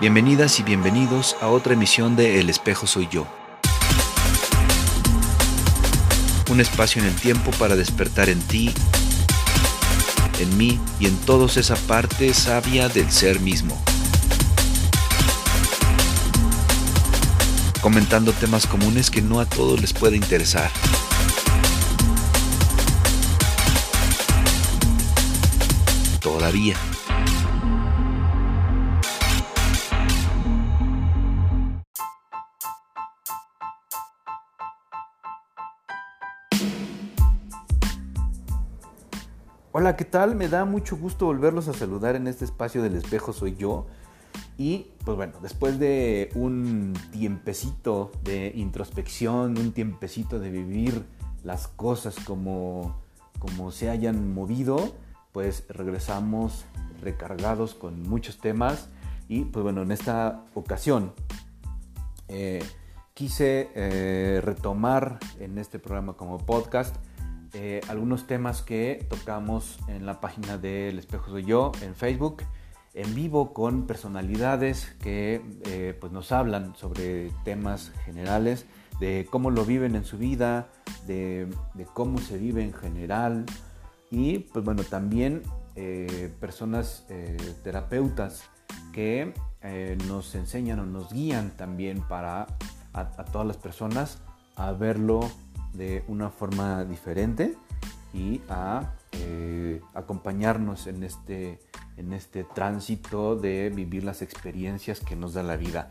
Bienvenidas 0.00 0.58
y 0.58 0.64
bienvenidos 0.64 1.36
a 1.40 1.46
otra 1.46 1.74
emisión 1.74 2.16
de 2.16 2.40
El 2.40 2.50
espejo 2.50 2.84
soy 2.86 3.06
yo. 3.08 3.28
Un 6.50 6.60
espacio 6.60 7.00
en 7.00 7.08
el 7.08 7.14
tiempo 7.14 7.52
para 7.52 7.76
despertar 7.76 8.28
en 8.28 8.40
ti, 8.42 8.74
en 10.40 10.58
mí 10.58 10.80
y 10.98 11.06
en 11.06 11.16
todos 11.18 11.56
esa 11.56 11.76
parte 11.76 12.34
sabia 12.34 12.88
del 12.88 13.10
ser 13.12 13.38
mismo. 13.38 13.80
Comentando 17.80 18.32
temas 18.32 18.66
comunes 18.66 19.10
que 19.10 19.22
no 19.22 19.38
a 19.38 19.46
todos 19.46 19.80
les 19.80 19.92
puede 19.92 20.16
interesar. 20.16 20.70
Todavía. 26.20 26.76
Hola, 39.76 39.96
¿qué 39.96 40.04
tal? 40.04 40.36
Me 40.36 40.46
da 40.46 40.64
mucho 40.64 40.96
gusto 40.96 41.26
volverlos 41.26 41.66
a 41.66 41.72
saludar 41.72 42.14
en 42.14 42.28
este 42.28 42.44
espacio 42.44 42.80
del 42.80 42.94
espejo 42.94 43.32
soy 43.32 43.56
yo. 43.56 43.88
Y 44.56 44.92
pues 45.04 45.16
bueno, 45.16 45.32
después 45.42 45.80
de 45.80 46.30
un 46.36 46.94
tiempecito 47.10 48.12
de 48.22 48.52
introspección, 48.54 49.58
un 49.58 49.72
tiempecito 49.72 50.38
de 50.38 50.52
vivir 50.52 51.04
las 51.42 51.66
cosas 51.66 52.14
como, 52.24 53.02
como 53.40 53.72
se 53.72 53.90
hayan 53.90 54.32
movido, 54.32 54.94
pues 55.32 55.64
regresamos 55.68 56.66
recargados 57.02 57.74
con 57.74 58.00
muchos 58.02 58.38
temas. 58.38 58.90
Y 59.26 59.40
pues 59.40 59.64
bueno, 59.64 59.82
en 59.82 59.90
esta 59.90 60.44
ocasión 60.54 61.12
eh, 62.28 62.62
quise 63.12 63.70
eh, 63.74 64.40
retomar 64.40 65.18
en 65.40 65.58
este 65.58 65.80
programa 65.80 66.12
como 66.12 66.38
podcast 66.38 66.94
eh, 67.56 67.80
algunos 67.88 68.26
temas 68.26 68.62
que 68.62 69.06
tocamos 69.08 69.78
en 69.86 70.06
la 70.06 70.20
página 70.20 70.58
del 70.58 70.98
Espejo 70.98 71.30
Soy 71.30 71.44
Yo 71.44 71.70
en 71.82 71.94
Facebook, 71.94 72.42
en 72.94 73.14
vivo 73.14 73.54
con 73.54 73.86
personalidades 73.86 74.92
que 75.00 75.40
eh, 75.64 75.96
pues 76.00 76.12
nos 76.12 76.32
hablan 76.32 76.74
sobre 76.74 77.30
temas 77.44 77.92
generales, 78.04 78.66
de 78.98 79.28
cómo 79.30 79.52
lo 79.52 79.64
viven 79.64 79.94
en 79.94 80.04
su 80.04 80.18
vida, 80.18 80.66
de, 81.06 81.48
cómo 81.92 82.18
se 82.18 82.38
vive 82.38 82.64
en 82.64 82.72
general. 82.72 83.46
Y 84.10 84.40
pues 84.40 84.64
bueno, 84.64 84.82
también 84.82 85.42
eh, 85.76 86.32
personas 86.40 87.06
terapeutas 87.62 88.50
que 88.92 89.32
nos 90.08 90.34
enseñan 90.34 90.80
o 90.80 90.86
nos 90.86 91.12
guían 91.12 91.56
también 91.56 92.02
para 92.02 92.46
a 92.92 93.24
todas 93.24 93.46
las 93.46 93.56
personas 93.56 94.18
a 94.56 94.72
verlo 94.72 95.20
de 95.74 96.04
una 96.08 96.30
forma 96.30 96.84
diferente 96.84 97.56
y 98.12 98.40
a 98.48 98.92
eh, 99.12 99.80
acompañarnos 99.92 100.86
en 100.86 101.02
este, 101.02 101.60
en 101.96 102.12
este 102.12 102.44
tránsito 102.44 103.36
de 103.36 103.70
vivir 103.70 104.04
las 104.04 104.22
experiencias 104.22 105.00
que 105.00 105.16
nos 105.16 105.34
da 105.34 105.42
la 105.42 105.56
vida. 105.56 105.90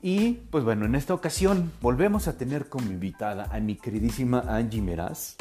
Y 0.00 0.32
pues 0.50 0.64
bueno, 0.64 0.86
en 0.86 0.94
esta 0.94 1.14
ocasión 1.14 1.72
volvemos 1.80 2.28
a 2.28 2.36
tener 2.36 2.68
como 2.68 2.86
invitada 2.86 3.48
a 3.50 3.60
mi 3.60 3.76
queridísima 3.76 4.40
Angie 4.46 4.82
Meraz, 4.82 5.36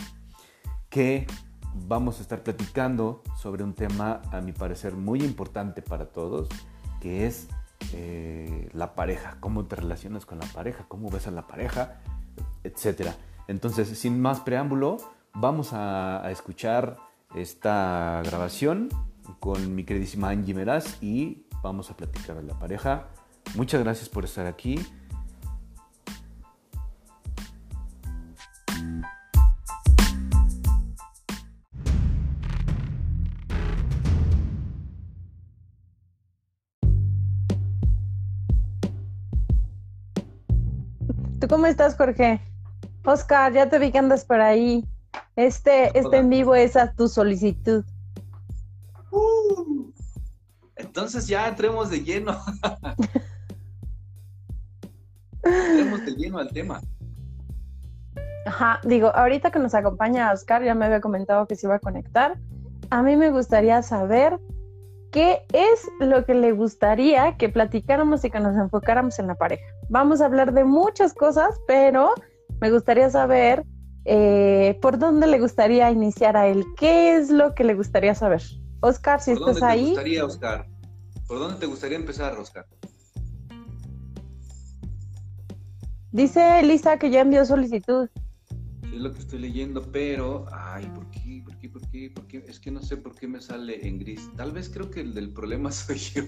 que 0.90 1.28
vamos 1.88 2.19
a 2.19 2.22
estar 2.22 2.44
platicando 2.44 3.22
sobre 3.38 3.64
un 3.64 3.73
tema 3.73 4.22
a 4.31 4.42
mi 4.42 4.53
parecer 4.53 4.94
muy 4.94 5.23
importante 5.23 5.81
para 5.81 6.08
todos, 6.08 6.50
que 7.02 7.28
es 7.28 7.47
eh, 7.94 8.69
la 8.73 8.95
pareja, 8.95 9.38
cómo 9.40 9.66
te 9.66 9.75
relacionas 9.75 10.25
con 10.25 10.40
la 10.40 10.47
pareja, 10.47 10.86
cómo 10.88 11.09
ves 11.09 11.28
a 11.28 11.31
la 11.31 11.47
pareja, 11.47 12.02
etcétera. 12.64 13.16
Entonces, 13.47 13.97
sin 14.00 14.22
más 14.22 14.39
preámbulo, 14.39 14.97
vamos 15.33 15.69
a, 15.73 16.29
escuchar 16.31 16.97
esta 17.35 18.22
grabación 18.25 18.89
con 19.39 19.75
mi 19.75 19.83
queridísima 19.83 20.29
Angie 20.29 20.53
Meraz 20.53 21.01
y 21.01 21.45
vamos 21.61 21.91
a 21.91 21.97
platicar 21.97 22.38
de 22.38 22.44
la 22.44 22.57
pareja. 22.57 23.07
Muchas 23.55 23.84
gracias 23.84 24.09
por 24.09 24.23
estar 24.23 24.45
aquí. 24.45 24.79
¿Tú 41.39 41.47
cómo 41.47 41.67
estás, 41.67 41.95
Jorge? 41.95 42.54
Oscar, 43.05 43.53
ya 43.53 43.69
te 43.69 43.79
vi 43.79 43.91
que 43.91 43.99
andas 43.99 44.25
por 44.25 44.41
ahí. 44.41 44.85
Este, 45.35 45.97
este 45.97 46.17
en 46.17 46.29
vivo 46.29 46.55
es 46.55 46.75
a 46.75 46.91
tu 46.91 47.07
solicitud. 47.07 47.85
Uh, 49.11 49.91
entonces 50.75 51.27
ya 51.27 51.47
entremos 51.47 51.89
de 51.89 52.03
lleno. 52.03 52.38
entremos 55.43 56.05
de 56.05 56.11
lleno 56.11 56.39
al 56.39 56.49
tema. 56.49 56.81
Ajá, 58.45 58.79
digo, 58.83 59.07
ahorita 59.16 59.51
que 59.51 59.59
nos 59.59 59.73
acompaña 59.73 60.31
Oscar, 60.31 60.63
ya 60.63 60.75
me 60.75 60.85
había 60.85 61.01
comentado 61.01 61.47
que 61.47 61.55
se 61.55 61.67
iba 61.67 61.75
a 61.75 61.79
conectar. 61.79 62.37
A 62.89 63.01
mí 63.01 63.16
me 63.16 63.31
gustaría 63.31 63.81
saber 63.81 64.37
qué 65.11 65.45
es 65.53 65.87
lo 65.99 66.25
que 66.25 66.35
le 66.35 66.51
gustaría 66.51 67.37
que 67.37 67.49
platicáramos 67.49 68.23
y 68.25 68.29
que 68.29 68.39
nos 68.39 68.55
enfocáramos 68.57 69.17
en 69.17 69.27
la 69.27 69.35
pareja. 69.35 69.63
Vamos 69.89 70.22
a 70.22 70.25
hablar 70.25 70.53
de 70.53 70.63
muchas 70.63 71.13
cosas, 71.13 71.59
pero 71.67 72.13
me 72.61 72.71
gustaría 72.71 73.09
saber 73.09 73.66
eh, 74.05 74.77
por 74.81 74.99
dónde 74.99 75.27
le 75.27 75.39
gustaría 75.39 75.89
iniciar 75.91 76.38
a 76.38 76.47
él. 76.47 76.66
¿Qué 76.77 77.16
es 77.16 77.29
lo 77.29 77.55
que 77.55 77.63
le 77.63 77.73
gustaría 77.73 78.16
saber? 78.16 78.41
Oscar, 78.81 79.21
si 79.21 79.31
estás 79.31 79.61
ahí. 79.63 79.93
¿Por 79.93 79.95
dónde 79.95 80.13
te 80.13 80.21
gustaría, 80.21 80.25
Oscar? 80.25 80.67
¿Por 81.27 81.39
dónde 81.39 81.59
te 81.59 81.66
gustaría 81.66 81.97
empezar, 81.97 82.38
Oscar? 82.38 82.66
Dice 86.11 86.59
Elisa 86.59 86.97
que 86.97 87.09
ya 87.09 87.21
envió 87.21 87.43
solicitud. 87.45 88.09
Es 88.83 89.01
lo 89.01 89.11
que 89.11 89.19
estoy 89.19 89.39
leyendo, 89.39 89.81
pero. 89.91 90.45
Ay, 90.51 90.85
¿por 90.93 91.09
qué? 91.11 91.43
¿Por 91.43 91.57
qué? 91.57 91.69
¿Por 91.69 91.89
qué? 91.89 92.11
¿Por 92.16 92.27
qué? 92.27 92.45
Es 92.47 92.59
que 92.59 92.72
no 92.72 92.81
sé 92.81 92.95
por 92.95 93.16
qué 93.16 93.27
me 93.27 93.41
sale 93.41 93.85
en 93.85 93.99
gris. 93.99 94.29
Tal 94.37 94.51
vez 94.51 94.69
creo 94.69 94.89
que 94.89 95.01
el 95.01 95.13
del 95.13 95.33
problema 95.33 95.72
soy 95.73 95.97
yo. 95.97 96.23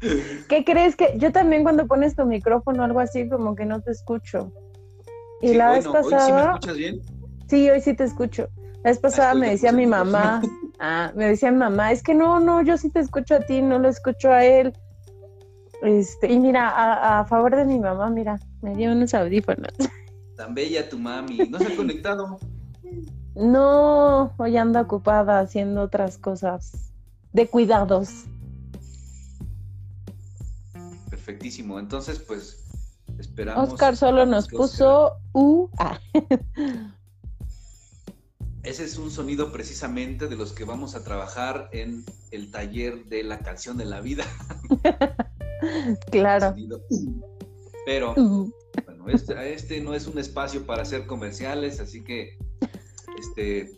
¿Qué 0.00 0.64
crees 0.64 0.96
que 0.96 1.14
yo 1.18 1.32
también 1.32 1.62
cuando 1.62 1.86
pones 1.86 2.14
tu 2.14 2.24
micrófono 2.26 2.84
algo 2.84 3.00
así 3.00 3.28
como 3.28 3.54
que 3.54 3.64
no 3.64 3.80
te 3.80 3.90
escucho? 3.90 4.52
Y 5.40 5.54
la 5.54 5.72
vez 5.72 5.86
pasada. 5.86 6.02
¿Hoy 6.02 6.20
sí 6.26 6.32
me 6.32 6.40
escuchas 6.42 6.76
bien? 6.76 7.00
Sí, 7.48 7.70
hoy 7.70 7.80
sí 7.80 7.94
te 7.94 8.04
escucho. 8.04 8.48
La 8.82 8.90
vez 8.90 8.98
pasada 8.98 9.34
me 9.34 9.50
decía 9.50 9.72
mi 9.72 9.86
mamá, 9.86 10.42
ah, 10.78 11.12
me 11.14 11.26
decía 11.26 11.50
mi 11.50 11.58
mamá, 11.58 11.92
es 11.92 12.02
que 12.02 12.14
no, 12.14 12.40
no, 12.40 12.62
yo 12.62 12.76
sí 12.76 12.90
te 12.90 13.00
escucho 13.00 13.34
a 13.34 13.40
ti, 13.40 13.62
no 13.62 13.78
lo 13.78 13.88
escucho 13.88 14.30
a 14.30 14.44
él. 14.44 14.72
Este, 15.82 16.32
y 16.32 16.38
mira, 16.38 17.18
a, 17.18 17.24
favor 17.26 17.54
de 17.54 17.64
mi 17.64 17.78
mamá, 17.78 18.08
mira, 18.10 18.38
me 18.62 18.74
dio 18.74 18.92
unos 18.92 19.12
audífonos. 19.14 19.72
Tan 20.36 20.54
bella 20.54 20.88
tu 20.88 20.98
mami, 20.98 21.38
¿no 21.48 21.58
se 21.58 21.68
ha 21.68 21.76
conectado? 21.76 22.38
No, 23.34 24.32
hoy 24.36 24.56
anda 24.56 24.82
ocupada 24.82 25.40
haciendo 25.40 25.82
otras 25.82 26.18
cosas 26.18 26.92
de 27.32 27.46
cuidados 27.48 28.24
perfectísimo. 31.26 31.78
Entonces, 31.80 32.20
pues 32.20 32.64
esperamos. 33.18 33.72
Oscar 33.72 33.96
solo 33.96 34.24
nos 34.26 34.46
puso 34.48 35.16
U. 35.32 35.68
Ese 38.62 38.84
es 38.84 38.96
un 38.96 39.10
sonido 39.10 39.52
precisamente 39.52 40.28
de 40.28 40.36
los 40.36 40.52
que 40.52 40.64
vamos 40.64 40.94
a 40.94 41.04
trabajar 41.04 41.68
en 41.72 42.04
el 42.30 42.50
taller 42.50 43.04
de 43.06 43.22
la 43.24 43.38
canción 43.40 43.76
de 43.76 43.84
la 43.84 44.00
vida. 44.00 44.24
claro. 46.10 46.54
Pero, 47.84 48.14
bueno, 48.14 49.08
este, 49.08 49.52
este, 49.52 49.80
no 49.80 49.94
es 49.94 50.06
un 50.08 50.18
espacio 50.18 50.66
para 50.66 50.82
hacer 50.82 51.06
comerciales, 51.06 51.80
así 51.80 52.02
que, 52.02 52.36
este... 53.18 53.70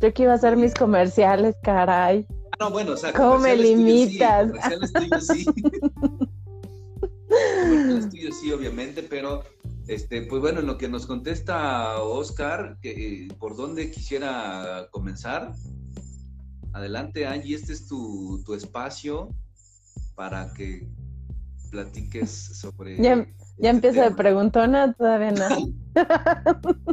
Yo 0.00 0.12
que 0.12 0.24
iba 0.24 0.32
a 0.32 0.34
hacer 0.34 0.56
mis 0.56 0.74
comerciales, 0.74 1.54
caray 1.62 2.26
no, 2.62 2.70
bueno, 2.70 2.92
o 2.92 2.96
sea, 2.96 3.12
¿cómo 3.12 3.38
me 3.38 3.56
limitas? 3.56 4.52
Sí, 5.20 5.44
sí. 8.12 8.32
sí, 8.32 8.52
obviamente, 8.52 9.02
pero 9.02 9.42
este, 9.88 10.22
pues 10.22 10.40
bueno, 10.40 10.60
en 10.60 10.66
lo 10.66 10.78
que 10.78 10.88
nos 10.88 11.06
contesta 11.06 12.00
Oscar, 12.00 12.78
que, 12.80 13.26
¿por 13.40 13.56
dónde 13.56 13.90
quisiera 13.90 14.86
comenzar? 14.92 15.52
Adelante, 16.72 17.26
Angie, 17.26 17.56
este 17.56 17.72
es 17.72 17.88
tu, 17.88 18.40
tu 18.44 18.54
espacio 18.54 19.28
para 20.14 20.54
que 20.54 20.86
platiques 21.72 22.30
sobre. 22.30 22.96
Ya, 22.96 23.16
ya 23.16 23.18
este 23.56 23.68
empiezo 23.68 24.02
de 24.02 24.12
preguntona, 24.12 24.92
todavía 24.92 25.32
no. 25.32 25.48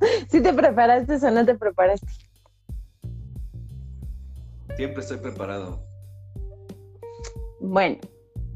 ¿Sí 0.30 0.42
te 0.42 0.52
preparaste 0.52 1.26
o 1.26 1.30
no 1.30 1.46
te 1.46 1.54
preparaste? 1.54 2.06
Siempre 4.78 5.02
estoy 5.02 5.16
preparado. 5.16 5.84
Bueno, 7.58 7.98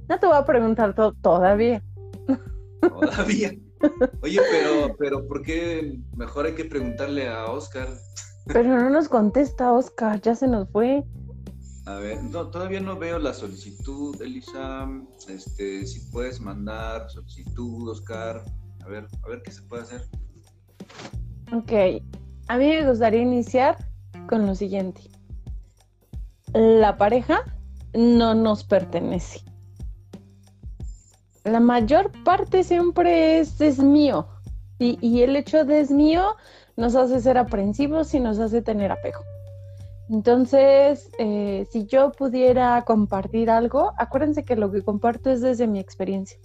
no 0.09 0.21
te 0.21 0.27
voy 0.29 0.37
a 0.37 0.45
preguntar 0.45 0.95
todavía. 0.95 1.83
Todavía. 2.81 3.53
Oye, 4.23 4.41
pero, 4.53 4.95
pero 5.01 5.27
¿por 5.27 5.43
qué 5.43 5.99
mejor 6.17 6.47
hay 6.47 6.55
que 6.55 6.65
preguntarle 6.65 7.29
a 7.29 7.47
Oscar? 7.47 7.89
Pero 8.47 8.69
no 8.69 8.89
nos 8.89 9.09
contesta 9.09 9.73
Oscar, 9.73 10.21
ya 10.21 10.37
se 10.37 10.47
nos 10.47 10.71
fue. 10.71 11.03
A 11.87 11.97
ver, 11.97 12.23
no, 12.23 12.51
todavía 12.51 12.79
no 12.79 12.97
veo 12.97 13.19
la 13.19 13.35
solicitud, 13.35 14.15
Elisa. 14.23 14.89
Este, 15.29 15.85
si 15.85 16.09
puedes 16.13 16.41
mandar 16.41 17.11
solicitud, 17.11 17.91
Oscar. 17.91 18.45
A 18.85 18.87
ver, 18.87 19.09
a 19.25 19.29
ver 19.29 19.43
qué 19.43 19.51
se 19.51 19.63
puede 19.63 19.83
hacer. 19.83 20.03
Ok, 21.53 22.01
a 22.47 22.59
mí 22.59 22.69
me 22.69 22.89
gustaría 22.89 23.23
iniciar 23.23 23.77
con 24.29 24.47
lo 24.47 24.55
siguiente. 24.55 25.12
La 26.55 26.99
pareja 26.99 27.45
no 27.95 28.35
nos 28.35 28.65
pertenece. 28.65 29.41
La 31.45 31.61
mayor 31.61 32.13
parte 32.25 32.63
siempre 32.63 33.41
es, 33.41 33.61
es 33.61 33.79
mío. 33.79 34.29
Y, 34.79 35.23
el 35.23 35.37
hecho 35.37 35.65
de 35.65 35.81
es 35.81 35.93
mío 35.93 36.35
nos 36.77 36.97
hace 36.97 37.21
ser 37.21 37.39
aprensivos 37.39 38.13
y 38.15 38.21
nos 38.21 38.41
hace 38.41 38.63
tener 38.63 38.91
apego. 38.91 39.21
Entonces, 40.11 41.09
eh, 41.19 41.67
si 41.71 41.87
yo 41.87 42.11
pudiera 42.11 42.83
compartir 42.83 43.49
algo, 43.49 43.93
acuérdense 43.97 44.45
que 44.45 44.57
lo 44.57 44.73
que 44.73 44.83
comparto 44.83 45.31
es 45.31 45.41
desde 45.41 45.69
mi 45.69 45.79
experiencia, 45.79 46.39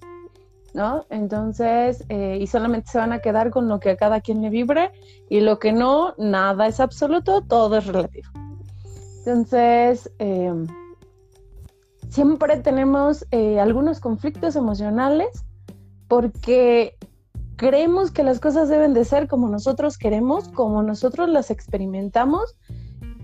¿no? 0.75 1.05
Entonces, 1.09 2.05
eh, 2.09 2.37
y 2.39 2.45
solamente 2.45 2.91
se 2.91 2.99
van 2.99 3.11
a 3.11 3.19
quedar 3.19 3.49
con 3.49 3.67
lo 3.67 3.79
que 3.79 3.89
a 3.89 3.97
cada 3.97 4.21
quien 4.21 4.43
le 4.43 4.51
vibre 4.51 4.91
y 5.29 5.39
lo 5.39 5.57
que 5.57 5.73
no, 5.73 6.13
nada 6.19 6.67
es 6.67 6.79
absoluto, 6.79 7.41
todo 7.41 7.77
es 7.77 7.87
relativo. 7.87 8.29
Entonces, 9.27 10.09
eh, 10.19 10.53
siempre 12.07 12.57
tenemos 12.57 13.25
algunos 13.59 13.99
conflictos 13.99 14.55
emocionales 14.55 15.43
porque 16.07 16.95
creemos 17.57 18.11
que 18.11 18.23
las 18.23 18.39
cosas 18.39 18.69
deben 18.69 18.93
de 18.93 19.03
ser 19.03 19.27
como 19.27 19.49
nosotros 19.49 19.97
queremos, 19.97 20.47
como 20.49 20.81
nosotros 20.81 21.27
las 21.27 21.51
experimentamos 21.51 22.55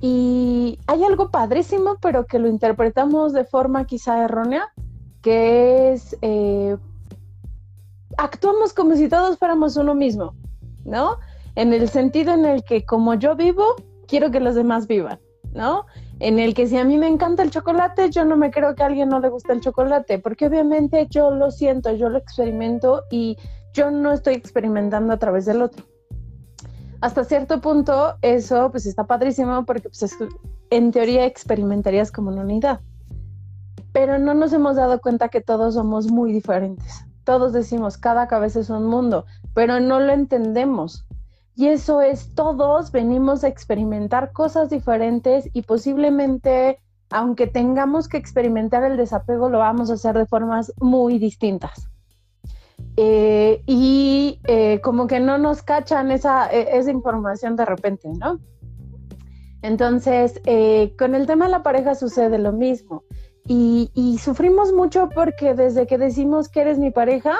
y 0.01 0.79
hay 0.87 1.05
algo 1.05 1.31
padrísimo, 1.31 1.95
pero 2.01 2.25
que 2.25 2.39
lo 2.39 2.49
interpretamos 2.49 3.31
de 3.31 3.45
forma 3.45 3.85
quizá 3.85 4.25
errónea, 4.25 4.73
que 5.21 5.93
es 5.93 6.17
eh, 6.21 6.75
actuamos 8.17 8.73
como 8.73 8.95
si 8.97 9.07
todos 9.07 9.37
fuéramos 9.37 9.77
uno 9.77 9.95
mismo, 9.95 10.35
¿no? 10.83 11.17
En 11.55 11.71
el 11.71 11.87
sentido 11.87 12.33
en 12.33 12.43
el 12.43 12.65
que 12.65 12.83
como 12.85 13.13
yo 13.13 13.37
vivo, 13.37 13.63
quiero 14.07 14.31
que 14.31 14.41
los 14.41 14.55
demás 14.55 14.87
vivan, 14.87 15.19
¿no? 15.53 15.85
En 16.19 16.39
el 16.39 16.53
que 16.53 16.67
si 16.67 16.77
a 16.77 16.83
mí 16.83 16.97
me 16.97 17.07
encanta 17.07 17.43
el 17.43 17.51
chocolate, 17.51 18.09
yo 18.09 18.25
no 18.25 18.37
me 18.37 18.51
creo 18.51 18.75
que 18.75 18.83
a 18.83 18.87
alguien 18.87 19.09
no 19.09 19.19
le 19.19 19.29
guste 19.29 19.53
el 19.53 19.61
chocolate, 19.61 20.19
porque 20.19 20.47
obviamente 20.47 21.07
yo 21.09 21.31
lo 21.31 21.51
siento, 21.51 21.91
yo 21.95 22.09
lo 22.09 22.17
experimento 22.17 23.03
y 23.09 23.37
yo 23.73 23.91
no 23.91 24.11
estoy 24.11 24.35
experimentando 24.35 25.13
a 25.13 25.17
través 25.17 25.45
del 25.45 25.61
otro 25.61 25.83
hasta 27.03 27.25
cierto 27.25 27.59
punto 27.59 28.15
eso 28.21 28.71
pues 28.71 28.85
está 28.85 29.05
padrísimo 29.05 29.65
porque 29.65 29.89
pues 29.89 30.17
en 30.69 30.91
teoría 30.91 31.25
experimentarías 31.25 32.13
como 32.13 32.29
una 32.29 32.43
unidad. 32.43 32.79
Pero 33.91 34.19
no 34.19 34.33
nos 34.33 34.53
hemos 34.53 34.77
dado 34.77 35.01
cuenta 35.01 35.27
que 35.27 35.41
todos 35.41 35.73
somos 35.73 36.09
muy 36.09 36.31
diferentes. 36.31 37.05
Todos 37.25 37.51
decimos, 37.51 37.97
cada 37.97 38.27
cabeza 38.27 38.61
es 38.61 38.69
un 38.69 38.85
mundo, 38.85 39.25
pero 39.53 39.81
no 39.81 39.99
lo 39.99 40.13
entendemos. 40.13 41.05
Y 41.55 41.67
eso 41.67 42.01
es, 42.01 42.33
todos 42.33 42.91
venimos 42.91 43.43
a 43.43 43.47
experimentar 43.47 44.31
cosas 44.31 44.69
diferentes 44.69 45.49
y 45.53 45.61
posiblemente, 45.61 46.79
aunque 47.11 47.45
tengamos 47.45 48.07
que 48.07 48.17
experimentar 48.17 48.83
el 48.83 48.97
desapego, 48.97 49.49
lo 49.49 49.59
vamos 49.59 49.91
a 49.91 49.93
hacer 49.93 50.17
de 50.17 50.25
formas 50.25 50.73
muy 50.79 51.19
distintas. 51.19 51.89
Eh, 52.97 53.63
y 53.65 54.39
eh, 54.45 54.79
como 54.81 55.07
que 55.07 55.19
no 55.19 55.37
nos 55.37 55.63
cachan 55.63 56.11
esa, 56.11 56.51
e, 56.51 56.77
esa 56.77 56.91
información 56.91 57.55
de 57.55 57.65
repente, 57.65 58.09
¿no? 58.09 58.39
Entonces, 59.61 60.41
eh, 60.45 60.93
con 60.97 61.15
el 61.15 61.25
tema 61.25 61.45
de 61.45 61.51
la 61.51 61.63
pareja 61.63 61.95
sucede 61.95 62.37
lo 62.37 62.51
mismo. 62.51 63.03
Y, 63.45 63.91
y, 63.93 64.19
sufrimos 64.19 64.71
mucho 64.71 65.09
porque 65.13 65.53
desde 65.53 65.85
que 65.85 65.97
decimos 65.97 66.47
que 66.49 66.61
eres 66.61 66.79
mi 66.79 66.91
pareja, 66.91 67.35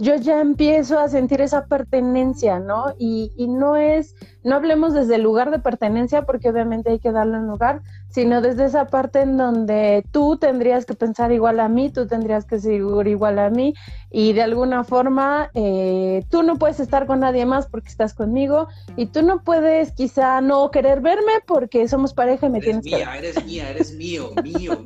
yo 0.00 0.16
ya 0.16 0.40
empiezo 0.40 0.98
a 0.98 1.08
sentir 1.08 1.42
esa 1.42 1.66
pertenencia, 1.66 2.58
¿no? 2.58 2.94
Y, 2.98 3.32
y, 3.36 3.48
no 3.48 3.76
es, 3.76 4.16
no 4.42 4.56
hablemos 4.56 4.94
desde 4.94 5.16
el 5.16 5.22
lugar 5.22 5.50
de 5.50 5.58
pertenencia, 5.58 6.22
porque 6.22 6.48
obviamente 6.48 6.90
hay 6.90 6.98
que 6.98 7.12
darle 7.12 7.36
un 7.36 7.46
lugar, 7.46 7.82
sino 8.08 8.40
desde 8.40 8.64
esa 8.64 8.86
parte 8.86 9.20
en 9.20 9.36
donde 9.36 10.02
tú 10.10 10.38
tendrías 10.38 10.86
que 10.86 10.94
pensar 10.94 11.32
igual 11.32 11.60
a 11.60 11.68
mí, 11.68 11.90
tú 11.90 12.06
tendrías 12.06 12.46
que 12.46 12.58
ser 12.58 12.80
igual 13.06 13.38
a 13.38 13.50
mí, 13.50 13.74
y 14.10 14.32
de 14.32 14.42
alguna 14.42 14.84
forma 14.84 15.50
eh, 15.52 16.24
tú 16.30 16.42
no 16.42 16.56
puedes 16.56 16.80
estar 16.80 17.06
con 17.06 17.20
nadie 17.20 17.44
más 17.44 17.66
porque 17.66 17.88
estás 17.88 18.14
conmigo, 18.14 18.68
y 18.96 19.04
tú 19.06 19.20
no 19.22 19.42
puedes 19.42 19.92
quizá 19.92 20.40
no 20.40 20.70
querer 20.70 21.02
verme 21.02 21.32
porque 21.46 21.86
somos 21.88 22.14
pareja 22.14 22.46
y 22.46 22.50
me 22.50 22.58
eres 22.58 22.80
tienes 22.80 22.84
mía, 22.84 23.18
Eres 23.18 23.44
mía, 23.44 23.70
eres 23.70 23.94
mío, 23.94 24.30
mío. 24.42 24.82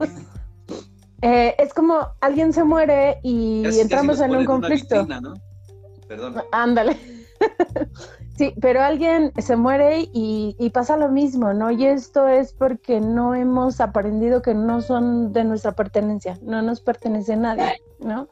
Eh, 1.26 1.54
es 1.58 1.72
como 1.72 2.06
alguien 2.20 2.52
se 2.52 2.64
muere 2.64 3.18
y 3.22 3.64
entramos 3.80 4.20
en 4.20 4.36
un 4.36 4.44
conflicto. 4.44 5.06
Perdón. 6.06 6.42
Ándale. 6.52 6.98
sí, 8.36 8.52
pero 8.60 8.82
alguien 8.82 9.32
se 9.38 9.56
muere 9.56 10.10
y, 10.12 10.70
pasa 10.74 10.98
lo 10.98 11.08
mismo, 11.08 11.54
¿no? 11.54 11.70
Y 11.70 11.86
esto 11.86 12.28
es 12.28 12.52
porque 12.52 13.00
no 13.00 13.34
hemos 13.34 13.80
aprendido 13.80 14.42
que 14.42 14.52
no 14.52 14.82
son 14.82 15.32
de 15.32 15.44
nuestra 15.44 15.72
pertenencia, 15.72 16.38
no 16.42 16.60
nos 16.60 16.82
pertenece 16.82 17.36
nadie, 17.36 17.80
¿no? 18.00 18.28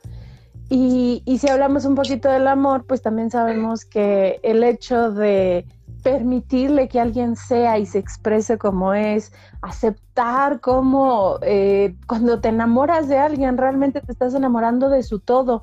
Y, 0.68 1.22
y 1.24 1.38
si 1.38 1.48
hablamos 1.48 1.86
un 1.86 1.94
poquito 1.94 2.30
del 2.30 2.46
amor, 2.46 2.84
pues 2.86 3.00
también 3.00 3.30
sabemos 3.30 3.86
que 3.86 4.38
el 4.42 4.62
hecho 4.64 5.12
de 5.12 5.64
permitirle 6.02 6.88
que 6.88 7.00
alguien 7.00 7.36
sea 7.36 7.78
y 7.78 7.86
se 7.86 7.98
exprese 7.98 8.58
como 8.58 8.92
es, 8.92 9.32
aceptar 9.60 10.60
como 10.60 11.38
eh, 11.42 11.96
cuando 12.06 12.40
te 12.40 12.48
enamoras 12.48 13.08
de 13.08 13.18
alguien, 13.18 13.56
realmente 13.56 14.00
te 14.00 14.12
estás 14.12 14.34
enamorando 14.34 14.88
de 14.88 15.02
su 15.02 15.20
todo. 15.20 15.62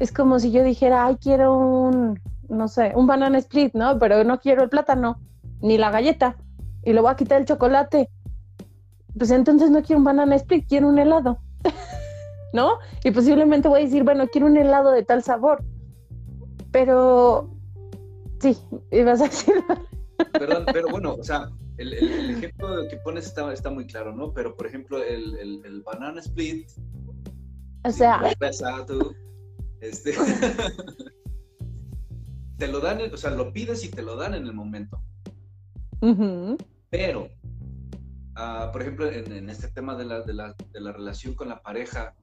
Es 0.00 0.12
como 0.12 0.38
si 0.38 0.52
yo 0.52 0.62
dijera, 0.62 1.06
ay, 1.06 1.16
quiero 1.16 1.56
un, 1.56 2.20
no 2.48 2.68
sé, 2.68 2.92
un 2.94 3.06
banana 3.06 3.38
split, 3.38 3.74
¿no? 3.74 3.98
Pero 3.98 4.22
no 4.24 4.38
quiero 4.38 4.62
el 4.62 4.68
plátano, 4.68 5.20
ni 5.60 5.76
la 5.76 5.90
galleta, 5.90 6.36
y 6.84 6.92
le 6.92 7.00
voy 7.00 7.10
a 7.10 7.16
quitar 7.16 7.40
el 7.40 7.46
chocolate. 7.46 8.10
Pues 9.16 9.30
entonces 9.32 9.70
no 9.70 9.82
quiero 9.82 9.98
un 9.98 10.04
banana 10.04 10.36
split, 10.36 10.68
quiero 10.68 10.88
un 10.88 10.98
helado, 10.98 11.38
¿no? 12.52 12.78
Y 13.02 13.10
posiblemente 13.10 13.68
voy 13.68 13.80
a 13.80 13.84
decir, 13.84 14.04
bueno, 14.04 14.28
quiero 14.28 14.46
un 14.46 14.56
helado 14.56 14.92
de 14.92 15.02
tal 15.02 15.24
sabor. 15.24 15.64
Pero 16.70 17.57
Sí, 18.40 18.56
ibas 18.90 19.20
a 19.20 19.24
decir. 19.24 19.54
Perdón, 20.32 20.66
pero 20.72 20.88
bueno, 20.88 21.14
o 21.14 21.24
sea, 21.24 21.48
el, 21.76 21.92
ejemplo 21.94 22.88
que 22.88 22.96
pones 22.98 23.26
está, 23.26 23.52
está, 23.52 23.70
muy 23.70 23.86
claro, 23.86 24.14
¿no? 24.14 24.32
Pero, 24.32 24.56
por 24.56 24.66
ejemplo, 24.66 25.02
el, 25.02 25.36
el 25.64 25.82
banana 25.82 26.20
split. 26.20 26.68
O 27.84 27.90
sea. 27.92 28.22
este, 29.80 30.14
te 32.58 32.68
lo 32.68 32.80
dan, 32.80 33.00
o 33.12 33.16
sea, 33.16 33.30
lo 33.30 33.52
pides 33.52 33.84
y 33.84 33.90
te 33.90 34.02
lo 34.02 34.16
dan 34.16 34.34
en 34.34 34.44
el 34.46 34.52
momento. 34.52 35.00
Pero, 36.90 37.28
uh, 38.36 38.72
por 38.72 38.82
ejemplo, 38.82 39.10
en, 39.10 39.32
en, 39.32 39.48
este 39.50 39.68
tema 39.68 39.96
de 39.96 40.04
la, 40.04 40.22
de, 40.22 40.34
la, 40.34 40.54
de 40.72 40.80
la, 40.80 40.92
relación 40.92 41.34
con 41.34 41.48
la 41.48 41.62
pareja, 41.62 42.14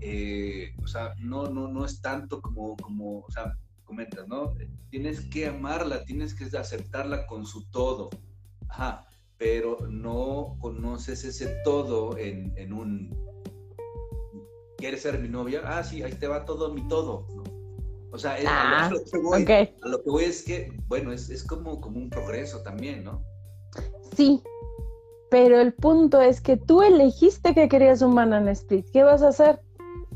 eh, 0.00 0.74
o 0.82 0.86
sea, 0.86 1.14
no, 1.18 1.48
no, 1.48 1.68
no 1.68 1.84
es 1.84 2.00
tanto 2.00 2.40
como, 2.40 2.76
como, 2.76 3.20
o 3.20 3.30
sea, 3.30 3.56
comentas, 3.84 4.26
¿no? 4.28 4.54
Tienes 4.90 5.20
que 5.30 5.46
amarla, 5.46 6.04
tienes 6.04 6.34
que 6.34 6.44
aceptarla 6.56 7.26
con 7.26 7.46
su 7.46 7.64
todo. 7.70 8.10
Ajá, 8.68 9.06
pero 9.38 9.78
no 9.88 10.56
conoces 10.60 11.24
ese 11.24 11.56
todo 11.64 12.16
en, 12.18 12.72
un... 12.72 13.16
¿Quieres 14.76 15.02
ser 15.02 15.18
mi 15.18 15.28
novia? 15.28 15.62
Ah, 15.64 15.82
sí, 15.82 16.02
ahí 16.02 16.12
te 16.12 16.26
va 16.26 16.44
todo 16.44 16.72
mi 16.72 16.86
todo. 16.88 17.26
O 18.10 18.18
sea, 18.18 18.34
a, 18.34 18.90
lo, 18.90 19.04
que 19.04 19.18
voy, 19.18 19.42
a, 19.42 19.88
lo, 19.88 20.02
que 20.02 20.10
voy, 20.10 20.24
es 20.24 20.44
que, 20.44 20.72
bueno, 20.86 21.12
es, 21.12 21.30
es 21.30 21.42
como, 21.42 21.80
como 21.80 21.98
un 21.98 22.10
progreso 22.10 22.62
también, 22.62 23.02
¿no? 23.02 23.24
Sí, 24.16 24.40
pero 25.30 25.60
el 25.60 25.74
punto 25.74 26.20
es 26.20 26.40
que 26.40 26.56
tú 26.56 26.82
elegiste 26.82 27.54
que 27.54 27.68
querías 27.68 28.02
un 28.02 28.14
banana 28.14 28.52
split. 28.52 28.86
¿Qué 28.92 29.02
vas 29.02 29.20
a 29.22 29.28
hacer? 29.28 29.60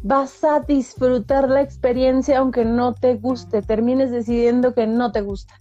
Vas 0.02 0.44
a 0.44 0.60
disfrutar 0.60 1.48
la 1.48 1.60
experiencia 1.60 2.38
aunque 2.38 2.64
no 2.64 2.94
te 2.94 3.16
guste, 3.16 3.62
termines 3.62 4.10
decidiendo 4.10 4.74
que 4.74 4.86
no 4.86 5.12
te 5.12 5.22
gusta. 5.22 5.54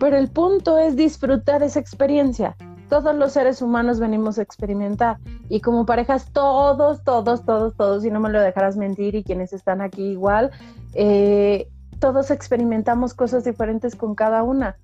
Pero 0.00 0.16
el 0.16 0.28
punto 0.28 0.78
es 0.78 0.96
disfrutar 0.96 1.62
esa 1.62 1.80
experiencia. 1.80 2.56
Todos 2.88 3.14
los 3.14 3.32
seres 3.32 3.60
humanos 3.60 4.00
venimos 4.00 4.38
a 4.38 4.42
experimentar 4.42 5.18
y 5.48 5.60
como 5.60 5.84
parejas 5.84 6.32
todos, 6.32 7.02
todos, 7.04 7.44
todos, 7.44 7.76
todos, 7.76 8.04
y 8.04 8.10
no 8.10 8.20
me 8.20 8.30
lo 8.30 8.40
dejarás 8.40 8.76
mentir 8.76 9.14
y 9.14 9.24
quienes 9.24 9.52
están 9.52 9.82
aquí 9.82 10.02
igual, 10.02 10.50
eh, 10.94 11.68
todos 11.98 12.30
experimentamos 12.30 13.12
cosas 13.12 13.44
diferentes 13.44 13.94
con 13.94 14.14
cada 14.14 14.42
una. 14.42 14.76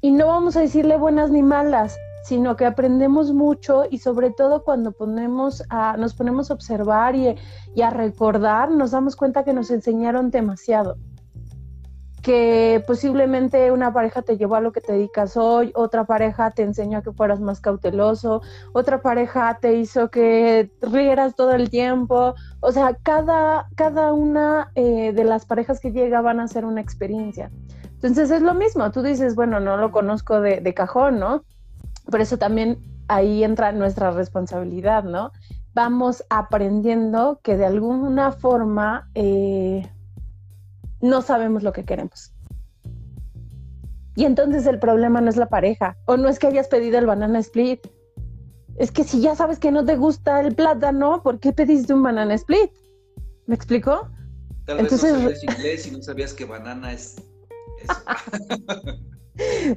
Y 0.00 0.10
no 0.10 0.26
vamos 0.26 0.56
a 0.56 0.60
decirle 0.60 0.96
buenas 0.96 1.30
ni 1.30 1.42
malas, 1.42 1.96
sino 2.26 2.56
que 2.56 2.66
aprendemos 2.66 3.32
mucho 3.32 3.84
y 3.88 3.98
sobre 3.98 4.30
todo 4.30 4.64
cuando 4.64 4.90
ponemos 4.90 5.62
a, 5.70 5.96
nos 5.96 6.12
ponemos 6.14 6.50
a 6.50 6.54
observar 6.54 7.14
y, 7.14 7.36
a 7.80 7.90
recordar, 7.90 8.68
nos 8.68 8.90
damos 8.90 9.14
cuenta 9.14 9.44
que 9.44 9.52
nos 9.52 9.70
enseñaron 9.70 10.32
demasiado 10.32 10.96
que 12.22 12.82
posiblemente 12.84 13.70
una 13.70 13.92
pareja 13.92 14.22
te 14.22 14.36
llevó 14.36 14.56
a 14.56 14.60
lo 14.60 14.72
que 14.72 14.80
te 14.80 14.94
dedicas 14.94 15.36
hoy, 15.36 15.70
otra 15.76 16.06
pareja 16.06 16.50
te 16.50 16.62
enseñó 16.62 16.98
a 16.98 17.02
que 17.02 17.12
fueras 17.12 17.38
más 17.38 17.60
cauteloso, 17.60 18.42
otra 18.72 19.00
pareja 19.00 19.58
te 19.60 19.74
hizo 19.74 20.10
que 20.10 20.72
rieras 20.82 21.36
todo 21.36 21.52
el 21.52 21.70
tiempo, 21.70 22.34
o 22.58 22.72
sea, 22.72 22.96
cada, 23.00 23.68
cada 23.76 24.12
una 24.12 24.72
eh, 24.74 25.12
de 25.12 25.22
las 25.22 25.46
parejas 25.46 25.78
que 25.78 25.92
llega 25.92 26.20
van 26.20 26.40
a 26.40 26.48
ser 26.48 26.64
una 26.64 26.80
experiencia. 26.80 27.52
Entonces 27.84 28.32
es 28.32 28.42
lo 28.42 28.54
mismo, 28.54 28.90
tú 28.90 29.02
dices, 29.02 29.36
bueno, 29.36 29.60
no 29.60 29.76
lo 29.76 29.92
conozco 29.92 30.40
de, 30.40 30.60
de 30.60 30.74
cajón, 30.74 31.20
¿no? 31.20 31.44
Por 32.10 32.20
eso 32.20 32.38
también 32.38 32.78
ahí 33.08 33.44
entra 33.44 33.72
nuestra 33.72 34.10
responsabilidad, 34.10 35.04
¿no? 35.04 35.32
Vamos 35.74 36.24
aprendiendo 36.30 37.40
que 37.42 37.56
de 37.56 37.66
alguna 37.66 38.32
forma... 38.32 39.10
Eh, 39.14 39.88
no 41.00 41.22
sabemos 41.22 41.62
lo 41.62 41.72
que 41.72 41.84
queremos. 41.84 42.32
Y 44.14 44.24
entonces 44.24 44.66
el 44.66 44.78
problema 44.78 45.20
no 45.20 45.28
es 45.28 45.36
la 45.36 45.48
pareja, 45.48 45.96
o 46.06 46.16
no 46.16 46.28
es 46.28 46.38
que 46.38 46.46
hayas 46.46 46.68
pedido 46.68 46.98
el 46.98 47.06
banana 47.06 47.38
split. 47.40 47.86
Es 48.76 48.90
que 48.90 49.04
si 49.04 49.20
ya 49.20 49.34
sabes 49.34 49.58
que 49.58 49.70
no 49.70 49.84
te 49.84 49.96
gusta 49.96 50.40
el 50.40 50.54
plátano, 50.54 51.22
¿por 51.22 51.38
qué 51.38 51.52
pediste 51.52 51.92
un 51.92 52.02
banana 52.02 52.34
split? 52.34 52.70
¿Me 53.46 53.54
explico? 53.54 54.08
Tal 54.64 54.78
vez 54.78 54.92
entonces, 54.92 55.12
no 55.12 55.20
sabías 55.20 55.44
inglés 55.44 55.86
y 55.86 55.90
no 55.92 56.02
sabías 56.02 56.34
que 56.34 56.44
banana 56.44 56.92
es 56.92 57.16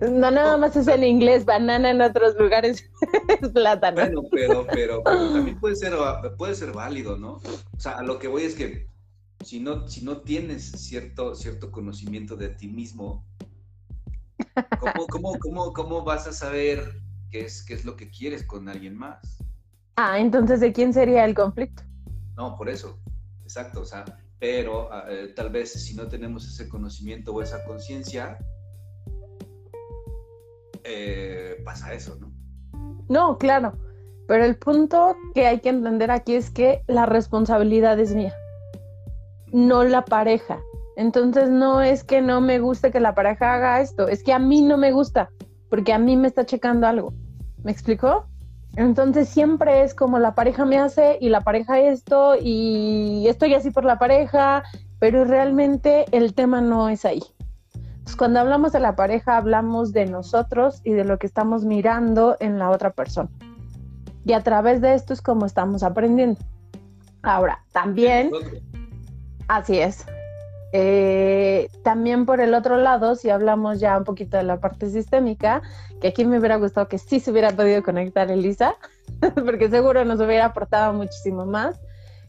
No, 0.02 0.32
nada 0.32 0.58
más 0.58 0.76
es 0.76 0.88
en 0.88 1.04
inglés, 1.04 1.46
banana 1.46 1.92
en 1.92 2.02
otros 2.02 2.36
lugares 2.38 2.90
es 3.42 3.50
plátano. 3.50 3.98
Bueno, 3.98 4.22
pero, 4.32 4.68
pero, 4.72 5.04
pero, 5.04 5.34
también 5.34 5.60
puede 5.60 5.76
ser, 5.76 5.94
puede 6.38 6.56
ser 6.56 6.72
válido, 6.72 7.18
¿no? 7.18 7.42
O 7.76 7.80
sea, 7.80 7.98
a 7.98 8.04
lo 8.04 8.20
que 8.20 8.28
voy 8.28 8.44
es 8.44 8.56
que 8.56 8.88
si 9.44 9.60
no, 9.60 9.88
si 9.88 10.04
no 10.04 10.22
tienes 10.22 10.72
cierto, 10.72 11.36
cierto 11.36 11.72
conocimiento 11.72 12.36
de 12.36 12.50
ti 12.50 12.68
mismo, 12.68 13.26
¿cómo, 15.74 16.04
vas 16.04 16.28
a 16.28 16.34
saber 16.34 17.02
qué 17.30 17.42
es, 17.42 17.64
qué 17.64 17.74
es 17.74 17.86
lo 17.86 17.96
que 17.96 18.10
quieres 18.10 18.44
con 18.44 18.70
alguien 18.70 18.98
más? 18.98 19.38
Ah, 19.96 20.20
entonces, 20.20 20.60
¿de 20.60 20.72
quién 20.72 20.94
sería 20.94 21.26
el 21.26 21.34
conflicto? 21.34 21.84
No, 22.36 22.56
por 22.58 22.70
eso, 22.70 23.00
exacto, 23.44 23.82
o 23.82 23.86
sea, 23.86 24.06
pero 24.40 24.92
ah, 24.92 25.06
eh, 25.10 25.34
tal 25.36 25.50
vez 25.50 25.74
si 25.74 25.96
no 25.96 26.08
tenemos 26.08 26.48
ese 26.48 26.70
conocimiento 26.70 27.34
o 27.34 27.42
esa 27.42 27.64
conciencia, 27.66 28.38
eh, 30.84 31.62
pasa 31.64 31.94
eso, 31.94 32.18
¿no? 32.20 32.32
No, 33.10 33.38
claro, 33.38 33.74
pero 34.28 34.46
el 34.46 34.56
punto 34.58 35.16
que 35.34 35.48
hay 35.48 35.60
que 35.60 35.70
entender 35.70 36.12
aquí 36.12 36.36
es 36.36 36.50
que 36.52 36.84
la 36.88 37.06
responsabilidad 37.06 38.00
es 38.00 38.14
mía 38.14 38.34
no 39.52 39.84
la 39.84 40.06
pareja. 40.06 40.60
Entonces 40.96 41.50
no 41.50 41.82
es 41.82 42.04
que 42.04 42.22
no 42.22 42.42
me 42.42 42.60
guste 42.60 42.92
que 42.92 43.00
la 43.00 43.16
pareja 43.16 43.54
haga 43.54 43.82
esto, 43.82 44.08
es 44.08 44.24
que 44.24 44.34
a 44.34 44.40
mí 44.40 44.62
no 44.62 44.78
me 44.78 44.92
gusta, 44.92 45.30
porque 45.70 45.94
a 45.94 46.00
mí 46.00 46.18
me 46.18 46.28
está 46.28 46.46
checando 46.46 46.88
algo. 46.88 47.14
¿Me 47.64 47.72
explicó? 47.72 48.26
Entonces 48.76 49.28
siempre 49.30 49.84
es 49.84 49.94
como 49.94 50.20
la 50.20 50.36
pareja 50.36 50.66
me 50.66 50.78
hace 50.78 51.18
y 51.20 51.30
la 51.30 51.42
pareja 51.42 51.80
esto 51.80 52.36
y 52.40 53.26
estoy 53.28 53.54
así 53.54 53.72
por 53.72 53.86
la 53.86 53.98
pareja, 53.98 54.64
pero 55.00 55.26
realmente 55.26 56.06
el 56.12 56.34
tema 56.34 56.62
no 56.62 56.90
es 56.90 57.06
ahí. 57.06 57.24
Entonces, 58.10 58.18
cuando 58.18 58.40
hablamos 58.40 58.72
de 58.72 58.80
la 58.80 58.96
pareja 58.96 59.38
hablamos 59.38 59.94
de 59.94 60.08
nosotros 60.08 60.82
y 60.84 60.94
de 60.94 61.04
lo 61.04 61.20
que 61.20 61.28
estamos 61.28 61.64
mirando 61.64 62.38
en 62.40 62.58
la 62.58 62.72
otra 62.72 62.90
persona. 62.90 63.30
Y 64.26 64.34
a 64.34 64.42
través 64.42 64.82
de 64.82 64.96
esto 64.96 65.14
es 65.14 65.22
como 65.22 65.46
estamos 65.46 65.84
aprendiendo. 65.84 66.40
Ahora, 67.22 67.64
también 67.72 68.32
Así 69.48 69.78
es. 69.78 70.08
Eh, 70.74 71.70
también 71.84 72.26
por 72.26 72.42
el 72.42 72.56
otro 72.56 72.78
lado, 72.78 73.14
si 73.14 73.30
hablamos 73.30 73.80
ya 73.80 73.96
un 74.00 74.06
poquito 74.06 74.38
de 74.38 74.44
la 74.44 74.60
parte 74.60 74.90
sistémica, 74.90 75.62
que 76.02 76.08
aquí 76.08 76.26
me 76.26 76.40
hubiera 76.40 76.56
gustado 76.56 76.88
que 76.88 76.98
sí 76.98 77.20
se 77.20 77.30
hubiera 77.30 77.52
podido 77.52 77.84
conectar 77.84 78.32
Elisa, 78.32 78.76
porque 79.36 79.70
seguro 79.70 80.04
nos 80.04 80.20
hubiera 80.20 80.46
aportado 80.46 80.94
muchísimo 80.94 81.46
más. 81.46 81.80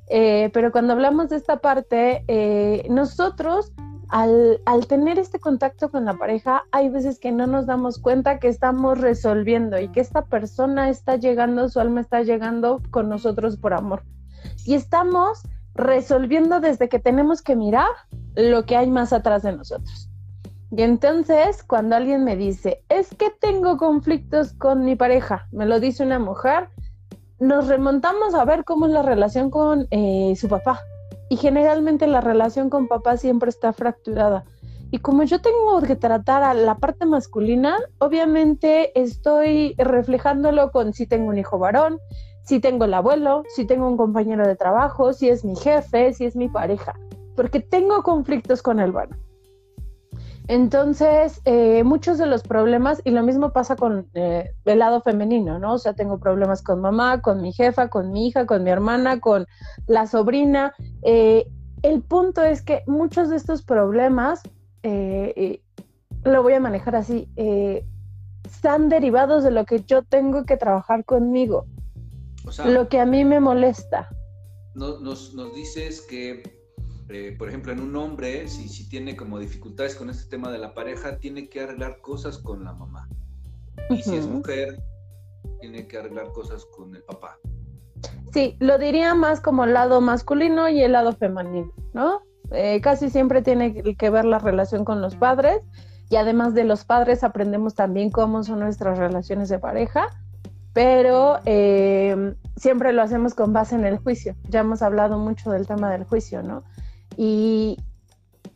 Eh, 0.08 0.50
pero 0.52 0.72
cuando 0.72 0.92
hablamos 0.92 1.30
de 1.30 1.36
esta 1.36 1.56
parte, 1.56 2.22
eh, 2.28 2.86
nosotros 2.90 3.72
al, 4.10 4.86
tener 4.88 5.18
este 5.18 5.38
contacto 5.38 5.90
con 5.90 6.04
la 6.04 6.14
pareja, 6.14 6.64
hay 6.72 6.88
veces 6.88 7.18
que 7.18 7.32
no 7.32 7.46
nos 7.46 7.66
damos 7.66 7.98
cuenta 7.98 8.38
que 8.38 8.48
estamos 8.48 8.98
resolviendo 9.00 9.78
y 9.78 9.88
que 9.88 10.00
esta 10.00 10.24
persona 10.24 10.88
está 10.90 11.16
llegando, 11.16 11.68
su 11.68 11.80
alma 11.80 12.00
está 12.00 12.22
llegando 12.22 12.82
con 12.90 13.08
nosotros 13.08 13.56
por 13.56 13.72
amor. 13.72 14.02
Y 14.64 14.74
estamos 14.74 15.42
resolviendo 15.74 16.60
desde 16.60 16.88
que 16.88 16.98
tenemos 16.98 17.40
que 17.40 17.54
mirar 17.54 17.88
lo 18.34 18.64
que 18.64 18.76
hay 18.76 18.90
más 18.90 19.12
atrás 19.12 19.42
de 19.42 19.52
nosotros. 19.52 20.10
Y 20.72 20.82
entonces, 20.82 21.62
cuando 21.62 21.96
alguien 21.96 22.24
me 22.24 22.36
dice, 22.36 22.84
es 22.88 23.14
que 23.14 23.30
tengo 23.30 23.76
conflictos 23.76 24.52
con 24.52 24.84
mi 24.84 24.96
pareja, 24.96 25.46
me 25.52 25.66
lo 25.66 25.80
dice 25.80 26.04
una 26.04 26.18
mujer, 26.18 26.68
nos 27.38 27.68
remontamos 27.68 28.34
a 28.34 28.44
ver 28.44 28.64
cómo 28.64 28.86
es 28.86 28.92
la 28.92 29.02
relación 29.02 29.50
con 29.50 29.86
eh, 29.90 30.34
su 30.36 30.48
papá. 30.48 30.80
Y 31.30 31.36
generalmente 31.36 32.08
la 32.08 32.20
relación 32.20 32.68
con 32.68 32.88
papá 32.88 33.16
siempre 33.16 33.48
está 33.48 33.72
fracturada. 33.72 34.44
Y 34.90 34.98
como 34.98 35.22
yo 35.22 35.40
tengo 35.40 35.80
que 35.80 35.94
tratar 35.94 36.42
a 36.42 36.52
la 36.52 36.74
parte 36.78 37.06
masculina, 37.06 37.78
obviamente 37.98 39.00
estoy 39.00 39.76
reflejándolo 39.78 40.72
con 40.72 40.92
si 40.92 41.06
tengo 41.06 41.28
un 41.28 41.38
hijo 41.38 41.60
varón, 41.60 42.00
si 42.42 42.58
tengo 42.58 42.84
el 42.84 42.94
abuelo, 42.94 43.44
si 43.54 43.64
tengo 43.64 43.86
un 43.86 43.96
compañero 43.96 44.44
de 44.44 44.56
trabajo, 44.56 45.12
si 45.12 45.28
es 45.28 45.44
mi 45.44 45.54
jefe, 45.54 46.12
si 46.12 46.24
es 46.24 46.34
mi 46.34 46.48
pareja, 46.48 46.98
porque 47.36 47.60
tengo 47.60 48.02
conflictos 48.02 48.60
con 48.60 48.80
el 48.80 48.90
bueno. 48.90 49.16
Entonces, 50.50 51.40
eh, 51.44 51.84
muchos 51.84 52.18
de 52.18 52.26
los 52.26 52.42
problemas, 52.42 53.00
y 53.04 53.10
lo 53.10 53.22
mismo 53.22 53.52
pasa 53.52 53.76
con 53.76 54.08
eh, 54.14 54.50
el 54.64 54.80
lado 54.80 55.00
femenino, 55.00 55.60
¿no? 55.60 55.74
O 55.74 55.78
sea, 55.78 55.92
tengo 55.92 56.18
problemas 56.18 56.60
con 56.60 56.80
mamá, 56.80 57.22
con 57.22 57.40
mi 57.40 57.52
jefa, 57.52 57.88
con 57.88 58.10
mi 58.10 58.26
hija, 58.26 58.46
con 58.46 58.64
mi 58.64 58.70
hermana, 58.70 59.20
con 59.20 59.46
la 59.86 60.08
sobrina. 60.08 60.74
Eh, 61.02 61.46
el 61.82 62.02
punto 62.02 62.42
es 62.42 62.62
que 62.62 62.82
muchos 62.88 63.30
de 63.30 63.36
estos 63.36 63.62
problemas, 63.62 64.42
lo 64.82 66.42
voy 66.42 66.54
a 66.54 66.60
manejar 66.60 66.96
así, 66.96 67.28
están 68.44 68.88
derivados 68.88 69.44
de 69.44 69.52
lo 69.52 69.64
que 69.64 69.84
yo 69.84 70.02
tengo 70.02 70.44
que 70.46 70.56
trabajar 70.56 71.04
conmigo 71.04 71.66
lo 72.64 72.88
que 72.88 72.98
a 72.98 73.06
mí 73.06 73.24
me 73.24 73.38
molesta. 73.38 74.08
nos, 74.74 75.32
dices 75.54 76.00
que, 76.08 76.42
eh, 77.12 77.34
por 77.36 77.48
ejemplo, 77.48 77.72
en 77.72 77.80
un 77.80 77.94
hombre, 77.96 78.48
si, 78.48 78.68
si 78.68 78.88
tiene 78.88 79.16
como 79.16 79.38
dificultades 79.38 79.94
con 79.94 80.10
este 80.10 80.28
tema 80.28 80.50
de 80.50 80.58
la 80.58 80.74
pareja, 80.74 81.18
tiene 81.18 81.48
que 81.48 81.60
arreglar 81.60 82.00
cosas 82.00 82.38
con 82.38 82.64
la 82.64 82.72
mamá. 82.72 83.08
Y 83.88 84.02
si 84.02 84.16
es 84.16 84.26
mujer, 84.26 84.82
tiene 85.60 85.86
que 85.86 85.98
arreglar 85.98 86.32
cosas 86.32 86.64
con 86.66 86.94
el 86.94 87.02
papá. 87.02 87.38
Sí, 88.32 88.56
lo 88.60 88.78
diría 88.78 89.14
más 89.14 89.40
como 89.40 89.64
el 89.64 89.74
lado 89.74 90.00
masculino 90.00 90.68
y 90.68 90.82
el 90.82 90.92
lado 90.92 91.12
femenino, 91.12 91.72
¿no? 91.92 92.22
Eh, 92.52 92.80
casi 92.80 93.10
siempre 93.10 93.42
tiene 93.42 93.74
que 93.96 94.10
ver 94.10 94.24
la 94.24 94.38
relación 94.38 94.84
con 94.84 95.00
los 95.00 95.16
padres 95.16 95.60
y 96.08 96.16
además 96.16 96.54
de 96.54 96.64
los 96.64 96.84
padres 96.84 97.22
aprendemos 97.22 97.74
también 97.74 98.10
cómo 98.10 98.42
son 98.42 98.60
nuestras 98.60 98.98
relaciones 98.98 99.48
de 99.48 99.58
pareja 99.58 100.08
pero 100.72 101.40
eh, 101.46 102.34
siempre 102.56 102.92
lo 102.92 103.02
hacemos 103.02 103.34
con 103.34 103.52
base 103.52 103.74
en 103.74 103.84
el 103.84 103.98
juicio. 103.98 104.36
Ya 104.48 104.60
hemos 104.60 104.82
hablado 104.82 105.18
mucho 105.18 105.50
del 105.50 105.66
tema 105.66 105.90
del 105.90 106.04
juicio, 106.04 106.42
¿no? 106.42 106.64
Y 107.22 107.76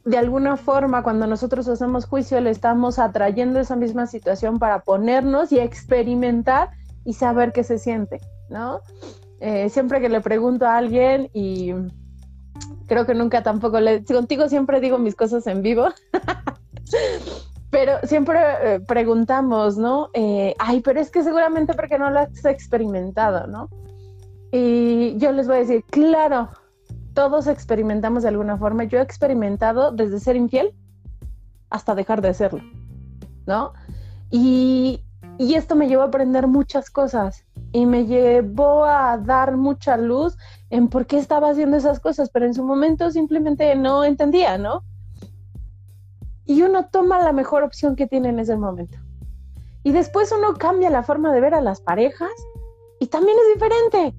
de 0.06 0.16
alguna 0.16 0.56
forma, 0.56 1.02
cuando 1.02 1.26
nosotros 1.26 1.68
hacemos 1.68 2.06
juicio, 2.06 2.40
le 2.40 2.48
estamos 2.48 2.98
atrayendo 2.98 3.60
esa 3.60 3.76
misma 3.76 4.06
situación 4.06 4.58
para 4.58 4.84
ponernos 4.84 5.52
y 5.52 5.58
experimentar 5.58 6.70
y 7.04 7.12
saber 7.12 7.52
qué 7.52 7.62
se 7.62 7.76
siente, 7.76 8.22
¿no? 8.48 8.80
Eh, 9.40 9.68
siempre 9.68 10.00
que 10.00 10.08
le 10.08 10.22
pregunto 10.22 10.64
a 10.64 10.78
alguien 10.78 11.28
y 11.34 11.74
creo 12.86 13.04
que 13.04 13.14
nunca 13.14 13.42
tampoco 13.42 13.80
le 13.80 14.02
contigo 14.02 14.48
siempre 14.48 14.80
digo 14.80 14.96
mis 14.96 15.14
cosas 15.14 15.46
en 15.46 15.60
vivo 15.60 15.88
Pero 17.70 17.98
siempre 18.04 18.38
eh, 18.62 18.80
preguntamos, 18.80 19.76
¿no? 19.76 20.08
Eh, 20.14 20.54
ay, 20.58 20.80
pero 20.80 21.00
es 21.00 21.10
que 21.10 21.22
seguramente 21.22 21.74
porque 21.74 21.98
no 21.98 22.08
lo 22.08 22.20
has 22.20 22.44
experimentado, 22.46 23.46
¿no? 23.46 23.68
Y 24.52 25.18
yo 25.18 25.32
les 25.32 25.46
voy 25.48 25.56
a 25.56 25.60
decir, 25.60 25.84
claro, 25.90 26.48
todos 27.14 27.46
experimentamos 27.46 28.22
de 28.22 28.28
alguna 28.28 28.58
forma. 28.58 28.84
Yo 28.84 28.98
he 28.98 29.02
experimentado 29.02 29.92
desde 29.92 30.20
ser 30.20 30.36
infiel 30.36 30.74
hasta 31.70 31.94
dejar 31.94 32.20
de 32.20 32.34
serlo, 32.34 32.62
¿no? 33.46 33.72
Y, 34.30 35.02
y 35.38 35.54
esto 35.54 35.76
me 35.76 35.88
llevó 35.88 36.02
a 36.02 36.06
aprender 36.06 36.46
muchas 36.46 36.90
cosas 36.90 37.44
y 37.72 37.86
me 37.86 38.06
llevó 38.06 38.84
a 38.84 39.18
dar 39.18 39.56
mucha 39.56 39.96
luz 39.96 40.36
en 40.70 40.88
por 40.88 41.06
qué 41.06 41.18
estaba 41.18 41.50
haciendo 41.50 41.76
esas 41.76 42.00
cosas, 42.00 42.30
pero 42.30 42.46
en 42.46 42.54
su 42.54 42.64
momento 42.64 43.10
simplemente 43.10 43.74
no 43.76 44.04
entendía, 44.04 44.58
¿no? 44.58 44.82
y 46.46 46.62
uno 46.62 46.86
toma 46.90 47.20
la 47.20 47.32
mejor 47.32 47.62
opción 47.62 47.96
que 47.96 48.06
tiene 48.06 48.28
en 48.28 48.38
ese 48.38 48.56
momento. 48.56 48.98
Y 49.82 49.92
después 49.92 50.32
uno 50.32 50.54
cambia 50.54 50.90
la 50.90 51.02
forma 51.02 51.32
de 51.32 51.40
ver 51.40 51.54
a 51.54 51.60
las 51.60 51.80
parejas 51.80 52.32
y 53.00 53.06
también 53.06 53.36
es 53.38 53.54
diferente. 53.54 54.14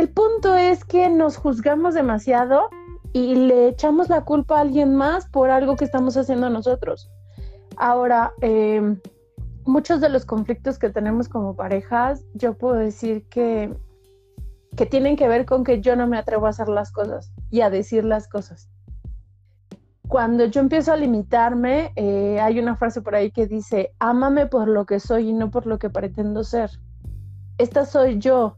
El 0.00 0.08
punto 0.08 0.56
es 0.56 0.82
que 0.82 1.10
nos 1.10 1.36
juzgamos 1.36 1.92
demasiado 1.92 2.70
y 3.12 3.34
le 3.34 3.68
echamos 3.68 4.08
la 4.08 4.24
culpa 4.24 4.56
a 4.56 4.62
alguien 4.62 4.94
más 4.94 5.28
por 5.28 5.50
algo 5.50 5.76
que 5.76 5.84
estamos 5.84 6.16
haciendo 6.16 6.48
nosotros. 6.48 7.10
Ahora, 7.76 8.32
em, 8.40 8.98
muchos 9.66 10.00
de 10.00 10.08
los 10.08 10.24
conflictos 10.24 10.78
que 10.78 10.88
tenemos 10.88 11.28
como 11.28 11.54
parejas, 11.54 12.24
yo 12.32 12.56
puedo 12.56 12.76
decir 12.76 13.28
que, 13.28 13.76
que 14.74 14.86
tienen 14.86 15.16
que 15.16 15.28
ver 15.28 15.44
con 15.44 15.64
que 15.64 15.82
yo 15.82 15.94
no 15.96 16.06
me 16.06 16.16
atrevo 16.16 16.46
a 16.46 16.48
hacer 16.48 16.70
las 16.70 16.92
cosas 16.92 17.30
y 17.50 17.60
a 17.60 17.68
decir 17.68 18.02
las 18.02 18.26
cosas. 18.26 18.70
Cuando 20.08 20.46
yo 20.46 20.62
empiezo 20.62 20.94
a 20.94 20.96
limitarme, 20.96 21.92
eh, 21.96 22.40
hay 22.40 22.58
una 22.58 22.74
frase 22.74 23.02
por 23.02 23.14
ahí 23.14 23.32
que 23.32 23.46
dice, 23.46 23.92
ámame 23.98 24.46
por 24.46 24.66
lo 24.66 24.86
que 24.86 24.98
soy 24.98 25.28
y 25.28 25.32
no 25.34 25.50
por 25.50 25.66
lo 25.66 25.78
que 25.78 25.90
pretendo 25.90 26.42
ser. 26.42 26.70
Esta 27.58 27.84
soy 27.84 28.18
yo, 28.18 28.56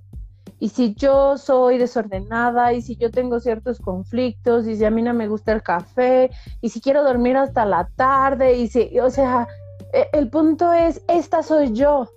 y 0.63 0.69
si 0.69 0.95
yo 0.95 1.39
soy 1.39 1.77
desordenada 1.77 2.73
y 2.73 2.83
si 2.83 2.95
yo 2.95 3.11
tengo 3.11 3.41
ciertos 3.41 3.81
conflictos 3.81 4.65
y 4.69 4.77
si 4.77 4.85
a 4.85 4.93
mí 4.93 5.03
no 5.03 5.13
me 5.13 5.27
gusta 5.27 5.51
el 5.51 5.61
café 5.61 6.31
y 6.61 6.69
si 6.69 6.81
quiero 6.81 7.03
dormir 7.03 7.37
hasta 7.37 7.65
la 7.65 7.91
tarde 7.97 8.57
y 8.57 8.69
si, 8.69 8.97
o 9.01 9.11
sea, 9.11 9.49
e, 9.93 10.07
el 10.13 10.31
punto 10.31 10.73
es, 10.73 11.03
esta 11.09 11.43
soy 11.43 11.73
yo. 11.73 12.09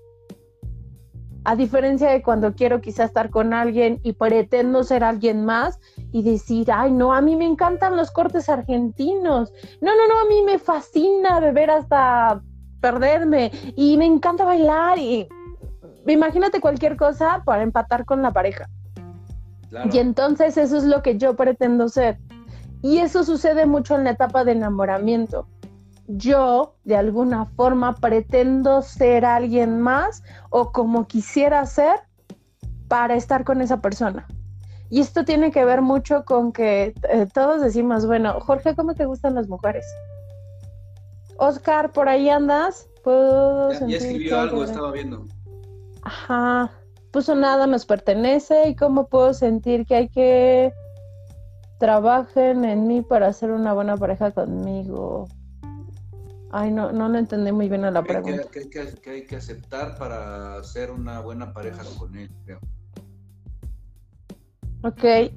A 1.43 1.55
diferencia 1.55 2.11
de 2.11 2.21
cuando 2.21 2.53
quiero 2.53 2.81
quizás 2.81 3.07
estar 3.07 3.31
con 3.31 3.51
alguien 3.51 3.99
y 4.03 4.13
pretendo 4.13 4.83
ser 4.83 5.03
alguien 5.03 5.43
más 5.43 5.79
y 6.11 6.21
decir, 6.21 6.71
ay, 6.71 6.91
no, 6.91 7.15
a 7.15 7.21
mí 7.21 7.35
me 7.35 7.47
encantan 7.47 7.97
los 7.97 8.11
cortes 8.11 8.47
argentinos. 8.47 9.51
No, 9.81 9.95
no, 9.95 10.07
no, 10.07 10.19
a 10.19 10.29
mí 10.29 10.43
me 10.45 10.59
fascina 10.59 11.39
beber 11.39 11.71
hasta 11.71 12.43
perderme 12.79 13.51
y 13.75 13.97
me 13.97 14.05
encanta 14.05 14.45
bailar 14.45 14.99
y 14.99 15.27
imagínate 16.13 16.62
cualquier 16.62 16.97
cosa 16.97 17.41
para 17.45 17.63
empatar 17.63 18.05
con 18.05 18.21
la 18.21 18.31
pareja. 18.31 18.69
Y 19.91 19.97
entonces 19.97 20.57
eso 20.57 20.77
es 20.77 20.83
lo 20.83 21.01
que 21.01 21.17
yo 21.17 21.35
pretendo 21.35 21.89
ser. 21.89 22.17
Y 22.81 23.00
eso 23.00 23.24
sucede 23.24 23.65
mucho 23.65 23.95
en 23.95 24.03
la 24.03 24.12
etapa 24.12 24.43
de 24.43 24.53
enamoramiento. 24.53 25.47
Yo, 26.07 26.75
de 26.83 26.95
alguna 26.95 27.45
forma, 27.45 27.95
pretendo 27.95 28.81
ser 28.81 29.25
alguien 29.25 29.81
más 29.81 30.24
o 30.50 30.71
como 30.71 31.07
quisiera 31.07 31.65
ser 31.65 31.95
para 32.88 33.15
estar 33.15 33.43
con 33.43 33.62
esa 33.62 33.81
persona. 33.81 34.27
Y 34.91 35.01
esto 35.01 35.25
tiene 35.25 35.51
que 35.51 35.65
ver 35.65 35.81
mucho 35.81 36.24
con 36.25 36.51
que 36.51 36.93
eh, 37.09 37.27
todos 37.33 37.62
decimos, 37.62 38.05
bueno, 38.05 38.39
Jorge, 38.39 38.75
¿cómo 38.75 38.93
te 38.93 39.05
gustan 39.05 39.33
las 39.33 39.47
mujeres? 39.47 39.85
Oscar, 41.38 41.91
¿por 41.91 42.07
ahí 42.07 42.29
andas? 42.29 42.88
ya, 43.03 43.88
ya 43.88 43.97
escribió 43.97 44.39
algo, 44.39 44.63
estaba 44.63 44.91
viendo 44.91 45.25
ajá, 46.05 46.71
puso 47.12 47.35
nada 47.35 47.67
nos 47.67 47.85
pertenece 47.85 48.69
y 48.69 48.75
cómo 48.75 49.07
puedo 49.07 49.33
sentir 49.33 49.85
que 49.85 49.95
hay 49.95 50.09
que 50.09 50.74
trabajen 51.79 52.63
en 52.63 52.88
mí 52.88 53.01
para 53.01 53.33
ser 53.33 53.51
una 53.51 53.74
buena 53.74 53.97
pareja 53.97 54.31
conmigo. 54.31 55.27
Ay, 56.51 56.71
no, 56.71 56.91
no 56.91 57.09
lo 57.09 57.17
entendí 57.17 57.51
muy 57.51 57.67
bien 57.67 57.83
a 57.83 57.91
la 57.91 58.01
pregunta. 58.01 58.43
Que, 58.51 58.69
que, 58.69 59.09
hay 59.09 59.25
que 59.25 59.35
aceptar 59.35 59.97
para 59.97 60.63
ser 60.63 60.89
una 60.89 61.19
buena 61.19 61.51
pareja 61.51 61.83
con 61.97 62.15
él, 62.15 62.29
creo. 62.45 62.59
Ok. 64.83 65.33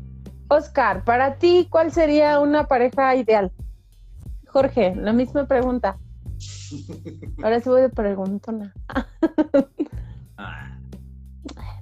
Oscar, 0.48 1.04
para 1.04 1.36
ti, 1.36 1.66
¿cuál 1.70 1.90
sería 1.90 2.38
una 2.38 2.68
pareja 2.68 3.16
ideal? 3.16 3.50
Jorge, 4.46 4.94
la 4.94 5.12
misma 5.12 5.46
pregunta. 5.46 5.98
Ahora 7.42 7.60
sí 7.60 7.68
voy 7.68 7.82
de 7.82 7.88
preguntona. 7.88 8.72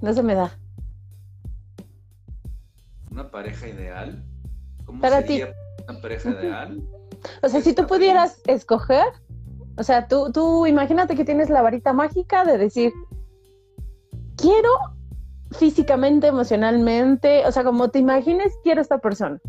No 0.01 0.13
se 0.13 0.23
me 0.23 0.35
da. 0.35 0.57
¿Una 3.11 3.29
pareja 3.31 3.67
ideal? 3.67 4.23
¿Cómo 4.85 5.01
Para 5.01 5.21
sería 5.21 5.53
una 5.87 6.01
pareja 6.01 6.29
ideal? 6.31 6.81
O 7.41 7.49
sea, 7.49 7.61
si 7.61 7.73
tú 7.73 7.87
pudieras 7.87 8.41
escoger, 8.45 9.05
o 9.75 9.83
sea, 9.83 10.07
tú, 10.07 10.31
tú 10.31 10.67
imagínate 10.67 11.15
que 11.15 11.25
tienes 11.25 11.49
la 11.49 11.63
varita 11.63 11.91
mágica 11.91 12.45
de 12.45 12.59
decir, 12.59 12.93
quiero 14.37 14.69
físicamente, 15.51 16.27
emocionalmente, 16.27 17.45
o 17.45 17.51
sea, 17.51 17.63
como 17.63 17.89
te 17.89 17.99
imagines, 17.99 18.53
quiero 18.63 18.81
esta 18.81 18.99
persona. 18.99 19.39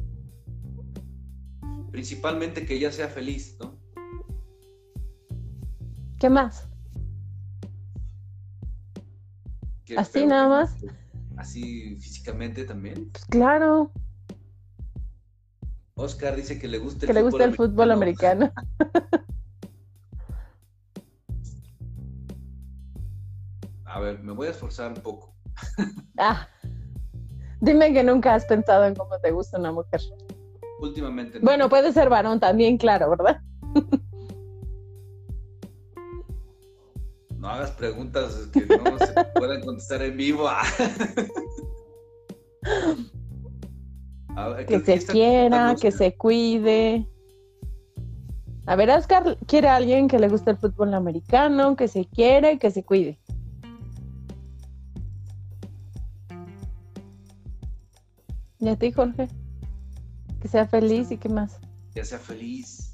Principalmente 1.90 2.64
que 2.64 2.74
ella 2.74 2.92
sea 2.92 3.08
feliz, 3.08 3.56
¿no? 3.60 3.76
¿Qué 6.18 6.30
más? 6.30 6.67
Así 9.96 10.26
nada 10.26 10.48
más. 10.48 10.74
Así 11.36 11.96
físicamente 11.96 12.64
también. 12.64 13.10
Pues 13.10 13.24
claro. 13.26 13.92
Oscar 15.94 16.36
dice 16.36 16.58
que 16.58 16.68
le 16.68 16.78
gusta 16.78 17.06
el, 17.06 17.08
que 17.08 17.14
fútbol, 17.14 17.14
le 17.14 17.22
gusta 17.30 17.44
el 17.44 17.54
fútbol 17.54 17.90
americano. 17.90 18.52
a 23.84 24.00
ver, 24.00 24.22
me 24.22 24.32
voy 24.32 24.46
a 24.46 24.50
esforzar 24.50 24.92
un 24.92 25.00
poco. 25.00 25.34
ah, 26.18 26.48
dime 27.60 27.92
que 27.92 28.04
nunca 28.04 28.34
has 28.34 28.44
pensado 28.44 28.84
en 28.84 28.94
cómo 28.94 29.18
te 29.18 29.32
gusta 29.32 29.58
una 29.58 29.72
mujer. 29.72 30.00
Últimamente. 30.80 31.40
No. 31.40 31.44
Bueno, 31.44 31.68
puede 31.68 31.92
ser 31.92 32.08
varón 32.08 32.38
también, 32.38 32.78
claro, 32.78 33.10
¿verdad? 33.10 33.40
no 37.48 37.54
hagas 37.54 37.70
preguntas 37.70 38.48
que 38.52 38.66
no 38.66 38.98
se 38.98 39.14
puedan 39.34 39.62
contestar 39.62 40.02
en 40.02 40.18
vivo. 40.18 40.46
que 44.66 44.80
se 44.80 45.06
quiera, 45.06 45.74
que 45.80 45.90
se 45.90 46.14
cuide. 46.14 47.08
A 48.66 48.76
ver, 48.76 48.90
Oscar 48.90 49.38
quiere 49.46 49.68
a 49.68 49.76
alguien 49.76 50.08
que 50.08 50.18
le 50.18 50.28
guste 50.28 50.50
el 50.50 50.58
fútbol 50.58 50.92
americano, 50.92 51.74
que 51.74 51.88
se 51.88 52.04
quiere, 52.04 52.58
que 52.58 52.70
se 52.70 52.84
cuide. 52.84 53.18
¿Y 58.60 58.68
a 58.68 58.76
ti, 58.76 58.92
Jorge? 58.92 59.26
Que 60.42 60.48
sea 60.48 60.66
feliz 60.66 61.10
y 61.10 61.16
qué 61.16 61.30
más. 61.30 61.58
Que 61.94 62.04
sea 62.04 62.18
feliz, 62.18 62.92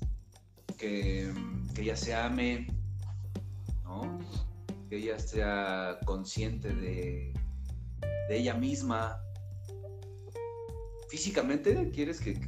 que, 0.79 1.33
que 1.75 1.83
ella 1.83 1.97
se 1.97 2.15
ame, 2.15 2.69
¿no? 3.83 4.44
Que 4.95 5.01
ella 5.01 5.19
sea 5.19 5.99
consciente 6.05 6.73
de, 6.73 7.33
ella 8.31 8.55
misma. 8.55 9.21
¿Físicamente 11.09 11.91
quieres 11.91 12.21
que, 12.21 12.39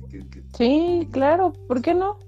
Sí, 0.57 1.09
claro, 1.11 1.53
¿por 1.67 1.83
qué 1.83 1.95
no? 1.95 2.19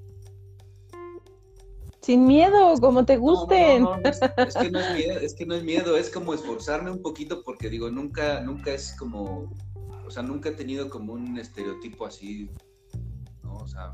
Sin 2.03 2.27
miedo, 2.27 2.75
como 2.81 3.05
te 3.05 3.17
gusten. 3.17 3.87
es, 4.05 4.55
que 4.55 4.71
no 4.71 4.81
es 4.81 4.95
miedo, 4.95 5.21
es 5.21 5.35
que 5.35 5.47
no 5.47 5.55
es 5.55 5.63
miedo, 5.63 5.97
es 5.97 6.11
como 6.11 6.35
esforzarme 6.35 6.91
un 6.91 7.03
poquito 7.03 7.43
porque 7.45 7.71
digo, 7.71 7.91
nunca, 7.91 8.41
nunca 8.41 8.73
es 8.73 8.97
como, 8.99 9.53
o 10.05 10.11
sea, 10.11 10.23
nunca 10.23 10.49
he 10.49 10.53
tenido 10.53 10.89
como 10.91 11.13
un 11.13 11.39
estereotipo 11.39 12.07
así, 12.07 12.51
¿no? 13.43 13.55
O 13.55 13.69
sea, 13.69 13.91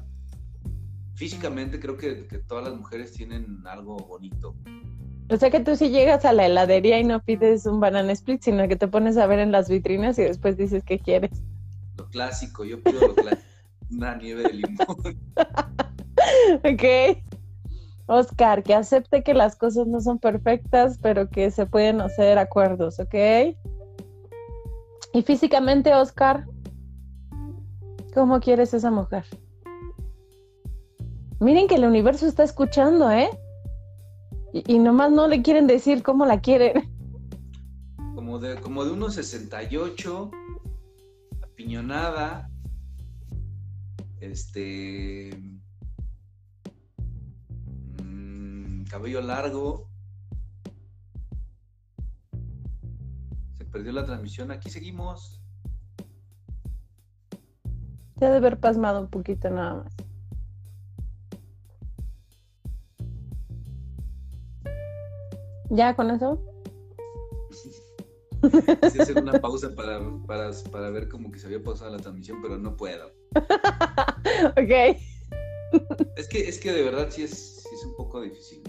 físicamente 1.15 1.81
creo 1.81 1.97
que, 1.97 2.27
que 2.27 2.39
todas 2.39 2.65
las 2.65 2.77
mujeres 2.77 3.13
tienen 3.13 3.67
algo 3.67 3.97
bonito. 3.97 4.55
O 5.31 5.37
sea 5.37 5.51
que 5.51 5.61
tú 5.61 5.75
sí 5.75 5.89
llegas 5.89 6.25
a 6.25 6.33
la 6.33 6.47
heladería 6.47 6.99
y 6.99 7.05
no 7.05 7.21
pides 7.21 7.65
un 7.67 7.81
banana 7.81 8.13
split, 8.13 8.43
sino 8.43 8.69
que 8.69 8.77
te 8.77 8.89
pones 8.89 9.17
a 9.17 9.27
ver 9.27 9.39
en 9.39 9.53
las 9.53 9.69
vitrinas 9.69 10.19
y 10.19 10.23
después 10.23 10.57
dices 10.57 10.85
qué 10.85 10.99
quieres. 10.99 11.43
Lo 11.97 12.07
clásico, 12.09 12.65
yo 12.65 12.83
pido 12.83 13.09
lo 13.09 13.15
clásico, 13.15 13.43
una 13.91 14.17
nieve 14.17 14.43
de 14.43 14.53
limón. 14.53 15.19
ok. 16.65 17.19
Oscar, 18.07 18.63
que 18.63 18.75
acepte 18.75 19.23
que 19.23 19.33
las 19.33 19.57
cosas 19.57 19.87
no 19.87 20.01
son 20.01 20.19
perfectas, 20.19 20.99
pero 21.01 21.31
que 21.31 21.51
se 21.51 21.65
pueden 21.65 22.03
hacer 22.03 22.37
acuerdos, 22.37 23.01
¿ok? 23.01 23.15
Y 25.15 25.23
físicamente, 25.23 25.95
Oscar, 25.95 26.45
¿cómo 28.13 28.41
quieres 28.41 28.75
esa 28.75 28.91
mujer? 28.91 29.25
Miren 31.41 31.67
que 31.67 31.77
el 31.77 31.85
universo 31.87 32.27
está 32.27 32.43
escuchando, 32.43 33.11
¿eh? 33.11 33.31
Y, 34.55 34.79
nomás 34.79 35.11
no 35.11 35.27
le 35.27 35.43
quieren 35.43 35.67
decir 35.67 36.05
cómo 36.05 36.25
la 36.27 36.41
quieren. 36.41 36.89
Como 38.15 38.39
de, 38.39 38.55
como 38.61 38.85
de 38.85 38.93
unos 38.93 39.15
68, 39.15 40.31
apiñonada, 41.43 42.49
este, 44.21 45.37
mm, 48.01 48.85
cabello 48.85 49.23
largo. 49.23 49.89
Se 53.59 53.65
perdió 53.65 53.91
la 53.91 54.05
transmisión, 54.05 54.53
aquí 54.53 54.71
seguimos. 54.71 55.43
Se 58.21 58.27
ha 58.27 58.31
de 58.31 58.37
haber 58.37 58.61
pasmado 58.61 59.01
un 59.01 59.09
poquito 59.09 59.51
nada 59.51 59.83
más. 59.83 60.14
¿Ya 65.75 65.97
con 65.97 66.11
eso? 66.13 66.41
Quise 68.83 69.03
hacer 69.03 69.21
una 69.21 69.33
pausa 69.41 69.75
para, 69.75 70.01
para, 70.27 70.51
para, 70.71 70.91
ver 70.91 71.09
como 71.09 71.33
que 71.33 71.41
se 71.41 71.47
había 71.47 71.61
pausado 71.63 71.91
la 71.91 71.99
transmisión, 71.99 72.41
pero 72.41 72.57
no 72.57 72.77
puedo. 72.77 73.11
ok. 74.51 74.97
Es 76.17 76.29
que, 76.29 76.49
es 76.49 76.61
que 76.61 76.71
de 76.71 76.83
verdad 76.83 77.09
sí 77.11 77.25
es, 77.25 77.63
sí 77.63 77.75
es 77.75 77.85
un 77.85 77.97
poco 77.97 78.21
difícil. 78.21 78.63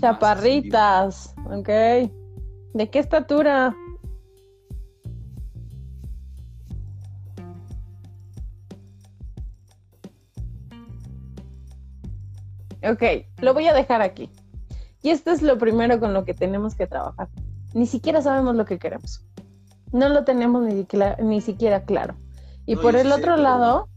Chaparritas, 0.00 1.34
ok. 1.46 1.68
¿De 2.74 2.90
qué 2.92 3.00
estatura? 3.00 3.74
Ok, 12.84 13.02
lo 13.40 13.52
voy 13.52 13.66
a 13.66 13.74
dejar 13.74 14.00
aquí. 14.00 14.30
Y 15.06 15.10
esto 15.10 15.30
es 15.30 15.40
lo 15.40 15.56
primero 15.56 16.00
con 16.00 16.12
lo 16.12 16.24
que 16.24 16.34
tenemos 16.34 16.74
que 16.74 16.88
trabajar. 16.88 17.28
Ni 17.74 17.86
siquiera 17.86 18.20
sabemos 18.22 18.56
lo 18.56 18.64
que 18.64 18.76
queremos. 18.76 19.24
No 19.92 20.08
lo 20.08 20.24
tenemos 20.24 20.64
ni 20.64 20.72
siquiera, 20.72 21.16
ni 21.22 21.40
siquiera 21.40 21.84
claro. 21.84 22.16
Y 22.66 22.74
por 22.74 22.96
el 22.96 23.12
otro 23.12 23.36
lado, 23.36 23.88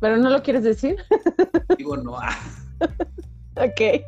pero 0.00 0.16
no 0.16 0.30
lo 0.30 0.42
quieres 0.42 0.64
decir. 0.64 0.96
Digo, 1.78 1.96
no. 1.96 2.14
ok. 3.54 4.02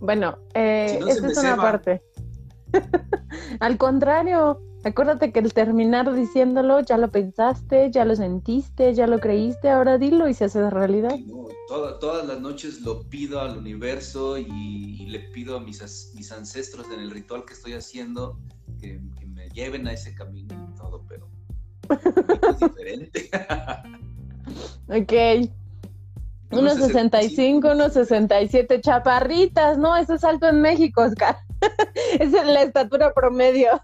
Bueno, 0.00 0.38
eh, 0.54 0.98
esta 1.06 1.26
es 1.26 1.36
una 1.36 1.56
parte. 1.56 2.02
Al 3.60 3.76
contrario, 3.76 4.58
acuérdate 4.84 5.32
que 5.32 5.40
el 5.40 5.52
terminar 5.52 6.12
diciéndolo 6.12 6.80
ya 6.80 6.96
lo 6.96 7.10
pensaste, 7.10 7.90
ya 7.90 8.04
lo 8.04 8.16
sentiste, 8.16 8.94
ya 8.94 9.06
lo 9.06 9.20
creíste, 9.20 9.70
ahora 9.70 9.98
dilo 9.98 10.28
y 10.28 10.34
se 10.34 10.44
hace 10.44 10.60
de 10.60 10.70
realidad. 10.70 11.16
todas 11.68 12.26
las 12.26 12.40
noches 12.40 12.80
lo 12.82 13.02
pido 13.04 13.40
al 13.40 13.58
universo 13.58 14.38
y, 14.38 15.06
le 15.06 15.20
pido 15.20 15.56
a 15.56 15.60
mis, 15.60 16.12
mis, 16.14 16.32
ancestros 16.32 16.86
en 16.90 17.00
el 17.00 17.10
ritual 17.10 17.44
que 17.44 17.52
estoy 17.52 17.74
haciendo 17.74 18.38
que, 18.80 19.00
me 19.26 19.48
lleven 19.50 19.86
a 19.86 19.92
ese 19.92 20.14
camino 20.14 20.54
y 20.54 20.76
todo, 20.76 21.04
pero 21.08 21.28
es 22.50 22.58
diferente. 22.60 23.30
ok. 24.88 25.50
Unos 26.52 26.74
65, 26.74 27.72
unos 27.72 27.94
67 27.94 28.82
chaparritas, 28.82 29.78
¿no? 29.78 29.96
Eso 29.96 30.14
es 30.14 30.24
alto 30.24 30.48
en 30.48 30.60
México, 30.60 31.00
Oscar. 31.00 31.38
Esa 32.18 32.42
es 32.42 32.46
la 32.46 32.62
estatura 32.62 33.12
promedio. 33.14 33.80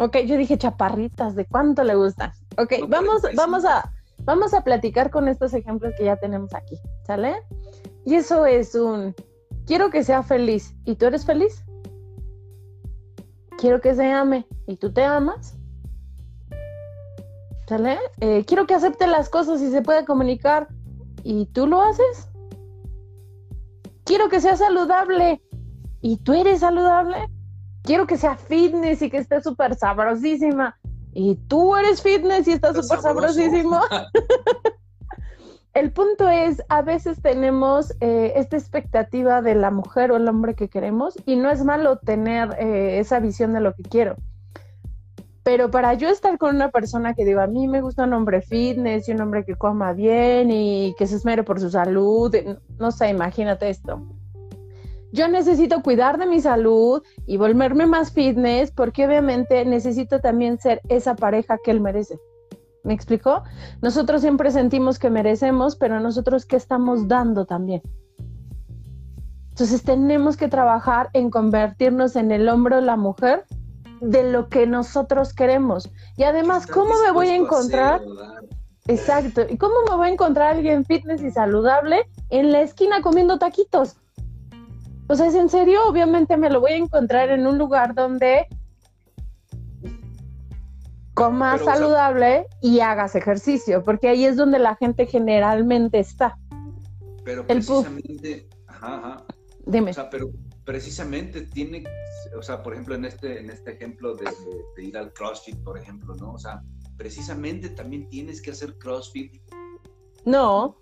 Ok, 0.00 0.16
yo 0.24 0.38
dije 0.38 0.56
chaparritas, 0.56 1.34
¿de 1.34 1.44
cuánto 1.44 1.84
le 1.84 1.94
gustan? 1.94 2.32
Ok, 2.56 2.72
vamos, 2.88 3.20
vamos 3.36 3.66
a, 3.66 3.92
vamos 4.24 4.54
a 4.54 4.64
platicar 4.64 5.10
con 5.10 5.28
estos 5.28 5.52
ejemplos 5.52 5.92
que 5.98 6.06
ya 6.06 6.16
tenemos 6.16 6.54
aquí, 6.54 6.78
¿sale? 7.06 7.34
Y 8.06 8.14
eso 8.14 8.46
es 8.46 8.74
un, 8.74 9.14
quiero 9.66 9.90
que 9.90 10.02
sea 10.02 10.22
feliz, 10.22 10.74
¿y 10.86 10.94
tú 10.94 11.04
eres 11.04 11.26
feliz? 11.26 11.66
Quiero 13.58 13.82
que 13.82 13.94
se 13.94 14.10
ame, 14.10 14.46
¿y 14.66 14.76
tú 14.76 14.90
te 14.90 15.04
amas? 15.04 15.58
¿Sale? 17.68 17.98
Eh, 18.20 18.46
quiero 18.46 18.66
que 18.66 18.72
acepte 18.72 19.06
las 19.06 19.28
cosas 19.28 19.60
y 19.60 19.70
se 19.70 19.82
pueda 19.82 20.06
comunicar, 20.06 20.68
¿y 21.24 21.44
tú 21.44 21.66
lo 21.66 21.82
haces? 21.82 22.26
Quiero 24.04 24.30
que 24.30 24.40
sea 24.40 24.56
saludable, 24.56 25.42
¿y 26.00 26.16
tú 26.16 26.32
eres 26.32 26.60
saludable? 26.60 27.28
Quiero 27.82 28.06
que 28.06 28.16
sea 28.16 28.36
fitness 28.36 29.02
y 29.02 29.10
que 29.10 29.18
esté 29.18 29.40
súper 29.40 29.74
sabrosísima. 29.74 30.78
Y 31.12 31.36
tú 31.48 31.76
eres 31.76 32.02
fitness 32.02 32.46
y 32.48 32.52
estás 32.52 32.76
súper 32.76 33.00
sabrosísimo. 33.00 33.80
el 35.74 35.92
punto 35.92 36.28
es, 36.28 36.62
a 36.68 36.82
veces 36.82 37.20
tenemos 37.20 37.92
eh, 38.00 38.32
esta 38.36 38.56
expectativa 38.56 39.42
de 39.42 39.54
la 39.54 39.70
mujer 39.70 40.12
o 40.12 40.16
el 40.16 40.28
hombre 40.28 40.54
que 40.54 40.68
queremos 40.68 41.16
y 41.26 41.36
no 41.36 41.50
es 41.50 41.64
malo 41.64 41.98
tener 41.98 42.56
eh, 42.58 43.00
esa 43.00 43.18
visión 43.18 43.52
de 43.52 43.60
lo 43.60 43.74
que 43.74 43.82
quiero. 43.82 44.16
Pero 45.42 45.70
para 45.70 45.94
yo 45.94 46.08
estar 46.10 46.36
con 46.38 46.54
una 46.54 46.70
persona 46.70 47.14
que 47.14 47.24
digo, 47.24 47.40
a 47.40 47.46
mí 47.46 47.66
me 47.66 47.80
gusta 47.80 48.04
un 48.04 48.12
hombre 48.12 48.42
fitness 48.42 49.08
y 49.08 49.12
un 49.12 49.22
hombre 49.22 49.44
que 49.44 49.56
coma 49.56 49.94
bien 49.94 50.50
y 50.50 50.94
que 50.98 51.06
se 51.06 51.16
esmere 51.16 51.42
por 51.42 51.58
su 51.58 51.70
salud, 51.70 52.32
no 52.78 52.92
sé, 52.92 53.08
imagínate 53.08 53.70
esto 53.70 54.06
yo 55.12 55.28
necesito 55.28 55.82
cuidar 55.82 56.18
de 56.18 56.26
mi 56.26 56.40
salud 56.40 57.02
y 57.26 57.36
volverme 57.36 57.86
más 57.86 58.12
fitness 58.12 58.70
porque 58.70 59.06
obviamente 59.06 59.64
necesito 59.64 60.20
también 60.20 60.58
ser 60.58 60.80
esa 60.88 61.16
pareja 61.16 61.58
que 61.62 61.70
él 61.70 61.80
merece. 61.80 62.18
¿Me 62.82 62.94
explicó? 62.94 63.42
Nosotros 63.82 64.22
siempre 64.22 64.50
sentimos 64.50 64.98
que 64.98 65.10
merecemos, 65.10 65.76
pero 65.76 66.00
nosotros 66.00 66.46
qué 66.46 66.56
estamos 66.56 67.08
dando 67.08 67.44
también. 67.44 67.82
Entonces 69.50 69.82
tenemos 69.82 70.36
que 70.36 70.48
trabajar 70.48 71.10
en 71.12 71.30
convertirnos 71.30 72.16
en 72.16 72.30
el 72.30 72.48
hombre 72.48 72.76
o 72.76 72.80
la 72.80 72.96
mujer 72.96 73.44
de 74.00 74.30
lo 74.30 74.48
que 74.48 74.66
nosotros 74.66 75.34
queremos. 75.34 75.90
Y 76.16 76.22
además, 76.22 76.66
¿cómo 76.66 76.94
me 77.04 77.12
voy 77.12 77.28
a 77.28 77.36
encontrar? 77.36 78.00
Exacto. 78.86 79.42
¿Y 79.48 79.58
cómo 79.58 79.74
me 79.88 79.96
voy 79.96 80.08
a 80.08 80.12
encontrar 80.12 80.56
alguien 80.56 80.86
fitness 80.86 81.22
y 81.22 81.30
saludable 81.30 82.08
en 82.30 82.50
la 82.50 82.62
esquina 82.62 83.02
comiendo 83.02 83.38
taquitos? 83.38 83.99
O 85.10 85.16
sea, 85.16 85.26
es 85.26 85.34
en 85.34 85.48
serio, 85.48 85.80
obviamente 85.88 86.36
me 86.36 86.48
lo 86.48 86.60
voy 86.60 86.70
a 86.70 86.76
encontrar 86.76 87.30
en 87.30 87.44
un 87.44 87.58
lugar 87.58 87.96
donde 87.96 88.46
comas 91.14 91.64
saludable 91.64 92.46
y 92.62 92.78
hagas 92.78 93.16
ejercicio, 93.16 93.82
porque 93.82 94.08
ahí 94.08 94.24
es 94.24 94.36
donde 94.36 94.60
la 94.60 94.76
gente 94.76 95.06
generalmente 95.06 95.98
está. 95.98 96.38
Pero 97.24 97.44
precisamente, 97.44 98.48
ajá, 98.68 98.98
ajá. 98.98 99.24
Dime. 99.66 99.90
O 99.90 99.94
sea, 99.94 100.08
pero 100.10 100.30
precisamente 100.64 101.42
tiene, 101.42 101.82
o 102.38 102.42
sea, 102.42 102.62
por 102.62 102.74
ejemplo, 102.74 102.94
en 102.94 103.04
este, 103.04 103.40
en 103.40 103.50
este 103.50 103.72
ejemplo 103.72 104.14
de, 104.14 104.30
de 104.76 104.84
ir 104.84 104.96
al 104.96 105.12
CrossFit, 105.12 105.60
por 105.64 105.76
ejemplo, 105.76 106.14
¿no? 106.14 106.34
O 106.34 106.38
sea, 106.38 106.62
precisamente 106.96 107.68
también 107.70 108.08
tienes 108.10 108.40
que 108.40 108.52
hacer 108.52 108.78
CrossFit. 108.78 109.42
No, 110.24 110.76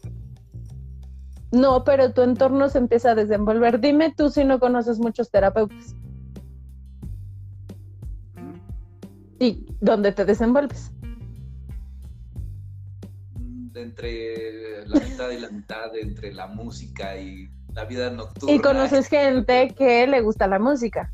no, 1.50 1.84
pero 1.84 2.12
tu 2.12 2.22
entorno 2.22 2.68
se 2.68 2.78
empieza 2.78 3.12
a 3.12 3.14
desenvolver. 3.14 3.80
Dime 3.80 4.12
tú 4.14 4.28
si 4.28 4.44
no 4.44 4.60
conoces 4.60 4.98
muchos 4.98 5.30
terapeutas. 5.30 5.94
¿Y 9.38 9.66
dónde 9.80 10.12
te 10.12 10.24
desenvuelves? 10.24 10.92
Mm, 13.38 13.76
entre 13.76 14.86
la 14.86 15.00
mitad 15.00 15.30
y 15.30 15.40
la 15.40 15.50
mitad, 15.50 15.96
entre 15.96 16.34
la 16.34 16.48
música 16.48 17.16
y 17.16 17.48
la 17.72 17.84
vida 17.84 18.10
nocturna. 18.10 18.54
Y 18.54 18.58
conoces 18.58 19.06
gente 19.08 19.74
que 19.76 20.06
le 20.06 20.20
gusta 20.20 20.48
la 20.48 20.58
música. 20.58 21.12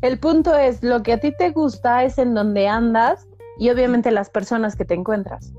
El 0.00 0.18
punto 0.18 0.56
es, 0.56 0.82
lo 0.82 1.02
que 1.02 1.12
a 1.12 1.20
ti 1.20 1.32
te 1.36 1.50
gusta 1.50 2.04
es 2.04 2.18
en 2.18 2.34
donde 2.34 2.68
andas 2.68 3.26
y 3.58 3.70
obviamente 3.70 4.10
las 4.10 4.30
personas 4.30 4.76
que 4.76 4.84
te 4.84 4.94
encuentras. 4.94 5.52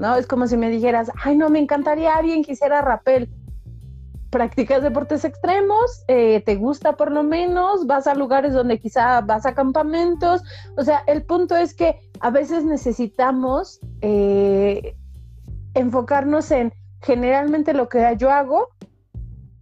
¿No? 0.00 0.16
Es 0.16 0.26
como 0.26 0.46
si 0.46 0.56
me 0.56 0.70
dijeras, 0.70 1.12
ay, 1.22 1.36
no, 1.36 1.50
me 1.50 1.58
encantaría 1.58 2.16
alguien 2.16 2.42
que 2.42 2.52
hiciera 2.52 2.80
rapel. 2.80 3.30
Practicas 4.30 4.82
deportes 4.82 5.24
extremos, 5.24 6.04
eh, 6.08 6.42
te 6.46 6.56
gusta 6.56 6.96
por 6.96 7.12
lo 7.12 7.22
menos, 7.22 7.86
vas 7.86 8.06
a 8.06 8.14
lugares 8.14 8.54
donde 8.54 8.80
quizá 8.80 9.20
vas 9.20 9.44
a 9.44 9.54
campamentos. 9.54 10.42
O 10.76 10.84
sea, 10.84 11.02
el 11.06 11.24
punto 11.24 11.54
es 11.54 11.74
que 11.74 12.00
a 12.20 12.30
veces 12.30 12.64
necesitamos 12.64 13.80
eh, 14.00 14.96
enfocarnos 15.74 16.50
en 16.50 16.72
generalmente 17.02 17.74
lo 17.74 17.88
que 17.88 18.14
yo 18.18 18.30
hago 18.30 18.68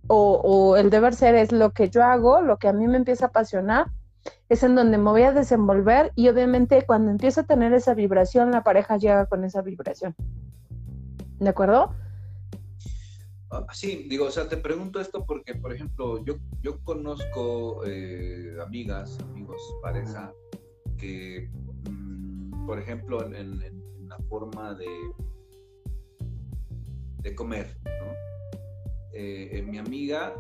o, 0.07 0.41
o 0.45 0.77
el 0.77 0.91
deber 0.91 1.15
ser 1.15 1.35
es 1.35 1.51
lo 1.51 1.73
que 1.73 1.91
yo 1.91 2.05
hago, 2.05 2.43
lo 2.43 2.59
que 2.59 2.69
a 2.69 2.73
mí 2.73 2.87
me 2.87 2.99
empieza 2.99 3.27
a 3.27 3.29
apasionar 3.29 3.87
es 4.49 4.63
en 4.63 4.75
donde 4.75 4.99
me 4.99 5.11
voy 5.11 5.23
a 5.23 5.33
desenvolver 5.33 6.13
y 6.15 6.29
obviamente 6.29 6.85
cuando 6.87 7.11
empiezo 7.11 7.43
a 7.43 7.45
tener 7.45 7.73
esa 7.73 7.95
vibración, 7.95 8.51
la 8.51 8.63
pareja 8.63 8.97
llega 8.97 9.27
con 9.27 9.45
esa 9.45 9.63
vibración. 9.63 10.15
¿De 11.39 11.49
acuerdo? 11.49 11.95
Ah, 13.51 13.67
sí, 13.73 14.07
digo, 14.09 14.27
o 14.27 14.31
sea, 14.31 14.49
te 14.49 14.57
pregunto 14.57 15.01
esto 15.01 15.25
porque, 15.25 15.55
por 15.55 15.73
ejemplo, 15.73 16.23
yo, 16.25 16.37
yo 16.63 16.83
conozco 16.85 17.83
eh, 17.87 18.57
amigas, 18.63 19.19
amigos, 19.31 19.63
pareja, 19.83 20.33
que, 20.99 21.49
mm, 21.91 22.67
por 22.67 22.79
ejemplo, 22.79 23.25
en, 23.25 23.79
la 24.09 24.19
forma 24.31 24.75
de, 24.75 24.87
de 27.19 27.35
comer, 27.35 27.77
¿no? 27.85 28.13
Eh, 29.13 29.63
mi 29.67 29.77
amiga 29.77 30.35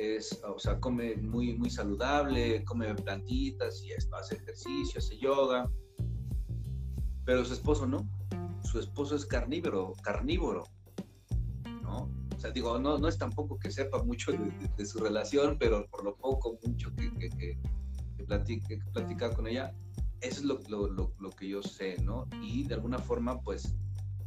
es, 0.00 0.40
o 0.44 0.58
sea, 0.58 0.78
come 0.80 1.16
muy, 1.16 1.56
muy 1.56 1.70
saludable, 1.70 2.64
come 2.64 2.94
plantitas 2.94 3.82
y 3.82 3.92
esto, 3.92 4.16
hace 4.16 4.36
ejercicio, 4.36 4.98
hace 4.98 5.18
yoga. 5.18 5.70
Pero 7.24 7.44
su 7.44 7.54
esposo 7.54 7.86
no. 7.86 8.08
Su 8.62 8.78
esposo 8.78 9.16
es 9.16 9.26
carnívoro, 9.26 9.92
carnívoro. 10.02 10.64
¿No? 11.82 12.10
O 12.34 12.38
sea, 12.38 12.50
digo, 12.50 12.78
no, 12.78 12.98
no 12.98 13.08
es 13.08 13.18
tampoco 13.18 13.58
que 13.58 13.70
sepa 13.70 14.02
mucho 14.02 14.32
de, 14.32 14.86
su 14.86 14.98
relación, 14.98 15.58
pero 15.58 15.86
por 15.90 16.04
lo 16.04 16.16
poco, 16.16 16.58
mucho 16.64 16.90
que, 16.94 17.12
que, 17.18 17.28
que, 17.28 17.58
platica, 18.92 19.34
con 19.34 19.46
ella, 19.46 19.74
eso 20.20 20.40
es 20.40 20.44
lo, 20.44 20.58
lo, 20.68 21.12
lo, 21.18 21.30
que 21.30 21.48
yo 21.48 21.62
sé, 21.62 21.96
¿no? 22.02 22.26
Y 22.42 22.64
de 22.64 22.74
alguna 22.74 22.98
forma, 22.98 23.40
pues, 23.42 23.74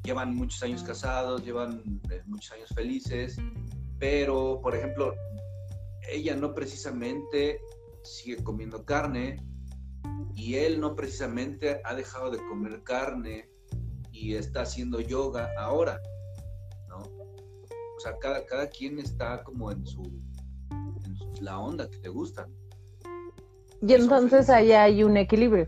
llevan 0.03 0.35
muchos 0.35 0.61
años 0.61 0.83
casados, 0.83 1.43
llevan 1.43 2.01
eh, 2.11 2.21
muchos 2.27 2.51
años 2.51 2.69
felices, 2.75 3.37
pero, 3.97 4.59
por 4.61 4.75
ejemplo, 4.75 5.15
ella 6.09 6.35
no 6.35 6.53
precisamente 6.53 7.61
sigue 8.03 8.43
comiendo 8.43 8.85
carne 8.85 9.37
y 10.35 10.55
él 10.55 10.79
no 10.79 10.95
precisamente 10.95 11.81
ha 11.83 11.93
dejado 11.93 12.31
de 12.31 12.37
comer 12.49 12.83
carne 12.83 13.49
y 14.11 14.35
está 14.35 14.61
haciendo 14.61 14.99
yoga 14.99 15.49
ahora, 15.57 16.01
¿no? 16.87 16.97
O 16.97 17.99
sea, 17.99 18.17
cada, 18.19 18.45
cada 18.45 18.67
quien 18.67 18.99
está 18.99 19.43
como 19.43 19.71
en 19.71 19.85
su, 19.85 20.03
en 20.71 21.45
la 21.45 21.59
onda 21.59 21.89
que 21.89 21.97
te 21.97 22.09
gusta. 22.09 22.47
Y 23.81 23.93
entonces 23.93 24.49
ahí 24.49 24.71
hay 24.71 25.03
un 25.03 25.17
equilibrio. 25.17 25.67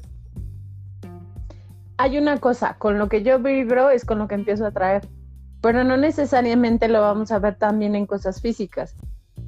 Hay 1.98 2.18
una 2.18 2.40
cosa, 2.40 2.78
con 2.78 2.98
lo 2.98 3.08
que 3.08 3.24
yo 3.24 3.40
vibro 3.40 3.90
es 3.90 4.06
con 4.06 4.20
lo 4.20 4.28
que 4.28 4.36
empiezo 4.36 4.66
a 4.66 4.72
traer, 4.72 5.08
pero 5.62 5.84
no 5.84 5.98
necesariamente 5.98 6.88
lo 6.88 7.02
vamos 7.02 7.32
a 7.32 7.40
ver 7.40 7.58
también 7.58 7.96
en 7.96 8.06
cosas 8.06 8.42
físicas. 8.42 8.96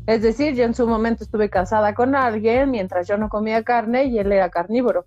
Es 0.07 0.21
decir, 0.21 0.55
yo 0.55 0.63
en 0.63 0.73
su 0.73 0.87
momento 0.87 1.25
estuve 1.25 1.49
casada 1.49 1.93
con 1.93 2.15
alguien 2.15 2.71
mientras 2.71 3.07
yo 3.07 3.17
no 3.17 3.27
comía 3.27 3.63
carne 3.63 4.05
y 4.05 4.17
él 4.17 4.31
era 4.31 4.49
carnívoro. 4.49 5.05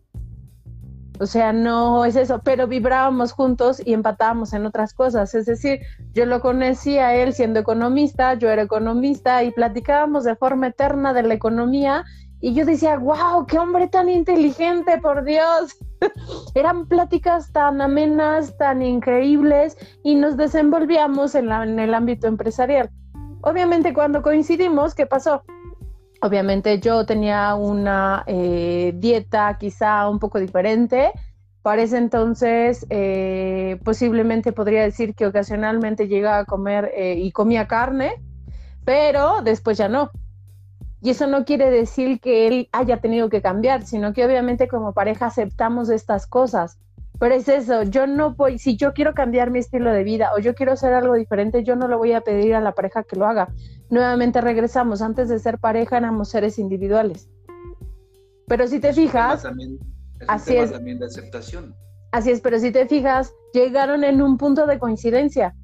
O 1.18 1.26
sea, 1.26 1.52
no 1.52 2.04
es 2.04 2.16
eso, 2.16 2.40
pero 2.44 2.66
vibrábamos 2.66 3.32
juntos 3.32 3.82
y 3.84 3.94
empatábamos 3.94 4.52
en 4.52 4.66
otras 4.66 4.92
cosas. 4.92 5.34
Es 5.34 5.46
decir, 5.46 5.80
yo 6.12 6.26
lo 6.26 6.40
conocí 6.40 6.98
a 6.98 7.14
él 7.14 7.32
siendo 7.32 7.60
economista, 7.60 8.34
yo 8.34 8.50
era 8.50 8.62
economista 8.62 9.42
y 9.42 9.50
platicábamos 9.52 10.24
de 10.24 10.36
forma 10.36 10.68
eterna 10.68 11.14
de 11.14 11.22
la 11.22 11.34
economía 11.34 12.04
y 12.42 12.54
yo 12.54 12.64
decía, 12.66 12.96
wow, 12.98 13.46
qué 13.46 13.58
hombre 13.58 13.88
tan 13.88 14.08
inteligente, 14.08 14.98
por 14.98 15.24
Dios. 15.24 15.76
Eran 16.54 16.86
pláticas 16.86 17.52
tan 17.52 17.80
amenas, 17.80 18.56
tan 18.58 18.82
increíbles 18.82 19.76
y 20.02 20.14
nos 20.14 20.36
desenvolvíamos 20.36 21.34
en, 21.34 21.50
en 21.50 21.78
el 21.78 21.94
ámbito 21.94 22.28
empresarial. 22.28 22.90
Obviamente 23.42 23.94
cuando 23.94 24.22
coincidimos, 24.22 24.94
¿qué 24.94 25.07
pasó? 25.07 25.42
Obviamente 26.22 26.79
yo 26.81 27.07
tenía 27.07 27.55
una 27.55 28.24
eh, 28.26 28.92
dieta 28.96 29.57
quizá 29.59 30.09
un 30.09 30.18
poco 30.18 30.38
diferente. 30.38 31.12
Para 31.62 31.83
ese 31.83 31.98
entonces, 31.98 32.87
eh, 32.90 33.79
posiblemente 33.85 34.53
podría 34.53 34.83
decir 34.83 35.14
que 35.14 35.26
ocasionalmente 35.26 36.09
llegaba 36.09 36.38
a 36.38 36.44
comer 36.44 36.90
eh, 36.94 37.14
y 37.18 37.33
comía 37.33 37.66
carne, 37.66 38.22
pero 38.85 39.42
después 39.42 39.79
ya 39.79 39.88
no. 39.88 40.11
Y 41.03 41.11
eso 41.11 41.26
no 41.26 41.46
quiere 41.46 41.70
decir 41.70 42.20
que 42.20 42.46
él 42.46 42.68
haya 42.72 42.98
tenido 42.98 43.31
que 43.31 43.40
cambiar, 43.40 43.85
sino 43.85 44.12
que 44.12 44.24
obviamente 44.24 44.68
como 44.68 44.92
pareja 44.92 45.26
aceptamos 45.26 45.88
estas 45.88 46.26
cosas. 46.26 46.79
Pero 47.20 47.35
es 47.35 47.48
eso, 47.48 47.83
yo 47.83 48.06
no 48.06 48.35
voy, 48.35 48.59
si 48.59 48.78
yo 48.78 48.94
quiero 48.94 49.12
cambiar 49.12 49.50
mi 49.50 49.59
estilo 49.59 49.92
de 49.92 50.04
vida 50.04 50.30
o 50.35 50.40
yo 50.40 50.54
quiero 50.54 50.72
hacer 50.72 50.94
algo 50.94 51.14
diferente, 51.14 51.62
yo 51.62 51.76
no 51.76 51.87
lo 51.87 51.98
voy 51.98 52.12
a 52.14 52.22
pedir 52.22 52.54
a 52.54 52.62
la 52.62 52.72
pareja 52.72 53.02
que 53.02 53.16
lo 53.16 53.26
haga. 53.26 53.52
Nuevamente 53.90 54.40
regresamos, 54.40 55.02
antes 55.02 55.28
de 55.28 55.38
ser 55.38 55.59
pareja 55.59 55.98
éramos 55.98 56.30
seres 56.30 56.59
individuales. 56.59 57.28
Pero 58.46 58.66
si 58.66 58.80
te 58.80 58.94
fijas, 58.94 59.46
así 60.28 60.56
es. 60.56 60.72
También 60.72 60.98
de 60.98 61.04
aceptación. 61.04 61.74
Así 62.11 62.30
es, 62.30 62.40
pero 62.40 62.59
si 62.59 62.72
te 62.72 62.87
fijas, 62.87 63.35
llegaron 63.52 64.02
en 64.02 64.22
un 64.22 64.38
punto 64.38 64.66
de 64.66 64.78
coincidencia. 64.78 65.54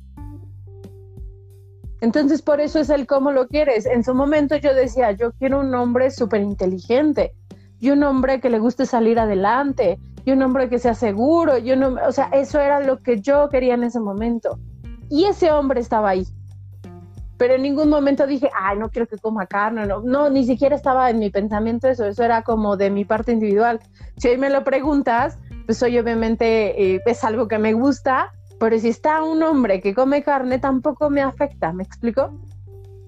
Entonces, 2.03 2.43
por 2.43 2.61
eso 2.61 2.81
es 2.81 2.91
el 2.91 3.07
cómo 3.07 3.33
lo 3.33 3.49
quieres. 3.49 3.87
En 3.87 4.05
su 4.05 4.15
momento 4.15 4.57
yo 4.57 4.75
decía, 4.75 5.13
yo 5.13 5.33
quiero 5.33 5.61
un 5.61 5.75
hombre 5.75 6.11
súper 6.11 6.43
inteligente 6.43 7.33
y 7.81 7.89
un 7.89 8.03
hombre 8.03 8.41
que 8.41 8.51
le 8.51 8.59
guste 8.59 8.85
salir 8.85 9.19
adelante 9.19 9.99
un 10.33 10.43
hombre 10.43 10.69
que 10.69 10.79
sea 10.79 10.95
seguro, 10.95 11.59
y 11.59 11.73
un 11.73 11.83
o 11.83 12.13
sea, 12.13 12.29
eso 12.33 12.61
era 12.61 12.81
lo 12.81 13.03
que 13.03 13.21
yo 13.21 13.49
quería 13.49 13.75
en 13.75 13.85
ese 13.85 14.01
momento. 14.01 14.59
Y 15.09 15.25
ese 15.25 15.53
hombre 15.53 15.81
estaba 15.81 16.11
ahí. 16.11 16.27
Pero 17.39 17.55
en 17.55 17.63
ningún 17.63 17.91
momento 17.91 18.27
dije, 18.27 18.51
ay, 18.59 18.79
no 18.79 18.89
quiero 18.89 19.07
que 19.07 19.19
coma 19.19 19.47
carne, 19.47 19.87
no, 19.87 20.01
no, 20.01 20.31
ni 20.31 20.45
siquiera 20.45 20.75
estaba 20.75 21.11
en 21.11 21.19
mi 21.19 21.31
pensamiento 21.31 21.87
eso, 21.87 22.07
eso 22.07 22.25
era 22.25 22.43
como 22.43 22.77
de 22.77 22.91
mi 22.91 23.05
parte 23.05 23.33
individual. 23.33 23.81
Si 24.17 24.29
hoy 24.29 24.39
me 24.39 24.49
lo 24.49 24.65
preguntas, 24.65 25.39
pues 25.67 25.83
hoy 25.83 25.99
obviamente 25.99 26.95
eh, 26.95 27.03
es 27.05 27.25
algo 27.25 27.47
que 27.47 27.59
me 27.59 27.75
gusta, 27.75 28.33
pero 28.59 28.79
si 28.79 28.89
está 28.89 29.23
un 29.23 29.43
hombre 29.43 29.81
que 29.83 29.95
come 29.95 30.23
carne, 30.23 30.59
tampoco 30.59 31.11
me 31.11 31.21
afecta, 31.21 31.73
¿me 31.73 31.83
explico? 31.83 32.31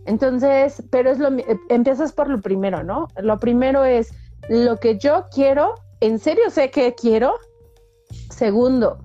Entonces, 0.05 0.83
pero 0.91 1.11
es 1.11 1.19
lo, 1.19 1.31
empiezas 1.69 2.13
por 2.13 2.29
lo 2.29 2.41
primero, 2.41 2.83
¿no? 2.83 3.09
Lo 3.17 3.39
primero 3.39 3.85
es 3.85 4.13
lo 4.49 4.79
que 4.79 4.99
yo 4.99 5.27
quiero 5.33 5.75
¿en 6.01 6.19
serio 6.19 6.51
sé 6.51 6.71
qué 6.71 6.95
quiero? 6.95 7.35
Segundo, 8.31 8.99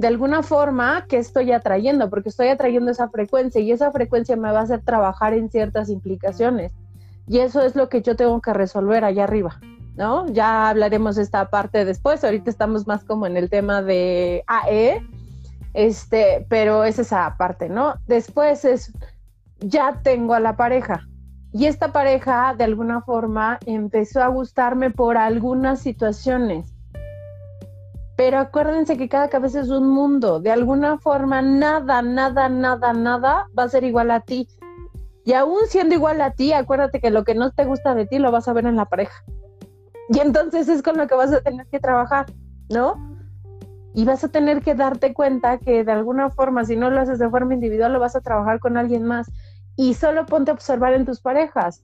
de 0.00 0.06
alguna 0.06 0.42
forma, 0.42 1.04
¿qué 1.08 1.18
estoy 1.18 1.52
atrayendo? 1.52 2.08
Porque 2.08 2.30
estoy 2.30 2.48
atrayendo 2.48 2.90
esa 2.90 3.10
frecuencia 3.10 3.60
y 3.60 3.70
esa 3.70 3.92
frecuencia 3.92 4.34
me 4.34 4.50
va 4.50 4.60
a 4.60 4.62
hacer 4.62 4.80
trabajar 4.82 5.34
en 5.34 5.50
ciertas 5.50 5.90
implicaciones. 5.90 6.72
Y 7.26 7.40
eso 7.40 7.60
es 7.60 7.76
lo 7.76 7.90
que 7.90 8.00
yo 8.00 8.16
tengo 8.16 8.40
que 8.40 8.54
resolver 8.54 9.04
allá 9.04 9.24
arriba, 9.24 9.60
¿no? 9.96 10.26
Ya 10.32 10.70
hablaremos 10.70 11.18
esta 11.18 11.50
parte 11.50 11.84
después. 11.84 12.24
Ahorita 12.24 12.48
estamos 12.50 12.86
más 12.86 13.04
como 13.04 13.26
en 13.26 13.36
el 13.36 13.50
tema 13.50 13.82
de 13.82 14.42
AE, 14.46 15.06
este, 15.74 16.46
pero 16.48 16.84
es 16.84 16.98
esa 16.98 17.36
parte, 17.36 17.68
¿no? 17.68 17.96
Después 18.06 18.64
es, 18.64 18.92
ya 19.58 20.00
tengo 20.02 20.32
a 20.32 20.40
la 20.40 20.56
pareja. 20.56 21.06
Y 21.52 21.66
esta 21.66 21.92
pareja, 21.92 22.54
de 22.56 22.64
alguna 22.64 23.02
forma, 23.02 23.58
empezó 23.66 24.22
a 24.22 24.28
gustarme 24.28 24.90
por 24.90 25.16
algunas 25.16 25.80
situaciones. 25.80 26.72
Pero 28.16 28.38
acuérdense 28.38 28.96
que 28.96 29.08
cada 29.08 29.28
cabeza 29.28 29.60
es 29.60 29.70
un 29.70 29.88
mundo. 29.88 30.40
De 30.40 30.52
alguna 30.52 30.98
forma, 30.98 31.42
nada, 31.42 32.02
nada, 32.02 32.48
nada, 32.48 32.92
nada 32.92 33.48
va 33.58 33.62
a 33.64 33.68
ser 33.68 33.82
igual 33.82 34.10
a 34.10 34.20
ti. 34.20 34.46
Y 35.24 35.32
aún 35.32 35.60
siendo 35.66 35.94
igual 35.94 36.20
a 36.20 36.32
ti, 36.32 36.52
acuérdate 36.52 37.00
que 37.00 37.10
lo 37.10 37.24
que 37.24 37.34
no 37.34 37.50
te 37.50 37.64
gusta 37.64 37.94
de 37.94 38.06
ti 38.06 38.18
lo 38.18 38.30
vas 38.30 38.46
a 38.46 38.52
ver 38.52 38.66
en 38.66 38.76
la 38.76 38.84
pareja. 38.84 39.24
Y 40.08 40.18
entonces 40.20 40.68
es 40.68 40.82
con 40.82 40.96
lo 40.96 41.06
que 41.06 41.14
vas 41.14 41.32
a 41.32 41.40
tener 41.40 41.66
que 41.66 41.80
trabajar, 41.80 42.26
¿no? 42.68 42.94
Y 43.94 44.04
vas 44.04 44.22
a 44.22 44.28
tener 44.28 44.60
que 44.62 44.74
darte 44.74 45.14
cuenta 45.14 45.58
que 45.58 45.84
de 45.84 45.92
alguna 45.92 46.30
forma, 46.30 46.64
si 46.64 46.76
no 46.76 46.90
lo 46.90 47.00
haces 47.00 47.18
de 47.18 47.28
forma 47.28 47.54
individual, 47.54 47.92
lo 47.92 48.00
vas 48.00 48.16
a 48.16 48.20
trabajar 48.20 48.60
con 48.60 48.76
alguien 48.76 49.04
más 49.04 49.30
y 49.80 49.94
solo 49.94 50.26
ponte 50.26 50.50
a 50.50 50.54
observar 50.54 50.92
en 50.92 51.06
tus 51.06 51.22
parejas. 51.22 51.82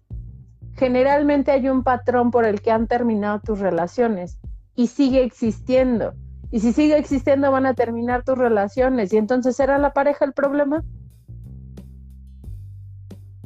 Generalmente 0.75 1.51
hay 1.51 1.71
un 1.71 1.83
patrón 1.83 2.31
por 2.31 2.45
el 2.45 2.61
que 2.61 2.71
han 2.71 2.89
terminado 2.89 3.41
tus 3.41 3.59
relaciones 3.59 4.39
y 4.75 4.89
sigue 4.89 5.25
existiendo. 5.25 6.13
Y 6.51 6.61
si 6.61 6.75
sigue 6.75 6.99
existiendo 6.99 7.51
van 7.51 7.65
a 7.65 7.73
terminar 7.73 8.23
tus 8.23 8.37
relaciones 8.37 9.15
y 9.15 9.17
entonces 9.17 9.59
¿era 9.61 9.79
la 9.79 9.95
pareja 9.95 10.27
el 10.27 10.35
problema? 10.35 10.85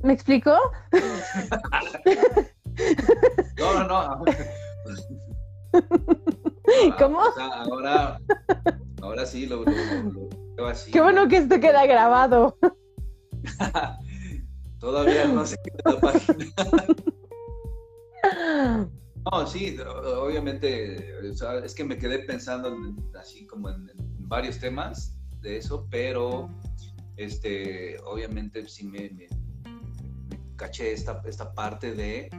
¿Me 0.02 0.14
explicó? 0.14 0.56
no, 3.56 3.74
no, 3.74 3.86
no. 3.86 4.24
¿Cómo? 6.98 7.20
ahora, 7.38 8.18
ahora 9.00 9.26
sí 9.26 9.46
lo, 9.46 9.62
lo, 10.56 10.66
así. 10.66 10.90
Qué 10.90 11.00
bueno 11.00 11.28
que 11.28 11.36
esto 11.36 11.60
queda 11.60 11.86
grabado. 11.86 12.58
Todavía 14.80 15.28
no 15.28 15.46
sé 15.46 15.56
qué 15.62 15.70
la 15.84 16.00
página. 16.00 16.46
No, 19.30 19.46
sí, 19.46 19.76
obviamente, 20.18 21.14
es 21.62 21.74
que 21.74 21.84
me 21.84 21.98
quedé 21.98 22.20
pensando 22.20 22.74
así 23.20 23.46
como 23.46 23.68
en, 23.68 23.90
varios 24.18 24.58
temas 24.58 25.14
de 25.42 25.58
eso, 25.58 25.86
pero 25.90 26.48
este, 27.16 27.98
obviamente 28.00 28.66
sí 28.66 28.86
me, 28.86 29.28
caché 30.56 30.92
esta, 30.92 31.20
esta 31.26 31.52
parte 31.52 31.94
de, 31.94 32.30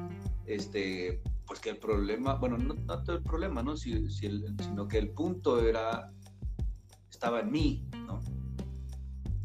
este, 0.48 1.22
pues 1.46 1.60
que 1.60 1.70
el 1.70 1.78
problema, 1.78 2.34
bueno, 2.36 2.58
no 2.58 2.74
tanto 2.86 3.14
el 3.14 3.22
problema, 3.22 3.62
¿no? 3.62 3.78
sino 3.78 4.88
que 4.88 4.98
el 4.98 5.12
punto 5.12 5.64
era, 5.64 6.12
estaba 7.12 7.42
en 7.42 7.52
mí, 7.52 7.88
¿no? 8.08 8.20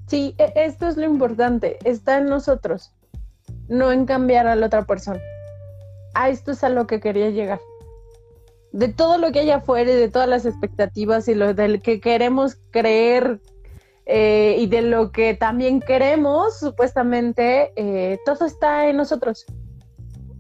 Sí, 0.07 0.35
e, 0.38 0.53
esto 0.55 0.88
es 0.88 0.97
lo 0.97 1.05
importante, 1.05 1.79
está 1.85 2.19
en 2.19 2.27
nosotros, 2.27 2.92
no 3.69 3.90
en 3.90 4.07
cambiar 4.07 4.47
a 4.47 4.55
la 4.55 4.66
otra 4.66 4.87
persona. 4.87 5.21
A 6.14 6.29
esto 6.29 6.53
es 6.53 6.64
a 6.64 6.69
lo 6.69 6.87
que 6.87 7.01
quería 7.01 7.31
llegar. 7.31 7.61
De 8.73 8.88
todo 8.88 9.19
lo 9.19 9.33
que 9.33 9.40
hay 9.40 9.51
afuera 9.51 9.90
y 9.90 9.97
de 9.97 10.09
todas 10.09 10.29
las 10.29 10.47
expectativas 10.47 11.29
y 11.29 11.35
lo 11.35 11.55
del 11.55 11.83
que 11.83 12.01
queremos 12.01 12.59
creer 12.71 13.40
eh, 14.07 14.57
y 14.59 14.66
de 14.66 14.83
lo 14.83 15.11
que 15.11 15.35
también 15.35 15.81
queremos, 15.81 16.59
supuestamente, 16.59 17.73
eh, 17.77 18.19
todo 18.25 18.47
está 18.47 18.88
en 18.88 18.97
nosotros. 18.97 19.45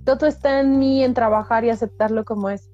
Todo 0.04 0.26
está 0.26 0.60
en 0.60 0.78
mí, 0.78 1.02
en 1.02 1.14
trabajar 1.14 1.64
y 1.64 1.70
aceptarlo 1.70 2.24
como 2.24 2.50
es. 2.50 2.70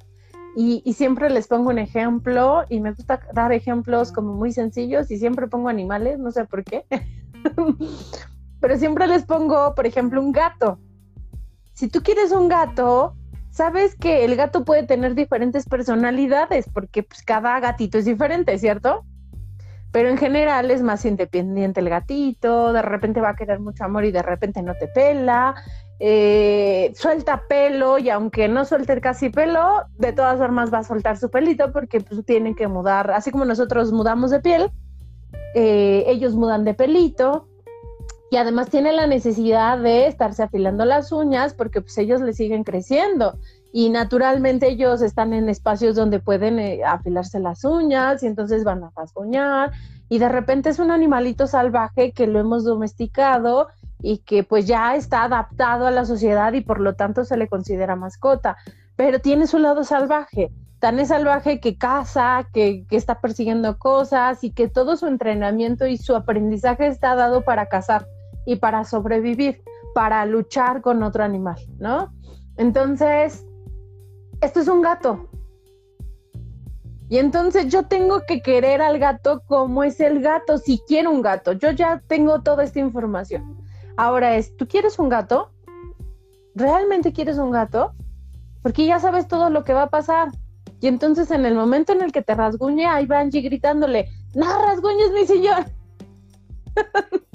Y, 0.55 0.93
siempre 0.93 1.31
les 1.31 1.49
pongo 1.49 1.71
un 1.71 1.79
ejemplo 1.79 2.65
y 2.69 2.81
me 2.81 2.93
gusta 2.93 3.21
dar 3.33 3.53
ejemplos 3.53 4.13
como 4.13 4.35
muy 4.35 4.53
sencillos 4.53 5.11
y 5.11 5.19
siempre 5.19 5.47
pongo 5.47 5.69
animales, 5.69 6.19
no 6.19 6.31
sé 6.31 6.45
por 6.45 6.63
qué. 6.63 6.85
Pero 8.61 8.79
siempre 8.79 9.07
les 9.07 9.25
pongo, 9.25 9.75
por 9.75 9.87
ejemplo, 9.87 10.21
un 10.21 10.31
gato. 10.31 10.79
Si 11.73 11.89
tú 11.89 12.03
quieres 12.03 12.33
un 12.33 12.49
gato, 12.49 13.17
sabes 13.51 13.97
que 13.97 14.25
el 14.25 14.37
gato 14.37 14.65
puede 14.65 14.83
tener 14.83 15.15
diferentes 15.15 15.67
personalidades 15.67 16.69
porque 16.73 17.03
pues, 17.03 17.23
cada 17.23 17.59
gatito 17.59 17.99
es 17.99 18.05
diferente, 18.05 18.59
¿cierto? 18.59 19.05
Pero 19.91 20.09
en 20.09 20.17
general 20.17 20.71
es 20.71 20.83
más 20.83 21.05
independiente 21.05 21.81
el 21.81 21.91
gatito, 21.91 22.73
de 22.73 22.83
repente 22.83 23.21
va 23.21 23.31
a 23.31 23.37
querer 23.37 23.61
mucho 23.61 23.85
amor 23.85 24.05
y 24.05 24.11
de 24.11 24.23
repente 24.23 24.63
no 24.63 24.75
te 24.75 24.89
pela, 24.89 25.55
eh, 26.05 26.93
suelta 26.97 27.45
pelo 27.49 27.97
y 27.97 28.11
aunque 28.11 28.49
no 28.49 28.65
suelte 28.65 29.01
casi 29.01 29.31
pelo, 29.31 29.85
de 29.99 30.13
todas 30.13 30.37
formas 30.37 30.75
va 30.75 30.79
a 30.79 30.83
soltar 30.83 31.17
su 31.17 31.31
pelito 31.31 31.71
porque 31.71 32.01
pues, 32.01 32.27
tienen 32.27 32.57
que 32.57 32.67
mudar, 32.67 33.13
así 33.13 33.31
como 33.31 33.45
nosotros 33.45 33.93
mudamos 33.93 34.33
de 34.33 34.41
piel, 34.41 34.73
eh, 35.55 36.03
ellos 36.09 36.35
mudan 36.35 36.65
de 36.65 36.75
pelito 36.75 37.47
y 38.33 38.37
además 38.37 38.69
tienen 38.69 38.97
la 38.97 39.07
necesidad 39.07 39.79
de 39.79 40.09
estarse 40.09 40.43
afilando 40.43 40.85
las 40.85 41.13
uñas 41.13 41.55
porque 41.55 41.81
pues 41.81 41.97
ellos 41.99 42.21
le 42.21 42.33
siguen 42.33 42.65
creciendo 42.65 43.39
y 43.73 43.89
naturalmente 43.89 44.71
ellos 44.71 45.03
están 45.03 45.33
en 45.33 45.49
espacios 45.49 45.95
donde 45.95 46.19
pueden 46.19 46.59
eh, 46.59 46.81
afilarse 46.85 47.39
las 47.39 47.65
uñas 47.65 48.25
y 48.25 48.27
entonces 48.27 48.65
van 48.65 48.83
a 48.83 48.91
rasguñar 48.97 49.71
y 50.09 50.19
de 50.19 50.29
repente 50.29 50.71
es 50.71 50.81
un 50.81 50.91
animalito 50.91 51.47
salvaje 51.47 52.11
que 52.11 52.27
lo 52.27 52.41
hemos 52.41 52.65
domesticado 52.65 53.69
y 54.03 54.19
que 54.19 54.45
pues 54.45 54.67
ya 54.67 54.95
está 54.97 55.25
adaptado 55.25 55.87
a 55.87 55.91
la 55.91 56.05
sociedad 56.05 56.53
y 56.53 56.61
por 56.61 56.81
lo 56.81 56.95
tanto 56.95 57.25
se 57.25 57.37
le 57.37 57.49
considera 57.49 57.97
mascota, 57.97 58.57
pero 58.97 59.21
tiene 59.21 59.47
su 59.47 59.59
lado 59.59 59.85
salvaje 59.85 60.51
tan 60.83 61.07
salvaje 61.07 61.61
que 61.61 61.79
caza, 61.79 62.49
que, 62.53 62.85
que, 62.89 62.97
está 62.97 63.21
persiguiendo 63.21 63.79
cosas 63.79 64.43
y 64.43 64.51
que 64.51 64.67
todo 64.67 64.97
su 64.97 65.07
entrenamiento 65.07 65.87
y 65.87 65.97
su 65.97 66.17
aprendizaje 66.17 66.89
está 66.89 67.15
dado 67.15 67.45
para 67.45 67.67
cazar 67.67 68.09
y 68.47 68.57
para 68.57 68.83
sobrevivir, 68.83 69.63
para 69.95 70.27
luchar 70.27 70.83
con 70.83 71.05
otro 71.05 71.23
animal, 71.23 71.55
¿no? 71.79 72.13
Entonces, 72.57 73.47
esto 74.41 74.59
es 74.59 74.67
un 74.67 74.83
gato. 74.83 75.29
Y 77.09 77.19
entonces 77.19 77.69
yo 77.69 77.85
tengo 77.85 78.23
que 78.27 78.43
querer 78.43 78.83
al 78.83 78.99
gato 78.99 79.43
como 79.47 79.85
es 79.85 80.01
el 80.01 80.21
gato, 80.21 80.59
si 80.59 80.81
quiero 80.89 81.13
un 81.13 81.23
gato. 81.23 81.53
Yo 81.53 81.71
ya 81.71 82.03
tengo 82.09 82.43
toda 82.43 82.65
esta 82.65 82.81
información. 82.81 83.63
Ahora 83.97 84.37
es, 84.37 84.57
¿tú 84.57 84.67
quieres 84.67 84.99
un 84.99 85.09
gato? 85.09 85.53
¿Realmente 86.55 87.13
quieres 87.13 87.39
un 87.39 87.51
gato? 87.51 87.93
Porque 88.63 88.87
ya 88.87 89.01
sabes 89.01 89.29
todo 89.29 89.51
lo 89.51 89.65
que 89.65 89.75
va 89.75 89.85
a 89.85 89.91
pasar. 89.91 90.29
Y 90.81 90.89
entonces 90.89 91.31
en 91.31 91.47
el 91.47 91.55
momento 91.55 91.93
en 91.93 92.03
el 92.03 92.13
que 92.13 92.23
te 92.23 92.35
rasguñe, 92.35 92.87
ahí 92.87 93.07
va 93.07 93.25
gritándole, 93.25 94.09
no 94.35 94.47
rasguñes 94.65 95.13
mi 95.13 95.27
sillón. 95.27 95.65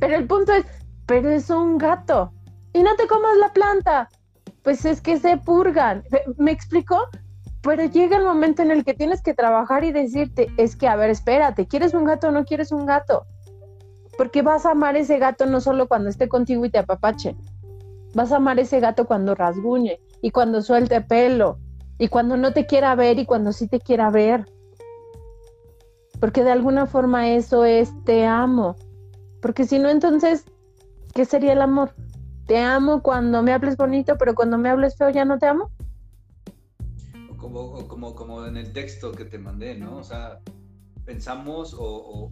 Pero 0.00 0.16
el 0.16 0.26
punto 0.26 0.52
es, 0.52 0.64
pero 1.06 1.30
es 1.30 1.48
un 1.50 1.78
gato. 1.78 2.32
Y 2.72 2.82
no 2.82 2.94
te 2.96 3.06
comas 3.06 3.36
la 3.38 3.52
planta. 3.52 4.08
Pues 4.62 4.84
es 4.84 5.00
que 5.00 5.18
se 5.18 5.36
purgan. 5.36 6.02
¿Me 6.38 6.50
explico? 6.52 7.08
Pero 7.62 7.84
llega 7.84 8.16
el 8.16 8.24
momento 8.24 8.62
en 8.62 8.70
el 8.70 8.84
que 8.84 8.94
tienes 8.94 9.22
que 9.22 9.34
trabajar 9.34 9.84
y 9.84 9.92
decirte, 9.92 10.50
es 10.56 10.74
que, 10.74 10.88
a 10.88 10.96
ver, 10.96 11.10
espérate, 11.10 11.66
¿quieres 11.66 11.94
un 11.94 12.04
gato 12.04 12.28
o 12.28 12.30
no 12.32 12.44
quieres 12.44 12.72
un 12.72 12.86
gato? 12.86 13.26
Porque 14.22 14.42
vas 14.42 14.66
a 14.66 14.70
amar 14.70 14.94
ese 14.94 15.18
gato 15.18 15.46
no 15.46 15.60
solo 15.60 15.88
cuando 15.88 16.08
esté 16.08 16.28
contigo 16.28 16.64
y 16.64 16.70
te 16.70 16.78
apapache. 16.78 17.34
Vas 18.14 18.30
a 18.30 18.36
amar 18.36 18.60
ese 18.60 18.78
gato 18.78 19.04
cuando 19.04 19.34
rasguñe 19.34 19.98
y 20.20 20.30
cuando 20.30 20.62
suelte 20.62 21.00
pelo 21.00 21.58
y 21.98 22.06
cuando 22.06 22.36
no 22.36 22.52
te 22.52 22.64
quiera 22.64 22.94
ver 22.94 23.18
y 23.18 23.26
cuando 23.26 23.52
sí 23.52 23.66
te 23.66 23.80
quiera 23.80 24.10
ver. 24.10 24.46
Porque 26.20 26.44
de 26.44 26.52
alguna 26.52 26.86
forma 26.86 27.30
eso 27.30 27.64
es 27.64 27.90
te 28.04 28.24
amo. 28.24 28.76
Porque 29.40 29.66
si 29.66 29.80
no, 29.80 29.88
entonces, 29.88 30.44
¿qué 31.14 31.24
sería 31.24 31.54
el 31.54 31.60
amor? 31.60 31.92
Te 32.46 32.60
amo 32.60 33.02
cuando 33.02 33.42
me 33.42 33.52
hables 33.52 33.76
bonito, 33.76 34.18
pero 34.18 34.36
cuando 34.36 34.56
me 34.56 34.68
hables 34.68 34.96
feo 34.96 35.10
ya 35.10 35.24
no 35.24 35.40
te 35.40 35.46
amo. 35.46 35.72
Como, 37.38 37.88
como, 37.88 38.14
como 38.14 38.46
en 38.46 38.56
el 38.56 38.72
texto 38.72 39.10
que 39.10 39.24
te 39.24 39.38
mandé, 39.38 39.74
¿no? 39.74 39.96
O 39.96 40.04
sea, 40.04 40.38
pensamos 41.04 41.74
o, 41.76 42.30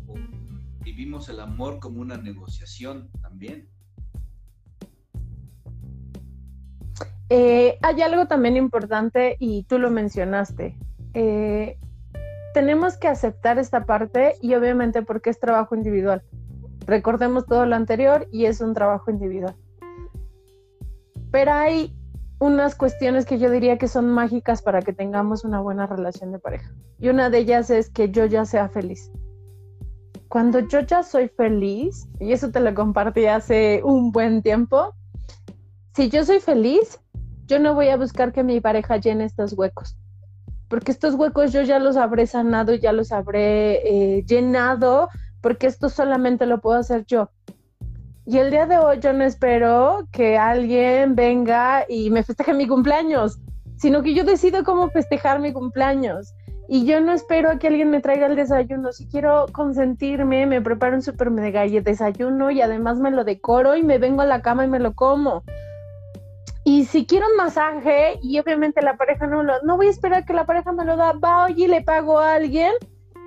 vivimos 0.82 1.28
el 1.28 1.40
amor 1.40 1.78
como 1.78 2.00
una 2.00 2.16
negociación 2.16 3.10
también. 3.20 3.68
Eh, 7.28 7.78
hay 7.82 8.02
algo 8.02 8.26
también 8.26 8.56
importante 8.56 9.36
y 9.38 9.64
tú 9.64 9.78
lo 9.78 9.90
mencionaste. 9.90 10.76
Eh, 11.14 11.78
tenemos 12.54 12.96
que 12.96 13.08
aceptar 13.08 13.58
esta 13.58 13.86
parte 13.86 14.34
y 14.42 14.54
obviamente 14.54 15.02
porque 15.02 15.30
es 15.30 15.38
trabajo 15.38 15.76
individual. 15.76 16.22
Recordemos 16.86 17.46
todo 17.46 17.66
lo 17.66 17.76
anterior 17.76 18.26
y 18.32 18.46
es 18.46 18.60
un 18.60 18.74
trabajo 18.74 19.10
individual. 19.10 19.54
Pero 21.30 21.52
hay 21.52 21.96
unas 22.40 22.74
cuestiones 22.74 23.26
que 23.26 23.38
yo 23.38 23.50
diría 23.50 23.78
que 23.78 23.86
son 23.86 24.10
mágicas 24.10 24.62
para 24.62 24.82
que 24.82 24.92
tengamos 24.92 25.44
una 25.44 25.60
buena 25.60 25.86
relación 25.86 26.32
de 26.32 26.40
pareja. 26.40 26.72
Y 26.98 27.10
una 27.10 27.30
de 27.30 27.38
ellas 27.38 27.70
es 27.70 27.90
que 27.90 28.10
yo 28.10 28.26
ya 28.26 28.44
sea 28.44 28.68
feliz. 28.68 29.12
Cuando 30.30 30.60
yo 30.60 30.78
ya 30.78 31.02
soy 31.02 31.28
feliz, 31.28 32.06
y 32.20 32.32
eso 32.32 32.52
te 32.52 32.60
lo 32.60 32.72
compartí 32.72 33.26
hace 33.26 33.82
un 33.82 34.12
buen 34.12 34.42
tiempo, 34.42 34.94
si 35.96 36.08
yo 36.08 36.24
soy 36.24 36.38
feliz, 36.38 37.00
yo 37.46 37.58
no 37.58 37.74
voy 37.74 37.88
a 37.88 37.96
buscar 37.96 38.32
que 38.32 38.44
mi 38.44 38.60
pareja 38.60 38.98
llene 38.98 39.24
estos 39.24 39.54
huecos, 39.54 39.98
porque 40.68 40.92
estos 40.92 41.16
huecos 41.16 41.52
yo 41.52 41.62
ya 41.62 41.80
los 41.80 41.96
habré 41.96 42.28
sanado, 42.28 42.76
ya 42.76 42.92
los 42.92 43.10
habré 43.10 43.80
eh, 44.18 44.24
llenado 44.24 45.08
porque 45.40 45.66
esto 45.66 45.88
solamente 45.88 46.46
lo 46.46 46.60
puedo 46.60 46.78
hacer 46.78 47.04
yo. 47.06 47.30
Y 48.24 48.38
el 48.38 48.52
día 48.52 48.66
de 48.66 48.78
hoy 48.78 49.00
yo 49.00 49.12
no 49.12 49.24
espero 49.24 50.06
que 50.12 50.38
alguien 50.38 51.16
venga 51.16 51.84
y 51.88 52.08
me 52.10 52.22
festeje 52.22 52.54
mi 52.54 52.68
cumpleaños, 52.68 53.40
sino 53.78 54.04
que 54.04 54.14
yo 54.14 54.22
decido 54.22 54.62
cómo 54.62 54.90
festejar 54.90 55.40
mi 55.40 55.52
cumpleaños. 55.52 56.34
Y 56.72 56.85
yo 56.85 57.00
no 57.00 57.12
espero 57.12 57.50
a 57.50 57.59
que 57.59 57.66
alguien 57.66 57.90
me 57.90 58.00
traiga 58.00 58.28
el 58.28 58.37
desayuno. 58.37 58.92
Si 58.92 59.09
quiero 59.09 59.46
consentirme, 59.52 60.46
me 60.46 60.62
preparo 60.62 60.94
un 60.94 61.02
super 61.02 61.28
mega 61.28 61.66
desayuno 61.66 62.52
y 62.52 62.62
además 62.62 62.96
me 62.98 63.11
lo 63.11 63.24
decoro 63.24 63.74
y 63.74 63.83
me 63.83 63.98
vengo 63.98 64.22
a 64.22 64.26
la 64.26 64.40
cama 64.40 64.64
y 64.64 64.68
me 64.68 64.78
lo 64.78 64.94
como. 64.94 65.42
Y 66.62 66.85
si 66.85 67.06
quiero 67.06 67.26
un 67.28 67.37
masaje 67.37 68.20
y 68.22 68.38
obviamente 68.38 68.83
la 68.83 68.96
pareja 68.96 69.26
no 69.26 69.42
lo, 69.42 69.61
no 69.64 69.76
voy 69.76 69.88
a 69.88 69.90
esperar 69.90 70.24
que 70.24 70.33
la 70.33 70.46
pareja 70.46 70.70
me 70.70 70.85
lo 70.85 70.96
da, 70.96 71.12
va 71.14 71.50
y 71.50 71.66
le 71.66 71.83
pago 71.83 72.20
a 72.20 72.35
alguien 72.35 72.72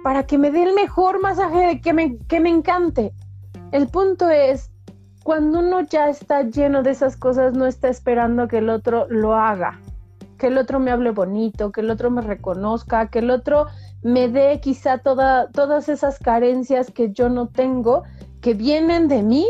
para 0.06 0.25
que 0.25 0.38
me 0.38 0.49
dé 0.49 0.63
el 0.63 0.73
mejor 0.73 1.21
masaje 1.21 1.82
que 1.82 1.91
me, 1.91 2.17
que 2.29 2.39
me 2.39 2.49
encante. 2.49 3.12
El 3.73 3.89
punto 3.89 4.29
es, 4.29 4.71
cuando 5.25 5.60
uno 5.60 5.82
ya 5.82 6.08
está 6.08 6.43
lleno 6.43 6.82
de 6.82 6.91
esas 6.91 7.17
cosas, 7.17 7.51
no 7.51 7.65
está 7.65 7.89
esperando 7.89 8.47
que 8.47 8.60
el 8.60 8.69
otro 8.69 9.06
lo 9.10 9.36
haga, 9.36 9.82
que 10.43 10.47
el 10.47 10.58
otro 10.58 10.82
me 10.82 10.91
hable 10.91 11.12
bonito, 11.12 11.71
que 11.71 11.79
el 11.79 11.89
otro 11.89 12.12
me 12.12 12.21
reconozca, 12.21 13.08
que 13.08 13.19
el 13.19 13.32
otro 13.32 13.67
me 14.01 14.27
dé 14.27 14.60
quizá 14.60 14.97
toda, 14.97 15.49
todas 15.51 15.88
esas 15.88 16.19
carencias 16.19 16.91
que 16.91 17.13
yo 17.13 17.29
no 17.29 17.47
tengo, 17.47 18.03
que 18.41 18.53
vienen 18.53 19.08
de 19.08 19.23
mí 19.23 19.47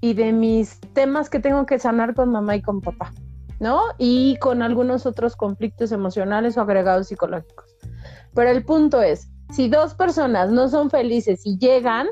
y 0.00 0.14
de 0.14 0.30
mis 0.30 0.78
temas 0.92 1.28
que 1.28 1.40
tengo 1.40 1.66
que 1.66 1.80
sanar 1.80 2.14
con 2.14 2.30
mamá 2.30 2.54
y 2.54 2.62
con 2.62 2.80
papá, 2.80 3.12
¿no? 3.58 3.80
Y 3.98 4.36
con 4.36 4.62
algunos 4.62 5.06
otros 5.06 5.34
conflictos 5.34 5.90
emocionales 5.90 6.56
o 6.56 6.60
agregados 6.60 7.08
psicológicos. 7.08 7.74
Pero 8.32 8.50
el 8.50 8.64
punto 8.64 9.02
es, 9.02 9.28
si 9.50 9.68
dos 9.68 9.94
personas 9.94 10.52
no 10.52 10.68
son 10.68 10.88
felices 10.88 11.40
y 11.46 11.58
llegan, 11.58 12.06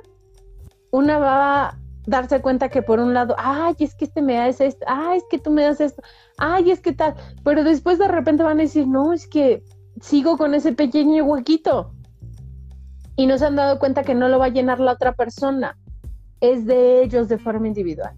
una 0.90 1.20
va 1.20 1.78
darse 2.06 2.40
cuenta 2.40 2.68
que 2.68 2.82
por 2.82 3.00
un 3.00 3.12
lado, 3.12 3.34
ay, 3.38 3.74
es 3.80 3.94
que 3.94 4.04
este 4.04 4.22
me 4.22 4.38
hace 4.38 4.66
esto, 4.66 4.86
ay, 4.88 5.18
es 5.18 5.24
que 5.28 5.38
tú 5.38 5.50
me 5.50 5.62
das 5.62 5.80
esto, 5.80 6.02
ay, 6.38 6.70
es 6.70 6.80
que 6.80 6.92
tal, 6.92 7.14
pero 7.44 7.64
después 7.64 7.98
de 7.98 8.08
repente 8.08 8.42
van 8.42 8.58
a 8.58 8.62
decir, 8.62 8.86
no, 8.86 9.12
es 9.12 9.26
que 9.26 9.62
sigo 10.00 10.38
con 10.38 10.54
ese 10.54 10.72
pequeño 10.72 11.24
huequito. 11.24 11.92
Y 13.16 13.26
no 13.26 13.38
se 13.38 13.46
han 13.46 13.56
dado 13.56 13.78
cuenta 13.78 14.02
que 14.02 14.14
no 14.14 14.28
lo 14.28 14.38
va 14.38 14.46
a 14.46 14.50
llenar 14.50 14.78
la 14.78 14.92
otra 14.92 15.12
persona, 15.12 15.76
es 16.40 16.66
de 16.66 17.02
ellos 17.02 17.28
de 17.28 17.38
forma 17.38 17.66
individual. 17.66 18.14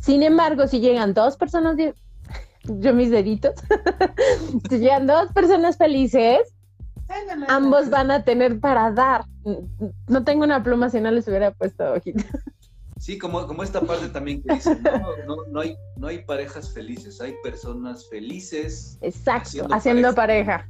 Sin 0.00 0.22
embargo, 0.22 0.66
si 0.66 0.80
llegan 0.80 1.12
dos 1.12 1.36
personas, 1.36 1.76
yo 2.64 2.94
mis 2.94 3.10
deditos, 3.10 3.54
si 4.70 4.78
llegan 4.78 5.06
dos 5.06 5.32
personas 5.32 5.76
felices, 5.76 6.54
ambos 7.48 7.90
van 7.90 8.10
a 8.10 8.22
tener 8.22 8.60
para 8.60 8.90
dar. 8.90 9.24
No 10.08 10.24
tengo 10.24 10.44
una 10.44 10.62
pluma 10.62 10.90
si 10.90 11.00
no 11.00 11.10
les 11.10 11.26
hubiera 11.28 11.50
puesto 11.50 11.92
ojito. 11.92 12.22
Sí, 13.02 13.18
como, 13.18 13.48
como 13.48 13.64
esta 13.64 13.80
parte 13.80 14.08
también 14.10 14.42
que 14.42 14.54
dice, 14.54 14.78
no, 15.26 15.36
no, 15.50 15.60
hay, 15.60 15.76
no 15.96 16.06
hay 16.06 16.24
parejas 16.24 16.72
felices, 16.72 17.20
hay 17.20 17.34
personas 17.42 18.08
felices. 18.08 18.96
Exacto, 19.00 19.66
haciendo, 19.72 20.14
pareja. 20.14 20.68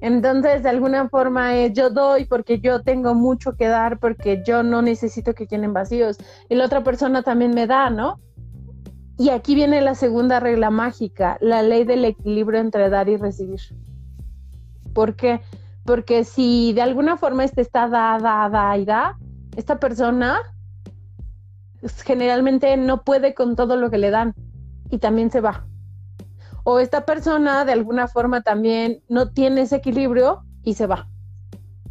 Entonces, 0.00 0.62
de 0.62 0.68
alguna 0.68 1.08
forma, 1.08 1.58
eh, 1.58 1.72
yo 1.72 1.90
doy 1.90 2.26
porque 2.26 2.60
yo 2.60 2.82
tengo 2.82 3.16
mucho 3.16 3.56
que 3.56 3.66
dar, 3.66 3.98
porque 3.98 4.40
yo 4.46 4.62
no 4.62 4.82
necesito 4.82 5.34
que 5.34 5.46
llenen 5.46 5.72
vacíos. 5.72 6.18
Y 6.48 6.54
la 6.54 6.64
otra 6.64 6.84
persona 6.84 7.24
también 7.24 7.52
me 7.52 7.66
da, 7.66 7.90
¿no? 7.90 8.20
Y 9.18 9.30
aquí 9.30 9.56
viene 9.56 9.80
la 9.80 9.96
segunda 9.96 10.38
regla 10.38 10.70
mágica, 10.70 11.38
la 11.40 11.62
ley 11.62 11.82
del 11.82 12.04
equilibrio 12.04 12.60
entre 12.60 12.88
dar 12.88 13.08
y 13.08 13.16
recibir. 13.16 13.60
¿Por 14.94 15.16
qué? 15.16 15.40
Porque 15.88 16.22
si 16.24 16.74
de 16.74 16.82
alguna 16.82 17.16
forma 17.16 17.44
este 17.44 17.62
está 17.62 17.88
da, 17.88 18.18
da, 18.18 18.50
da 18.50 18.76
y 18.76 18.84
da, 18.84 19.16
esta 19.56 19.80
persona 19.80 20.38
generalmente 22.04 22.76
no 22.76 23.04
puede 23.04 23.32
con 23.32 23.56
todo 23.56 23.74
lo 23.76 23.88
que 23.88 23.96
le 23.96 24.10
dan 24.10 24.34
y 24.90 24.98
también 24.98 25.30
se 25.30 25.40
va. 25.40 25.66
O 26.62 26.78
esta 26.78 27.06
persona 27.06 27.64
de 27.64 27.72
alguna 27.72 28.06
forma 28.06 28.42
también 28.42 29.02
no 29.08 29.30
tiene 29.30 29.62
ese 29.62 29.76
equilibrio 29.76 30.42
y 30.62 30.74
se 30.74 30.86
va. 30.86 31.08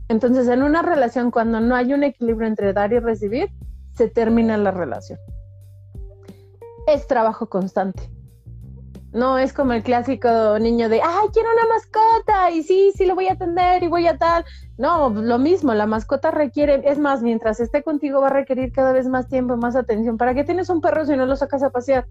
Entonces, 0.09 0.47
en 0.47 0.61
una 0.61 0.83
relación, 0.83 1.31
cuando 1.31 1.59
no 1.59 1.75
hay 1.75 1.91
un 1.91 2.03
equilibrio 2.03 2.47
entre 2.47 2.73
dar 2.73 2.93
y 2.93 2.99
recibir, 2.99 3.49
se 3.95 4.09
termina 4.09 4.57
la 4.57 4.69
relación. 4.69 5.17
es 6.85 7.07
trabajo 7.07 7.49
constante. 7.49 8.11
No 9.13 9.37
es 9.37 9.53
como 9.53 9.73
el 9.73 9.83
clásico 9.83 10.59
niño 10.59 10.89
de, 10.89 11.01
ay, 11.01 11.27
quiero 11.31 11.49
una 11.53 11.73
mascota 11.73 12.51
y 12.51 12.63
sí, 12.63 12.91
sí 12.95 13.05
lo 13.05 13.15
voy 13.15 13.27
a 13.27 13.33
atender 13.33 13.81
y 13.83 13.87
voy 13.87 14.05
a 14.07 14.17
tal. 14.17 14.43
No, 14.77 15.09
lo 15.09 15.39
mismo, 15.39 15.73
la 15.73 15.85
mascota 15.85 16.29
requiere, 16.29 16.81
es 16.85 16.99
más, 16.99 17.21
mientras 17.21 17.59
esté 17.59 17.83
contigo 17.83 18.21
va 18.21 18.27
a 18.27 18.31
requerir 18.31 18.71
cada 18.71 18.91
vez 18.91 19.07
más 19.07 19.27
tiempo, 19.27 19.55
más 19.55 19.75
atención. 19.75 20.17
¿Para 20.17 20.33
qué 20.33 20.43
tienes 20.43 20.69
un 20.69 20.81
perro 20.81 21.05
si 21.05 21.15
no 21.15 21.25
lo 21.25 21.35
sacas 21.35 21.63
a 21.63 21.69
pasear? 21.69 22.05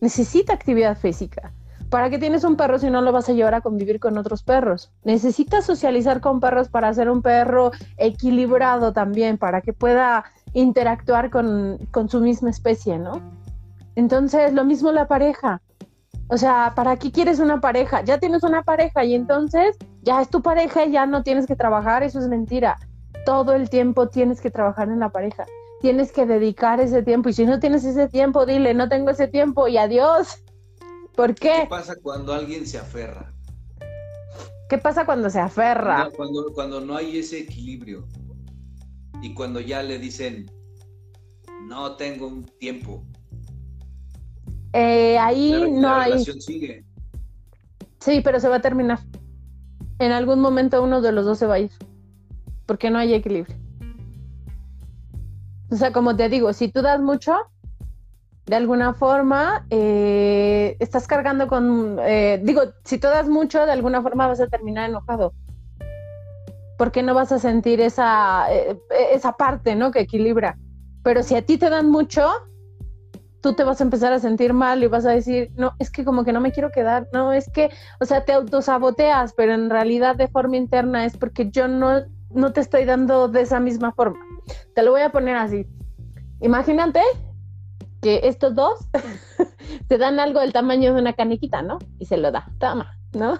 Necesita 0.00 0.52
actividad 0.52 0.96
física. 0.96 1.52
¿Para 1.90 2.10
qué 2.10 2.18
tienes 2.18 2.44
un 2.44 2.56
perro 2.56 2.78
si 2.78 2.90
no 2.90 3.00
lo 3.00 3.12
vas 3.12 3.28
a 3.28 3.32
llevar 3.32 3.54
a 3.54 3.60
convivir 3.60 4.00
con 4.00 4.18
otros 4.18 4.42
perros? 4.42 4.92
Necesitas 5.04 5.64
socializar 5.64 6.20
con 6.20 6.40
perros 6.40 6.68
para 6.68 6.92
ser 6.94 7.10
un 7.10 7.22
perro 7.22 7.70
equilibrado 7.96 8.92
también, 8.92 9.38
para 9.38 9.60
que 9.60 9.72
pueda 9.72 10.24
interactuar 10.52 11.30
con, 11.30 11.78
con 11.90 12.08
su 12.08 12.20
misma 12.20 12.50
especie, 12.50 12.98
¿no? 12.98 13.20
Entonces, 13.96 14.52
lo 14.52 14.64
mismo 14.64 14.92
la 14.92 15.08
pareja. 15.08 15.60
O 16.28 16.38
sea, 16.38 16.72
¿para 16.74 16.96
qué 16.96 17.12
quieres 17.12 17.38
una 17.38 17.60
pareja? 17.60 18.02
Ya 18.02 18.18
tienes 18.18 18.42
una 18.42 18.62
pareja 18.62 19.04
y 19.04 19.14
entonces 19.14 19.76
ya 20.02 20.20
es 20.20 20.28
tu 20.28 20.42
pareja 20.42 20.84
y 20.84 20.92
ya 20.92 21.06
no 21.06 21.22
tienes 21.22 21.46
que 21.46 21.56
trabajar, 21.56 22.02
eso 22.02 22.18
es 22.18 22.28
mentira. 22.28 22.78
Todo 23.24 23.54
el 23.54 23.70
tiempo 23.70 24.08
tienes 24.08 24.40
que 24.40 24.50
trabajar 24.50 24.88
en 24.88 25.00
la 25.00 25.10
pareja. 25.10 25.46
Tienes 25.80 26.12
que 26.12 26.26
dedicar 26.26 26.80
ese 26.80 27.02
tiempo 27.02 27.28
y 27.28 27.32
si 27.32 27.46
no 27.46 27.60
tienes 27.60 27.84
ese 27.84 28.08
tiempo, 28.08 28.44
dile, 28.44 28.74
no 28.74 28.88
tengo 28.88 29.10
ese 29.10 29.28
tiempo 29.28 29.68
y 29.68 29.78
adiós. 29.78 30.42
¿Por 31.14 31.34
qué? 31.34 31.60
¿Qué 31.62 31.66
pasa 31.68 31.94
cuando 32.02 32.34
alguien 32.34 32.66
se 32.66 32.78
aferra? 32.78 33.32
¿Qué 34.68 34.78
pasa 34.78 35.06
cuando 35.06 35.30
se 35.30 35.38
aferra? 35.38 36.10
Cuando, 36.16 36.52
cuando, 36.52 36.80
no 36.80 36.96
hay 36.96 37.18
ese 37.18 37.38
equilibrio 37.38 38.06
y 39.22 39.32
cuando 39.32 39.60
ya 39.60 39.82
le 39.82 39.98
dicen, 39.98 40.50
no 41.62 41.94
tengo 41.94 42.26
un 42.26 42.44
tiempo. 42.44 43.04
Eh, 44.78 45.16
ahí 45.18 45.70
no 45.70 45.88
hay. 45.94 46.12
Relación 46.12 46.40
sigue. 46.42 46.84
Sí, 47.98 48.20
pero 48.22 48.38
se 48.40 48.48
va 48.48 48.56
a 48.56 48.60
terminar. 48.60 48.98
En 49.98 50.12
algún 50.12 50.40
momento 50.40 50.82
uno 50.82 51.00
de 51.00 51.12
los 51.12 51.24
dos 51.24 51.38
se 51.38 51.46
va 51.46 51.54
a 51.54 51.60
ir. 51.60 51.70
Porque 52.66 52.90
no 52.90 52.98
hay 52.98 53.14
equilibrio. 53.14 53.56
O 55.70 55.76
sea, 55.76 55.92
como 55.92 56.14
te 56.14 56.28
digo, 56.28 56.52
si 56.52 56.68
tú 56.68 56.82
das 56.82 57.00
mucho, 57.00 57.34
de 58.44 58.54
alguna 58.54 58.92
forma 58.92 59.66
eh, 59.70 60.76
estás 60.78 61.08
cargando 61.08 61.48
con, 61.48 61.96
eh, 62.02 62.38
digo, 62.44 62.62
si 62.84 62.98
tú 62.98 63.06
das 63.08 63.28
mucho, 63.30 63.64
de 63.64 63.72
alguna 63.72 64.02
forma 64.02 64.26
vas 64.26 64.40
a 64.40 64.46
terminar 64.46 64.90
enojado. 64.90 65.32
Porque 66.76 67.02
no 67.02 67.14
vas 67.14 67.32
a 67.32 67.38
sentir 67.38 67.80
esa, 67.80 68.46
esa 69.10 69.32
parte, 69.32 69.74
¿no? 69.74 69.90
Que 69.90 70.00
equilibra. 70.00 70.58
Pero 71.02 71.22
si 71.22 71.34
a 71.34 71.40
ti 71.40 71.56
te 71.56 71.70
dan 71.70 71.90
mucho, 71.90 72.28
tú 73.46 73.52
te 73.52 73.62
vas 73.62 73.80
a 73.80 73.84
empezar 73.84 74.12
a 74.12 74.18
sentir 74.18 74.52
mal 74.54 74.82
y 74.82 74.88
vas 74.88 75.06
a 75.06 75.12
decir, 75.12 75.52
no, 75.54 75.74
es 75.78 75.92
que 75.92 76.04
como 76.04 76.24
que 76.24 76.32
no 76.32 76.40
me 76.40 76.50
quiero 76.50 76.72
quedar, 76.72 77.06
no, 77.12 77.32
es 77.32 77.48
que, 77.48 77.70
o 78.00 78.04
sea, 78.04 78.24
te 78.24 78.32
autosaboteas, 78.32 79.34
pero 79.34 79.54
en 79.54 79.70
realidad 79.70 80.16
de 80.16 80.26
forma 80.26 80.56
interna 80.56 81.04
es 81.04 81.16
porque 81.16 81.48
yo 81.52 81.68
no, 81.68 82.00
no 82.30 82.52
te 82.52 82.60
estoy 82.60 82.84
dando 82.84 83.28
de 83.28 83.42
esa 83.42 83.60
misma 83.60 83.92
forma. 83.92 84.18
Te 84.74 84.82
lo 84.82 84.90
voy 84.90 85.02
a 85.02 85.12
poner 85.12 85.36
así. 85.36 85.64
Imagínate 86.40 87.00
que 88.02 88.22
estos 88.24 88.56
dos 88.56 88.80
te 89.88 89.96
dan 89.96 90.18
algo 90.18 90.40
del 90.40 90.52
tamaño 90.52 90.92
de 90.92 91.00
una 91.00 91.12
caniquita, 91.12 91.62
¿no? 91.62 91.78
Y 92.00 92.06
se 92.06 92.16
lo 92.16 92.32
da, 92.32 92.48
toma, 92.58 92.98
¿no? 93.12 93.38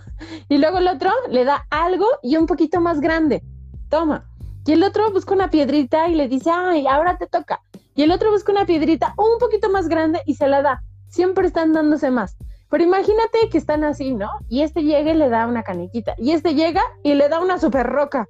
Y 0.48 0.58
luego 0.58 0.78
el 0.78 0.86
otro 0.86 1.10
le 1.30 1.44
da 1.44 1.66
algo 1.68 2.06
y 2.22 2.36
un 2.36 2.46
poquito 2.46 2.80
más 2.80 3.00
grande, 3.00 3.42
toma. 3.88 4.30
Y 4.66 4.72
el 4.72 4.84
otro 4.84 5.10
busca 5.10 5.34
una 5.34 5.50
piedrita 5.50 6.06
y 6.06 6.14
le 6.14 6.28
dice, 6.28 6.52
ay, 6.52 6.86
ahora 6.86 7.18
te 7.18 7.26
toca. 7.26 7.60
Y 7.96 8.02
el 8.02 8.12
otro 8.12 8.30
busca 8.30 8.52
una 8.52 8.66
piedrita 8.66 9.14
un 9.16 9.38
poquito 9.40 9.70
más 9.70 9.88
grande 9.88 10.20
y 10.26 10.34
se 10.34 10.46
la 10.46 10.62
da. 10.62 10.82
Siempre 11.08 11.46
están 11.46 11.72
dándose 11.72 12.10
más. 12.10 12.36
Pero 12.68 12.84
imagínate 12.84 13.48
que 13.50 13.58
están 13.58 13.84
así, 13.84 14.14
¿no? 14.14 14.28
Y 14.48 14.62
este 14.62 14.82
llega 14.82 15.12
y 15.12 15.16
le 15.16 15.30
da 15.30 15.46
una 15.46 15.62
caniquita. 15.62 16.14
Y 16.18 16.32
este 16.32 16.54
llega 16.54 16.82
y 17.02 17.14
le 17.14 17.28
da 17.28 17.40
una 17.40 17.58
super 17.58 17.86
roca. 17.86 18.28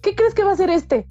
¿Qué 0.00 0.16
crees 0.16 0.34
que 0.34 0.42
va 0.42 0.50
a 0.50 0.54
hacer 0.54 0.68
este? 0.70 1.06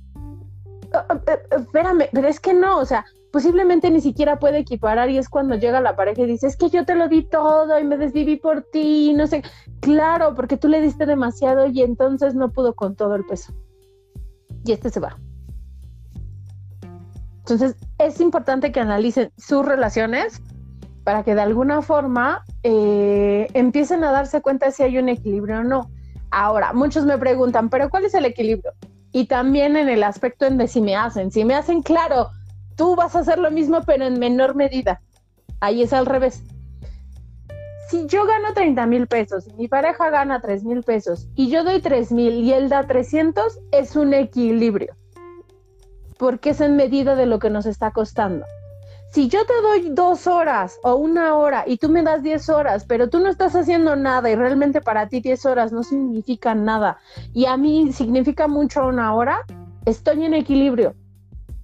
Eh, 0.94 1.40
espérame, 1.58 2.10
pero 2.12 2.28
es 2.28 2.42
que 2.42 2.54
no, 2.54 2.78
o 2.78 2.86
sea, 2.86 3.06
posiblemente 3.32 3.90
ni 3.90 4.02
siquiera 4.02 4.40
puede 4.40 4.60
equiparar 4.60 5.10
y 5.10 5.18
es 5.18 5.30
cuando 5.30 5.56
llega 5.56 5.80
la 5.80 5.96
pareja 5.96 6.24
y 6.24 6.26
dice, 6.26 6.48
es 6.48 6.58
que 6.58 6.70
yo 6.70 6.84
te 6.86 6.96
lo 6.96 7.08
di 7.08 7.24
todo 7.24 7.80
y 7.80 7.86
me 7.86 7.98
desviví 7.98 8.36
por 8.36 8.64
ti, 8.64 9.14
no 9.14 9.28
sé, 9.28 9.44
claro, 9.80 10.36
porque 10.36 10.58
tú 10.58 10.68
le 10.68 10.82
diste 10.82 11.06
demasiado 11.06 11.68
y 11.68 11.82
entonces 11.82 12.36
no 12.36 12.52
pudo 12.52 12.76
con 12.76 12.96
todo 12.96 13.16
el 13.16 13.26
peso. 13.26 13.54
Y 14.66 14.74
este 14.74 14.90
se 14.90 15.00
va. 15.00 15.18
Entonces, 17.52 17.78
es 17.98 18.22
importante 18.22 18.72
que 18.72 18.80
analicen 18.80 19.32
sus 19.38 19.66
relaciones 19.66 20.42
para 21.04 21.24
que 21.24 21.36
de 21.36 21.42
alguna 21.42 21.82
forma 21.82 22.46
eh, 22.64 23.48
empiecen 23.54 24.06
a 24.06 24.12
darse 24.12 24.42
cuenta 24.42 24.72
si 24.72 24.84
hay 24.84 24.98
un 24.98 25.10
equilibrio 25.10 25.60
o 25.60 25.64
no. 25.64 25.92
Ahora, 26.30 26.72
muchos 26.72 27.06
me 27.06 27.18
preguntan, 27.18 27.70
pero 27.70 27.90
¿cuál 27.90 28.06
es 28.06 28.14
el 28.14 28.24
equilibrio? 28.24 28.72
Y 29.12 29.26
también 29.26 29.76
en 29.76 29.90
el 29.90 30.04
aspecto 30.04 30.50
de 30.50 30.68
si 30.70 30.80
me 30.80 30.96
hacen, 30.96 31.30
si 31.30 31.44
me 31.44 31.56
hacen 31.56 31.82
claro, 31.82 32.30
tú 32.78 32.96
vas 32.96 33.18
a 33.18 33.20
hacer 33.20 33.38
lo 33.38 33.52
mismo, 33.52 33.82
pero 33.86 34.06
en 34.06 34.18
menor 34.18 34.56
medida. 34.56 35.02
Ahí 35.60 35.84
es 35.84 35.92
al 35.92 36.06
revés. 36.06 36.42
Si 37.90 38.08
yo 38.08 38.26
gano 38.26 38.54
30 38.54 38.86
mil 38.86 39.08
pesos 39.08 39.46
y 39.46 39.54
mi 39.56 39.68
pareja 39.68 40.10
gana 40.10 40.40
3 40.40 40.64
mil 40.64 40.84
pesos 40.84 41.28
y 41.36 41.50
yo 41.50 41.66
doy 41.66 41.82
3 41.82 42.14
mil 42.14 42.36
y 42.36 42.54
él 42.54 42.70
da 42.70 42.88
300, 42.88 43.60
es 43.74 43.98
un 43.98 44.14
equilibrio. 44.14 44.96
Porque 46.22 46.52
es 46.52 46.62
en 46.62 46.76
medida 46.76 47.16
de 47.16 47.26
lo 47.26 47.40
que 47.40 47.50
nos 47.50 47.66
está 47.66 47.90
costando. 47.90 48.46
Si 49.10 49.28
yo 49.28 49.44
te 49.44 49.60
doy 49.64 49.90
dos 49.90 50.28
horas 50.28 50.78
o 50.84 50.94
una 50.94 51.34
hora 51.36 51.64
y 51.66 51.78
tú 51.78 51.90
me 51.90 52.04
das 52.04 52.22
10 52.22 52.48
horas, 52.50 52.86
pero 52.86 53.10
tú 53.10 53.20
no 53.20 53.28
estás 53.28 53.56
haciendo 53.56 53.96
nada 53.96 54.30
y 54.30 54.36
realmente 54.36 54.82
para 54.82 55.10
ti 55.10 55.20
10 55.20 55.48
horas 55.48 55.72
no 55.72 55.82
significan 55.82 56.64
nada 56.64 57.00
y 57.34 57.46
a 57.48 57.58
mí 57.58 57.92
significa 57.92 58.48
mucho 58.48 58.86
una 58.86 59.16
hora, 59.16 59.40
estoy 59.86 60.24
en 60.24 60.36
equilibrio 60.36 60.94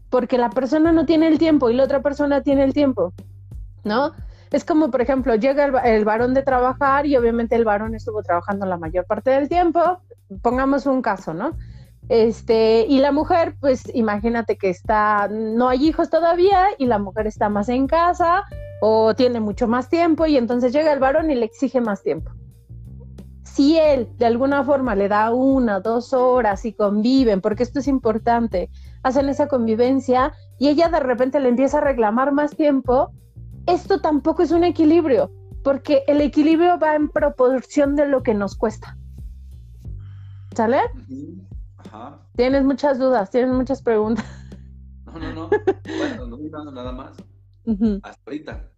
porque 0.09 0.39
la 0.39 0.49
persona 0.49 0.91
no 0.91 1.05
tiene 1.05 1.27
el 1.27 1.37
tiempo 1.37 1.69
y 1.69 1.75
la 1.75 1.83
otra 1.83 2.01
persona 2.01 2.41
tiene 2.41 2.63
el 2.63 2.73
tiempo, 2.73 3.13
¿no? 3.83 4.13
Es 4.49 4.65
como, 4.65 4.89
por 4.89 5.01
ejemplo, 5.01 5.35
llega 5.35 5.65
el, 5.85 6.03
varón 6.03 6.33
de 6.33 6.41
trabajar 6.41 7.05
y 7.05 7.15
obviamente 7.15 7.55
el 7.55 7.63
varón 7.63 7.93
estuvo 7.93 8.23
trabajando 8.23 8.65
la 8.65 8.77
mayor 8.77 9.05
parte 9.05 9.29
del 9.29 9.49
tiempo, 9.49 10.01
pongamos 10.41 10.87
un 10.87 11.03
caso, 11.03 11.35
¿no? 11.35 11.51
Este, 12.09 12.85
y 12.87 12.99
la 12.99 13.11
mujer, 13.11 13.55
pues 13.59 13.83
imagínate 13.93 14.57
que 14.57 14.69
está, 14.69 15.27
no 15.29 15.67
hay 15.67 15.85
hijos 15.85 16.09
todavía 16.09 16.67
y 16.77 16.85
la 16.85 16.99
mujer 16.99 17.27
está 17.27 17.49
más 17.49 17.67
en 17.67 17.87
casa 17.87 18.45
o 18.81 19.13
tiene 19.13 19.39
mucho 19.41 19.67
más 19.67 19.89
tiempo 19.89 20.25
y 20.25 20.37
entonces 20.37 20.71
llega 20.71 20.93
el 20.93 20.99
varón 20.99 21.29
y 21.31 21.35
le 21.35 21.45
exige 21.45 21.81
más 21.81 22.03
tiempo. 22.03 22.31
Si 23.43 23.77
él 23.77 24.07
de 24.17 24.25
alguna 24.25 24.63
forma 24.63 24.95
le 24.95 25.09
da 25.09 25.33
una, 25.33 25.79
dos 25.79 26.13
horas 26.13 26.63
y 26.63 26.73
conviven, 26.73 27.41
porque 27.41 27.63
esto 27.63 27.79
es 27.79 27.87
importante, 27.87 28.69
hacen 29.03 29.27
esa 29.29 29.47
convivencia 29.47 30.33
y 30.59 30.69
ella 30.69 30.89
de 30.89 30.99
repente 30.99 31.39
le 31.39 31.49
empieza 31.49 31.79
a 31.79 31.81
reclamar 31.81 32.31
más 32.31 32.55
tiempo, 32.55 33.11
esto 33.65 33.99
tampoco 33.99 34.43
es 34.43 34.51
un 34.51 34.63
equilibrio, 34.63 35.31
porque 35.63 36.03
el 36.07 36.21
equilibrio 36.21 36.79
va 36.79 36.95
en 36.95 37.09
proporción 37.09 37.95
de 37.95 38.07
lo 38.07 38.23
que 38.23 38.33
nos 38.33 38.55
cuesta. 38.55 38.95
¿Sale? 40.55 40.79
Ajá. 41.77 42.27
Tienes 42.35 42.63
muchas 42.63 42.99
dudas, 42.99 43.29
tienes 43.29 43.51
muchas 43.51 43.81
preguntas. 43.81 44.25
No, 45.05 45.19
no, 45.19 45.33
no. 45.33 45.49
Bueno, 45.97 46.27
no, 46.27 46.71
nada 46.71 46.91
más. 46.91 47.17
Hasta 48.03 48.21
ahorita. 48.25 48.71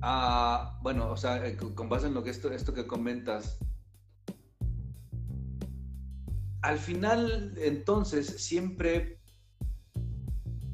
Ah, 0.00 0.78
bueno, 0.82 1.10
o 1.10 1.16
sea, 1.16 1.46
eh, 1.46 1.56
con 1.56 1.88
base 1.88 2.06
en 2.06 2.14
lo 2.14 2.22
que 2.22 2.30
esto, 2.30 2.50
esto 2.50 2.72
que 2.72 2.86
comentas, 2.86 3.58
al 6.62 6.78
final, 6.78 7.54
entonces, 7.58 8.26
siempre 8.42 9.18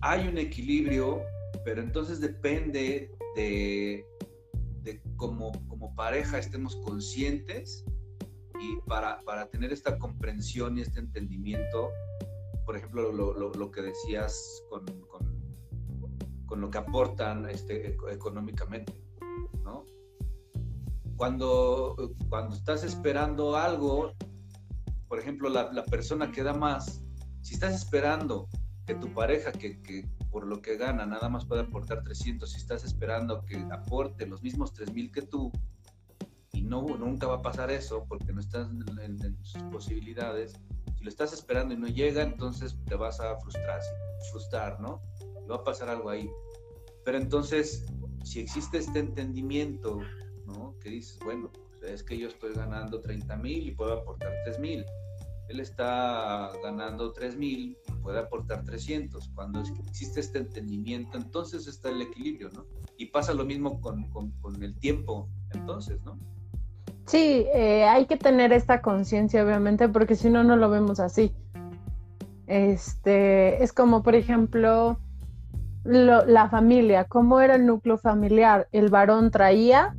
hay 0.01 0.29
un 0.29 0.39
equilibrio, 0.39 1.23
pero 1.65 1.81
entonces 1.81 2.21
depende 2.21 3.17
de, 3.37 4.05
de 4.83 5.03
como, 5.17 5.53
como 5.69 5.95
pareja 5.95 6.39
estemos 6.39 6.77
conscientes 6.77 7.85
y 8.61 8.77
para, 8.87 9.21
para, 9.21 9.49
tener 9.49 9.73
esta 9.73 9.99
comprensión 9.99 10.79
y 10.79 10.83
este 10.83 11.01
entendimiento, 11.01 11.91
por 12.65 12.77
ejemplo, 12.77 13.13
lo, 13.13 13.35
lo, 13.35 13.53
lo 13.53 13.71
que 13.71 13.83
decías 13.83 14.63
con, 14.71 14.85
con, 15.03 16.47
con, 16.47 16.61
lo 16.61 16.71
que 16.71 16.79
aportan 16.79 17.49
este, 17.49 17.97
económicamente, 18.11 18.93
¿no? 19.65 19.85
Cuando, 21.17 21.97
cuando 22.29 22.57
estás 22.57 22.85
esperando 22.85 23.57
algo, 23.57 24.13
por 25.09 25.19
ejemplo, 25.19 25.49
la, 25.49 25.73
la 25.73 25.85
persona 25.85 26.31
que 26.31 26.43
da 26.43 26.53
más, 26.53 27.03
si 27.43 27.55
estás 27.55 27.75
esperando 27.75 28.49
que 28.87 28.95
tu 28.95 29.13
pareja, 29.13 29.53
que, 29.53 29.81
que, 29.83 30.09
por 30.31 30.47
lo 30.47 30.61
que 30.61 30.77
gana, 30.77 31.07
nada 31.07 31.29
más 31.29 31.47
puede 31.47 31.63
aportar 31.63 32.03
300, 32.03 32.51
si 32.51 32.59
estás 32.59 32.85
esperando 32.85 33.45
que 33.45 33.57
aporte 33.71 34.27
los 34.27 34.43
mismos 34.43 34.73
3000 34.73 35.11
que 35.11 35.23
tú, 35.23 35.51
y 36.57 36.63
no, 36.63 36.83
nunca 36.83 37.27
va 37.27 37.35
a 37.35 37.43
pasar 37.43 37.71
eso 37.71 38.07
porque 38.09 38.33
no 38.33 38.41
estás 38.41 38.67
en, 38.71 39.37
sus 39.43 39.63
posibilidades, 39.65 40.59
si 40.97 41.05
lo 41.05 41.11
estás 41.11 41.35
esperando 41.35 41.75
y 41.75 41.77
no 41.77 41.87
llega, 41.87 42.23
entonces 42.23 42.79
te 42.87 42.95
vas 42.95 43.21
a 43.21 43.37
frustrar, 43.37 43.81
frustrar, 44.31 44.81
¿no? 44.81 45.03
Y 45.45 45.49
va 45.49 45.57
a 45.57 45.65
pasar 45.65 45.91
algo 45.91 46.09
ahí. 46.09 46.31
Pero 47.05 47.19
entonces, 47.19 47.85
si 48.25 48.41
existe 48.41 48.79
este 48.79 49.01
entendimiento, 49.01 50.01
¿no? 50.47 50.75
Que 50.81 50.89
dices, 50.89 51.19
bueno, 51.23 51.51
pues, 51.53 51.93
es 51.93 52.03
que 52.03 52.17
yo 52.17 52.29
estoy 52.29 52.55
ganando 52.55 53.03
30 53.03 53.37
mil 53.37 53.69
y 53.69 53.73
puedo 53.73 53.93
aportar 53.93 54.33
3 54.47 54.59
mil. 54.59 54.87
Él 55.51 55.61
está 55.61 56.51
ganando 56.63 57.13
3 57.13 57.37
mil 57.37 57.77
y 57.87 57.93
puede 58.03 58.19
aportar 58.19 58.65
300. 58.65 59.29
Cuando 59.35 59.61
existe 59.61 60.21
este 60.21 60.39
entendimiento, 60.39 61.19
entonces 61.19 61.67
está 61.67 61.91
el 61.91 62.01
equilibrio, 62.01 62.49
¿no? 62.55 62.65
Y 62.97 63.07
pasa 63.07 63.35
lo 63.35 63.45
mismo 63.45 63.79
con, 63.79 64.09
con, 64.09 64.31
con 64.41 64.61
el 64.63 64.75
tiempo, 64.79 65.29
entonces, 65.53 66.03
¿no? 66.03 66.19
Sí, 67.07 67.47
eh, 67.55 67.85
hay 67.85 68.07
que 68.07 68.17
tener 68.17 68.53
esta 68.53 68.83
conciencia, 68.83 69.45
obviamente, 69.45 69.89
porque 69.89 70.17
si 70.17 70.29
no, 70.29 70.43
no 70.43 70.57
lo 70.57 70.69
vemos 70.71 70.99
así. 70.99 71.33
Este, 72.47 73.63
es 73.63 73.73
como, 73.73 74.03
por 74.03 74.15
ejemplo, 74.15 74.99
la 75.85 76.49
familia, 76.49 77.05
cómo 77.05 77.41
era 77.41 77.55
el 77.55 77.67
núcleo 77.67 77.97
familiar. 77.97 78.69
El 78.73 78.91
varón 78.91 79.31
traía 79.31 79.95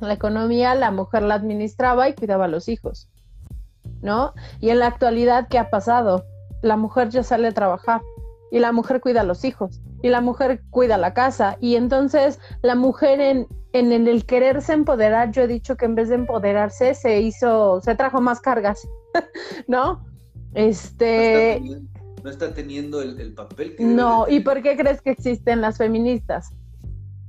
la 0.00 0.12
economía, 0.12 0.74
la 0.74 0.90
mujer 0.90 1.22
la 1.22 1.34
administraba 1.34 2.08
y 2.08 2.14
cuidaba 2.14 2.44
a 2.44 2.48
los 2.48 2.68
hijos, 2.68 3.08
¿no? 4.02 4.34
Y 4.60 4.68
en 4.68 4.80
la 4.80 4.88
actualidad, 4.88 5.48
¿qué 5.48 5.58
ha 5.58 5.70
pasado? 5.70 6.26
La 6.60 6.76
mujer 6.76 7.08
ya 7.08 7.22
sale 7.22 7.48
a 7.48 7.52
trabajar 7.52 8.02
y 8.50 8.58
la 8.58 8.72
mujer 8.72 9.00
cuida 9.00 9.22
a 9.22 9.24
los 9.24 9.44
hijos 9.44 9.80
y 10.02 10.10
la 10.10 10.20
mujer 10.20 10.62
cuida 10.70 10.98
la 10.98 11.14
casa 11.14 11.56
y 11.60 11.76
entonces 11.76 12.38
la 12.62 12.74
mujer 12.74 13.20
en, 13.20 13.48
en, 13.78 13.92
el 13.92 14.24
quererse 14.26 14.72
empoderar, 14.72 15.30
yo 15.32 15.42
he 15.42 15.46
dicho 15.46 15.76
que 15.76 15.84
en 15.84 15.94
vez 15.94 16.08
de 16.08 16.16
empoderarse 16.16 16.94
se 16.94 17.20
hizo, 17.20 17.80
se 17.80 17.94
trajo 17.94 18.20
más 18.20 18.40
cargas, 18.40 18.86
¿no? 19.68 20.04
Este... 20.54 21.60
No 22.22 22.30
está 22.30 22.52
teniendo, 22.52 23.02
el, 23.02 23.34
papel 23.34 23.76
que... 23.76 23.84
No, 23.84 24.26
¿y 24.28 24.40
por 24.40 24.62
qué 24.62 24.76
crees 24.76 25.00
que 25.00 25.10
existen 25.10 25.60
las 25.60 25.78
feministas? 25.78 26.50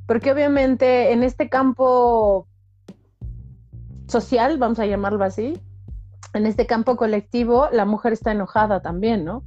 Porque 0.08 0.32
obviamente 0.32 1.12
en 1.12 1.24
este 1.24 1.50
campo 1.50 2.48
social, 4.08 4.58
vamos 4.58 4.80
a 4.80 4.86
llamarlo 4.86 5.24
así, 5.24 5.62
en 6.34 6.46
este 6.46 6.66
campo 6.66 6.96
colectivo, 6.96 7.68
la 7.72 7.86
mujer 7.86 8.14
está 8.14 8.32
enojada 8.32 8.82
también, 8.82 9.26
¿no? 9.26 9.44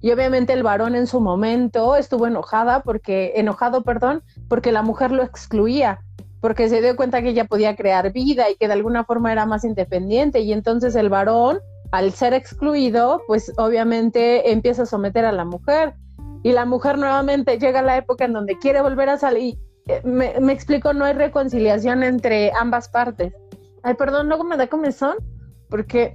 Y 0.00 0.12
obviamente 0.12 0.52
el 0.52 0.62
varón 0.62 0.94
en 0.94 1.06
su 1.06 1.20
momento 1.20 1.96
estuvo 1.96 2.26
enojada 2.26 2.82
porque, 2.82 3.32
enojado, 3.36 3.84
perdón, 3.84 4.22
porque 4.48 4.70
la 4.70 4.82
mujer 4.82 5.10
lo 5.12 5.22
excluía, 5.22 6.00
porque 6.44 6.68
se 6.68 6.82
dio 6.82 6.94
cuenta 6.94 7.22
que 7.22 7.30
ella 7.30 7.46
podía 7.46 7.74
crear 7.74 8.12
vida 8.12 8.50
y 8.50 8.56
que 8.56 8.66
de 8.66 8.74
alguna 8.74 9.04
forma 9.04 9.32
era 9.32 9.46
más 9.46 9.64
independiente. 9.64 10.40
Y 10.40 10.52
entonces 10.52 10.94
el 10.94 11.08
varón, 11.08 11.60
al 11.90 12.12
ser 12.12 12.34
excluido, 12.34 13.22
pues 13.26 13.50
obviamente 13.56 14.52
empieza 14.52 14.82
a 14.82 14.86
someter 14.86 15.24
a 15.24 15.32
la 15.32 15.46
mujer. 15.46 15.94
Y 16.42 16.52
la 16.52 16.66
mujer 16.66 16.98
nuevamente 16.98 17.58
llega 17.58 17.78
a 17.78 17.82
la 17.82 17.96
época 17.96 18.26
en 18.26 18.34
donde 18.34 18.58
quiere 18.58 18.82
volver 18.82 19.08
a 19.08 19.16
salir. 19.16 19.58
Eh, 19.86 20.02
me, 20.04 20.38
me 20.38 20.52
explico, 20.52 20.92
no 20.92 21.06
hay 21.06 21.14
reconciliación 21.14 22.02
entre 22.02 22.52
ambas 22.60 22.90
partes. 22.90 23.32
Ay, 23.82 23.94
perdón, 23.94 24.28
luego 24.28 24.44
me 24.44 24.58
da 24.58 24.66
comezón 24.66 25.16
porque 25.70 26.14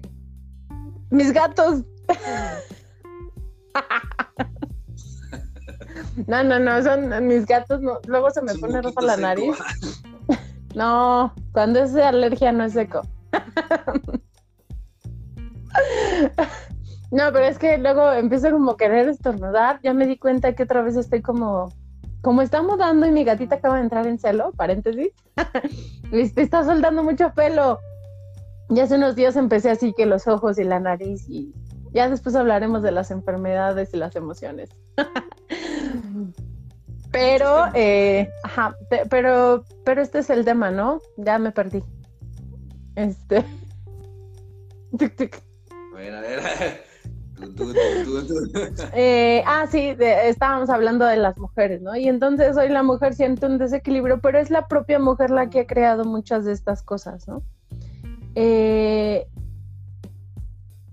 mis 1.10 1.34
gatos. 1.34 1.86
no, 6.28 6.44
no, 6.44 6.60
no, 6.60 6.84
son 6.84 7.26
mis 7.26 7.48
gatos. 7.48 7.82
luego 8.06 8.30
se 8.30 8.44
me 8.44 8.54
pone 8.54 8.80
roja 8.80 9.02
la 9.02 9.18
nariz. 9.18 9.58
No, 10.76 11.34
cuando 11.52 11.80
es 11.80 11.94
de 11.94 12.04
alergia 12.04 12.52
no 12.52 12.66
es 12.66 12.74
seco. 12.74 13.02
no, 17.12 17.32
pero 17.32 17.46
es 17.46 17.58
que 17.58 17.78
luego 17.78 18.12
empiezo 18.12 18.52
como 18.52 18.72
a 18.72 18.78
querer 18.78 19.10
estornudar. 19.10 19.80
Ya 19.84 19.94
me 19.94 20.06
di 20.06 20.18
cuenta 20.18 20.54
que 20.54 20.64
otra 20.64 20.82
vez 20.82 20.96
estoy 20.96 21.22
como 21.22 21.70
como 22.22 22.42
está 22.42 22.62
mudando 22.62 23.06
y 23.06 23.12
mi 23.12 23.24
gatita 23.24 23.56
acaba 23.56 23.76
de 23.76 23.84
entrar 23.84 24.06
en 24.06 24.20
celo, 24.20 24.52
paréntesis, 24.52 25.14
viste, 26.12 26.42
está 26.44 26.64
soltando 26.66 27.04
mucho 27.04 27.34
pelo. 27.34 27.80
Y 28.70 28.80
hace 28.82 28.96
unos 28.96 29.16
días 29.16 29.36
empecé 29.36 29.72
así 29.72 29.94
que 29.94 30.06
los 30.06 30.28
ojos 30.28 30.60
y 30.60 30.64
la 30.64 30.80
nariz 30.80 31.28
y 31.28 31.54
ya 31.92 32.08
después 32.08 32.36
hablaremos 32.36 32.84
de 32.84 32.92
las 32.92 33.10
enfermedades 33.10 33.94
y 33.94 33.98
las 33.98 34.16
emociones. 34.16 34.70
pero, 37.12 37.66
eh, 37.74 38.30
ajá, 38.43 38.76
pero, 39.10 39.64
pero 39.84 40.01
este 40.01 40.20
es 40.20 40.30
el 40.30 40.45
tema, 40.45 40.72
¿no? 40.72 41.01
Ya 41.18 41.39
me 41.39 41.51
perdí. 41.51 41.84
Este. 42.95 43.43
Bueno, 45.91 46.18
a 46.18 46.22
ver. 46.22 46.39
Eh, 48.93 49.43
ah, 49.45 49.66
sí, 49.70 49.95
estábamos 49.99 50.70
hablando 50.70 51.05
de 51.05 51.18
las 51.18 51.38
mujeres, 51.38 51.82
¿no? 51.82 51.95
Y 51.95 52.07
entonces 52.07 52.57
hoy 52.57 52.70
la 52.70 52.84
mujer 52.84 53.14
siente 53.14 53.45
un 53.45 53.57
desequilibrio, 53.57 54.20
pero 54.20 54.39
es 54.39 54.49
la 54.49 54.68
propia 54.68 54.99
mujer 54.99 55.30
la 55.30 55.49
que 55.49 55.62
ha 55.62 55.68
creado 55.68 56.05
muchas 56.05 56.45
de 56.45 56.51
estas 56.51 56.84
cosas, 56.84 57.28
¿no? 57.28 57.41
Eh, 58.36 59.28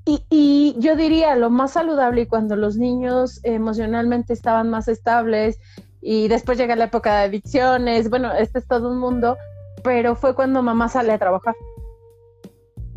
y, 0.04 0.76
yo 0.78 0.94
diría 0.94 1.34
lo 1.34 1.50
más 1.50 1.72
saludable 1.72 2.22
y 2.22 2.26
cuando 2.26 2.54
los 2.54 2.76
niños 2.76 3.40
emocionalmente 3.42 4.32
estaban 4.32 4.70
más 4.70 4.86
estables 4.86 5.58
y 6.00 6.28
después 6.28 6.58
llega 6.58 6.76
la 6.76 6.84
época 6.84 7.18
de 7.18 7.24
adicciones, 7.24 8.10
bueno, 8.10 8.32
este 8.32 8.58
es 8.58 8.66
todo 8.66 8.90
un 8.90 8.98
mundo, 8.98 9.36
pero 9.82 10.14
fue 10.16 10.34
cuando 10.34 10.62
mamá 10.62 10.88
sale 10.88 11.12
a 11.12 11.18
trabajar. 11.18 11.54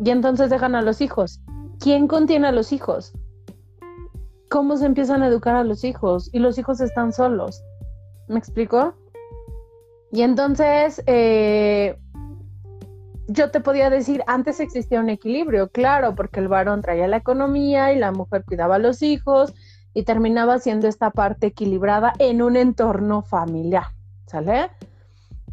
Y 0.02 0.10
entonces 0.10 0.50
dejan 0.50 0.74
a 0.74 0.82
los 0.82 1.00
hijos. 1.00 1.40
¿Quién 1.78 2.08
contiene 2.08 2.48
a 2.48 2.52
los 2.52 2.72
hijos? 2.72 3.12
¿Cómo 4.48 4.76
se 4.76 4.86
empiezan 4.86 5.22
a 5.22 5.28
educar 5.28 5.56
a 5.56 5.64
los 5.64 5.84
hijos? 5.84 6.30
Y 6.32 6.38
los 6.38 6.58
hijos 6.58 6.80
están 6.80 7.12
solos. 7.12 7.62
¿Me 8.28 8.38
explico? 8.38 8.94
Y 10.12 10.22
entonces, 10.22 11.02
eh, 11.06 11.96
yo 13.28 13.50
te 13.50 13.60
podía 13.60 13.90
decir, 13.90 14.22
antes 14.26 14.58
existía 14.58 15.00
un 15.00 15.08
equilibrio, 15.08 15.68
claro, 15.68 16.14
porque 16.16 16.40
el 16.40 16.48
varón 16.48 16.82
traía 16.82 17.06
la 17.06 17.18
economía 17.18 17.92
y 17.92 17.98
la 17.98 18.10
mujer 18.10 18.44
cuidaba 18.44 18.76
a 18.76 18.80
los 18.80 19.02
hijos 19.02 19.54
y 19.94 20.04
terminaba 20.04 20.58
siendo 20.58 20.88
esta 20.88 21.10
parte 21.10 21.48
equilibrada 21.48 22.12
en 22.18 22.42
un 22.42 22.56
entorno 22.56 23.22
familiar, 23.22 23.84
¿sale? 24.26 24.70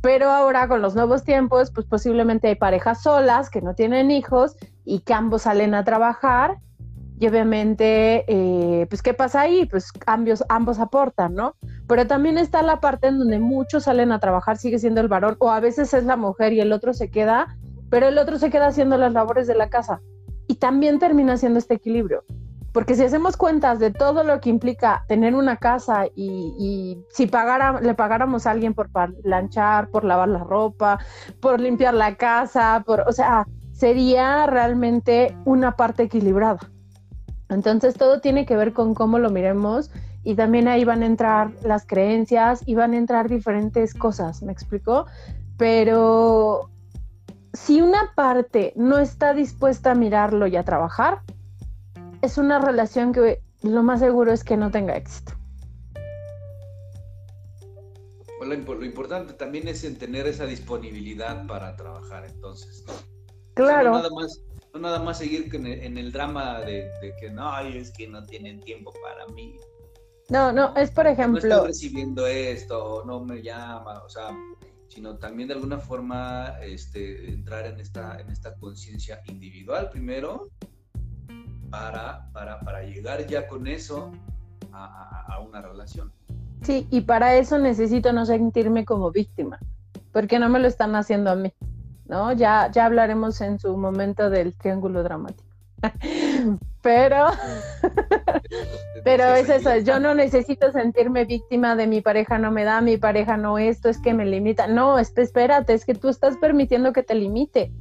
Pero 0.01 0.29
ahora 0.29 0.67
con 0.67 0.81
los 0.81 0.95
nuevos 0.95 1.23
tiempos, 1.23 1.71
pues 1.71 1.87
posiblemente 1.87 2.47
hay 2.47 2.55
parejas 2.55 3.01
solas 3.01 3.49
que 3.49 3.61
no 3.61 3.73
tienen 3.73 4.11
hijos 4.11 4.55
y 4.85 4.99
que 4.99 5.13
ambos 5.13 5.43
salen 5.43 5.73
a 5.73 5.83
trabajar 5.83 6.57
y 7.19 7.27
obviamente, 7.27 8.25
eh, 8.27 8.85
pues, 8.89 9.01
¿qué 9.01 9.15
pasa 9.15 9.41
ahí? 9.41 9.65
Pues 9.65 9.91
ambos, 10.05 10.43
ambos 10.49 10.77
aportan, 10.77 11.33
¿no? 11.33 11.55
Pero 11.87 12.05
también 12.05 12.37
está 12.37 12.61
la 12.61 12.79
parte 12.79 13.07
en 13.07 13.17
donde 13.17 13.39
muchos 13.39 13.85
salen 13.85 14.11
a 14.11 14.19
trabajar, 14.19 14.57
sigue 14.57 14.77
siendo 14.77 15.01
el 15.01 15.07
varón, 15.07 15.35
o 15.39 15.49
a 15.49 15.59
veces 15.59 15.95
es 15.95 16.03
la 16.03 16.15
mujer 16.15 16.53
y 16.53 16.61
el 16.61 16.71
otro 16.71 16.93
se 16.93 17.09
queda 17.09 17.57
pero 17.89 18.07
el 18.07 18.17
otro 18.17 18.37
se 18.37 18.49
queda 18.49 18.67
haciendo 18.67 18.97
las 18.97 19.13
labores 19.13 19.47
de 19.47 19.55
la 19.55 19.69
casa 19.69 20.01
y 20.47 20.55
también 20.55 20.99
termina 20.99 21.37
siendo 21.37 21.59
este 21.59 21.75
equilibrio. 21.75 22.23
Porque 22.77 22.93
si 22.93 23.03
hacemos 23.03 23.37
cuentas 23.37 23.79
de 23.79 23.89
todo 23.89 24.23
lo 24.23 24.39
que 24.39 24.51
implica 24.51 25.03
tener 25.07 25.33
una 25.33 25.57
casa 25.57 26.05
y, 26.15 27.03
si 27.09 27.25
pagara, 27.25 27.81
le 27.81 27.95
pagáramos 27.95 28.45
a 28.45 28.51
alguien 28.51 28.75
por 28.75 28.91
planchar, 28.91 29.89
por 29.89 30.03
lavar 30.03 30.29
la 30.29 30.43
ropa, 30.43 30.99
por 31.41 31.59
limpiar 31.59 31.95
la 31.95 32.17
casa, 32.17 32.83
por, 32.85 33.01
o 33.07 33.11
sea, 33.11 33.47
sería 33.71 34.45
realmente 34.45 35.35
una 35.43 35.75
parte 35.75 36.03
equilibrada. 36.03 36.59
Entonces 37.49 37.95
todo 37.95 38.21
tiene 38.21 38.45
que 38.45 38.55
ver 38.55 38.73
con 38.73 38.93
cómo 38.93 39.17
lo 39.17 39.31
miremos 39.31 39.89
y 40.23 40.35
también 40.35 40.67
ahí 40.67 40.85
van 40.85 41.01
a 41.01 41.07
entrar 41.07 41.49
las 41.63 41.83
creencias 41.87 42.61
y 42.67 42.75
van 42.75 42.93
a 42.93 42.97
entrar 42.97 43.27
diferentes 43.27 43.95
cosas, 43.95 44.43
¿me 44.43 44.51
explico? 44.51 45.07
Pero 45.57 46.69
si 47.53 47.81
una 47.81 48.11
parte 48.13 48.71
no 48.75 48.99
está 48.99 49.33
dispuesta 49.33 49.93
a 49.93 49.95
mirarlo 49.95 50.45
y 50.45 50.55
a 50.55 50.63
trabajar, 50.63 51.23
es 52.21 52.37
una 52.37 52.59
relación 52.59 53.13
que 53.13 53.41
lo 53.61 53.83
más 53.83 53.99
seguro 53.99 54.31
es 54.31 54.43
que 54.43 54.57
no 54.57 54.71
tenga 54.71 54.95
éxito. 54.95 55.33
Lo, 58.45 58.85
importante 58.85 59.33
también 59.33 59.67
es 59.67 59.83
en 59.83 59.97
tener 59.97 60.27
esa 60.27 60.45
disponibilidad 60.45 61.45
para 61.47 61.75
trabajar, 61.75 62.25
entonces. 62.25 62.85
Claro. 63.55 63.91
no, 63.91 63.97
nada 63.97 64.09
más, 64.11 64.41
no 64.73 64.79
nada 64.79 64.99
más 64.99 65.17
seguir 65.17 65.49
en 65.53 65.97
el, 65.97 66.11
drama 66.11 66.61
de, 66.61 66.89
que 67.19 67.29
no, 67.29 67.59
es 67.59 67.91
que 67.91 68.07
no 68.07 68.23
tienen 68.23 68.61
tiempo 68.61 68.93
para 69.03 69.27
mí. 69.33 69.57
No, 70.29 70.51
no, 70.51 70.73
es 70.75 70.91
por 70.91 71.07
ejemplo. 71.07 71.41
No 71.41 71.55
estoy 71.55 71.67
recibiendo 71.67 72.27
esto, 72.27 73.03
no 73.05 73.25
me 73.25 73.41
llama, 73.41 74.03
o 74.05 74.09
sea, 74.09 74.29
sino 74.87 75.17
también 75.17 75.47
de 75.49 75.55
alguna 75.55 75.79
forma 75.79 76.57
este, 76.61 77.29
entrar 77.29 77.65
en 77.65 77.79
esta, 77.79 78.19
en 78.19 78.29
esta 78.29 78.55
conciencia 78.55 79.19
individual 79.27 79.89
primero 79.89 80.47
para, 81.69 82.29
para, 82.33 82.59
para, 82.59 82.83
llegar 82.83 83.25
ya 83.27 83.47
con 83.47 83.67
eso 83.67 84.11
a, 84.71 85.39
una 85.47 85.61
relación. 85.61 86.11
Sí, 86.61 86.87
y 86.89 87.01
para 87.01 87.35
eso 87.35 87.57
necesito 87.59 88.13
no 88.13 88.25
sentirme 88.25 88.85
como 88.85 89.11
víctima, 89.11 89.59
porque 90.11 90.39
no 90.39 90.49
me 90.49 90.59
lo 90.59 90.67
están 90.67 90.95
haciendo 90.95 91.31
a 91.31 91.35
mí, 91.35 91.53
¿no? 92.05 92.33
Ya, 92.33 92.69
ya 92.71 92.85
hablaremos 92.85 93.41
en 93.41 93.59
su 93.59 93.77
momento 93.77 94.29
del 94.29 94.55
triángulo 94.55 95.03
dramático. 95.03 95.47
Pero, 96.81 97.25
pero 99.03 99.35
es 99.35 99.49
eso, 99.49 99.75
yo 99.79 99.99
no 99.99 100.13
necesito 100.13 100.71
sentirme 100.71 101.25
víctima 101.25 101.75
de 101.75 101.85
mi 101.85 101.99
pareja 101.99 102.37
no 102.37 102.49
me 102.49 102.63
da, 102.63 102.79
mi 102.79 102.95
pareja 102.95 103.35
no 103.35 103.57
esto, 103.57 103.89
es 103.89 103.99
que 103.99 104.13
me 104.13 104.25
limita. 104.25 104.67
No, 104.67 104.97
espérate, 104.97 105.73
es 105.73 105.83
que 105.83 105.95
tú 105.95 106.07
estás 106.07 106.37
permitiendo 106.37 106.93
que 106.93 107.03
te 107.03 107.13
limite. 107.13 107.73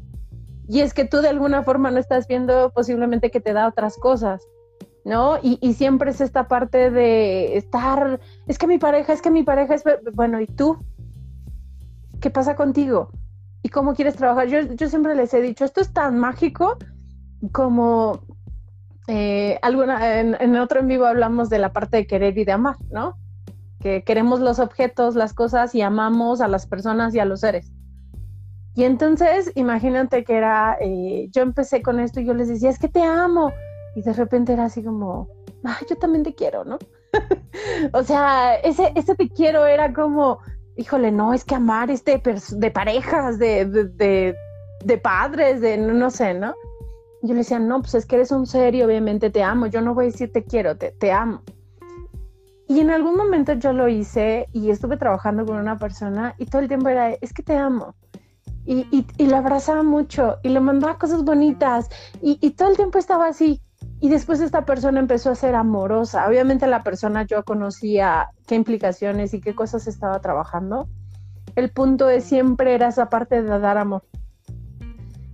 Y 0.68 0.80
es 0.80 0.94
que 0.94 1.04
tú 1.04 1.18
de 1.18 1.28
alguna 1.28 1.62
forma 1.62 1.90
no 1.90 1.98
estás 1.98 2.26
viendo 2.26 2.70
posiblemente 2.72 3.30
que 3.30 3.40
te 3.40 3.52
da 3.52 3.68
otras 3.68 3.96
cosas, 3.96 4.42
¿no? 5.04 5.38
Y, 5.42 5.74
siempre 5.74 6.10
es 6.10 6.20
esta 6.20 6.48
parte 6.48 6.90
de 6.90 7.56
estar, 7.56 8.20
es 8.46 8.58
que 8.58 8.66
mi 8.66 8.78
pareja, 8.78 9.12
es 9.12 9.22
que 9.22 9.30
mi 9.30 9.44
pareja 9.44 9.74
es, 9.74 9.84
bueno, 10.12 10.40
¿y 10.40 10.46
tú? 10.46 10.78
¿Qué 12.20 12.30
pasa 12.30 12.56
contigo? 12.56 13.10
¿Y 13.62 13.68
cómo 13.68 13.94
quieres 13.94 14.16
trabajar? 14.16 14.48
Yo, 14.48 14.60
yo 14.62 14.88
siempre 14.88 15.14
les 15.14 15.32
he 15.34 15.40
dicho, 15.40 15.64
esto 15.64 15.80
es 15.80 15.92
tan 15.92 16.18
mágico 16.18 16.76
como 17.52 18.20
eh, 19.08 19.58
alguna, 19.62 20.18
en, 20.18 20.56
otro 20.56 20.80
en 20.80 20.88
vivo 20.88 21.06
hablamos 21.06 21.48
de 21.48 21.60
la 21.60 21.72
parte 21.72 21.98
de 21.98 22.06
querer 22.06 22.36
y 22.38 22.44
de 22.44 22.52
amar, 22.52 22.76
¿no? 22.90 23.16
Que 23.80 24.02
queremos 24.02 24.40
los 24.40 24.58
objetos, 24.58 25.14
las 25.14 25.32
cosas 25.32 25.74
y 25.74 25.82
amamos 25.82 26.40
a 26.40 26.48
las 26.48 26.66
personas 26.66 27.14
y 27.14 27.20
a 27.20 27.24
los 27.24 27.40
seres. 27.40 27.72
Y 28.76 28.84
entonces, 28.84 29.50
imagínate 29.54 30.22
que 30.22 30.36
era, 30.36 30.76
eh, 30.80 31.28
yo 31.32 31.40
empecé 31.40 31.80
con 31.80 31.98
esto 31.98 32.20
y 32.20 32.26
yo 32.26 32.34
les 32.34 32.48
decía, 32.48 32.68
es 32.68 32.78
que 32.78 32.88
te 32.88 33.02
amo. 33.02 33.50
Y 33.94 34.02
de 34.02 34.12
repente 34.12 34.52
era 34.52 34.66
así 34.66 34.84
como, 34.84 35.28
ah, 35.64 35.78
yo 35.88 35.96
también 35.96 36.22
te 36.22 36.34
quiero, 36.34 36.62
¿no? 36.64 36.78
o 37.94 38.02
sea, 38.02 38.56
ese, 38.56 38.92
ese 38.94 39.14
te 39.14 39.30
quiero 39.30 39.64
era 39.64 39.94
como, 39.94 40.40
híjole, 40.76 41.10
no, 41.10 41.32
es 41.32 41.42
que 41.42 41.54
amar 41.54 41.90
es 41.90 42.04
de, 42.04 42.18
parejas, 42.70 43.38
de, 43.38 43.64
de, 43.64 44.36
de 44.84 44.98
padres, 44.98 45.62
de 45.62 45.78
no 45.78 46.10
sé, 46.10 46.34
¿no? 46.34 46.54
Yo 47.22 47.32
le 47.32 47.38
decía, 47.38 47.58
no, 47.58 47.80
pues 47.80 47.94
es 47.94 48.04
que 48.04 48.16
eres 48.16 48.30
un 48.30 48.46
serio, 48.46 48.84
obviamente 48.84 49.30
te 49.30 49.42
amo. 49.42 49.68
Yo 49.68 49.80
no 49.80 49.94
voy 49.94 50.04
a 50.04 50.08
decir 50.08 50.30
te 50.32 50.44
quiero, 50.44 50.76
te, 50.76 50.92
te 50.92 51.12
amo. 51.12 51.42
Y 52.68 52.80
en 52.80 52.90
algún 52.90 53.16
momento 53.16 53.54
yo 53.54 53.72
lo 53.72 53.88
hice 53.88 54.48
y 54.52 54.70
estuve 54.70 54.96
trabajando 54.96 55.46
con 55.46 55.56
una 55.56 55.78
persona 55.78 56.34
y 56.36 56.46
todo 56.46 56.60
el 56.60 56.68
tiempo 56.68 56.90
era, 56.90 57.12
es 57.12 57.32
que 57.32 57.42
te 57.42 57.56
amo. 57.56 57.94
Y, 58.66 58.86
y, 58.90 59.06
y 59.16 59.26
lo 59.26 59.36
abrazaba 59.36 59.82
mucho 59.82 60.38
y 60.42 60.48
le 60.48 60.60
mandaba 60.60 60.98
cosas 60.98 61.22
bonitas 61.22 61.88
y, 62.20 62.38
y, 62.40 62.50
todo 62.50 62.68
el 62.68 62.76
tiempo 62.76 62.98
estaba 62.98 63.28
así. 63.28 63.62
Y 64.00 64.08
después 64.08 64.40
esta 64.40 64.64
persona 64.64 64.98
empezó 64.98 65.30
a 65.30 65.34
ser 65.36 65.54
amorosa. 65.54 66.26
Obviamente 66.28 66.66
la 66.66 66.82
persona 66.82 67.22
yo 67.24 67.44
conocía 67.44 68.30
qué 68.46 68.56
implicaciones 68.56 69.32
y 69.34 69.40
qué 69.40 69.54
cosas 69.54 69.86
estaba 69.86 70.20
trabajando. 70.20 70.88
El 71.54 71.70
punto 71.70 72.10
es 72.10 72.24
siempre 72.24 72.74
era 72.74 72.88
esa 72.88 73.08
parte 73.08 73.42
de 73.42 73.58
dar 73.58 73.78
amor. 73.78 74.02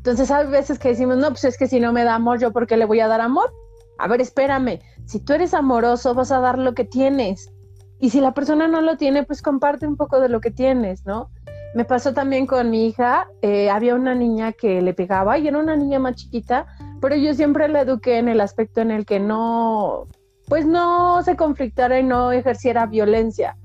Entonces 0.03 0.30
hay 0.30 0.47
veces 0.49 0.78
que 0.78 0.89
decimos, 0.89 1.16
no, 1.16 1.28
pues 1.28 1.45
es 1.45 1.57
que 1.57 1.68
si 1.68 1.80
no 1.80 1.93
me 1.93 2.05
da 2.05 2.16
amor, 2.16 2.41
¿yo 2.41 2.53
por 2.53 2.66
qué 2.66 2.76
le 2.76 2.85
voy 2.87 3.01
a 3.01 3.09
dar 3.09 3.20
amor? 3.20 3.53
A 3.99 4.09
ver, 4.09 4.20
espérame, 4.20 4.80
si 5.05 5.20
tú 5.20 5.33
eres 5.33 5.55
amoroso, 5.55 6.14
vas 6.14 6.33
a 6.33 6.41
dar 6.41 6.59
lo 6.59 6.74
que 6.74 6.85
tienes. 6.85 7.53
Y 8.01 8.11
si 8.11 8.20
la 8.20 8.35
persona 8.35 8.66
no 8.66 8.80
lo 8.80 8.97
tiene, 8.97 9.22
pues 9.22 9.43
comparte 9.43 9.87
un 9.87 9.97
poco 9.97 10.18
de 10.18 10.28
lo 10.28 10.41
que 10.41 10.51
tienes, 10.51 11.07
¿no? 11.07 11.30
Me 11.75 11.85
pasó 11.85 12.12
también 12.12 12.47
con 12.47 12.70
mi 12.70 12.87
hija, 12.87 13.29
eh, 13.41 13.70
había 13.70 13.95
una 13.95 14.14
niña 14.14 14.53
que 14.53 14.83
le 14.83 14.93
pegaba 14.93 15.39
y 15.39 15.49
era 15.49 15.59
una 15.59 15.75
niña 15.77 15.99
más 15.99 16.16
chiquita, 16.16 16.66
pero 17.01 17.16
yo 17.16 17.33
siempre 17.35 17.68
la 17.68 17.83
eduqué 17.83 18.18
en 18.18 18.29
el 18.29 18.41
aspecto 18.41 18.81
en 18.81 18.91
el 18.91 19.07
que 19.07 19.20
no, 19.20 20.07
pues 20.49 20.66
no 20.66 21.23
se 21.23 21.37
conflictara 21.37 21.99
y 21.99 22.03
no 22.03 22.31
ejerciera 22.33 22.87
violencia 22.87 23.57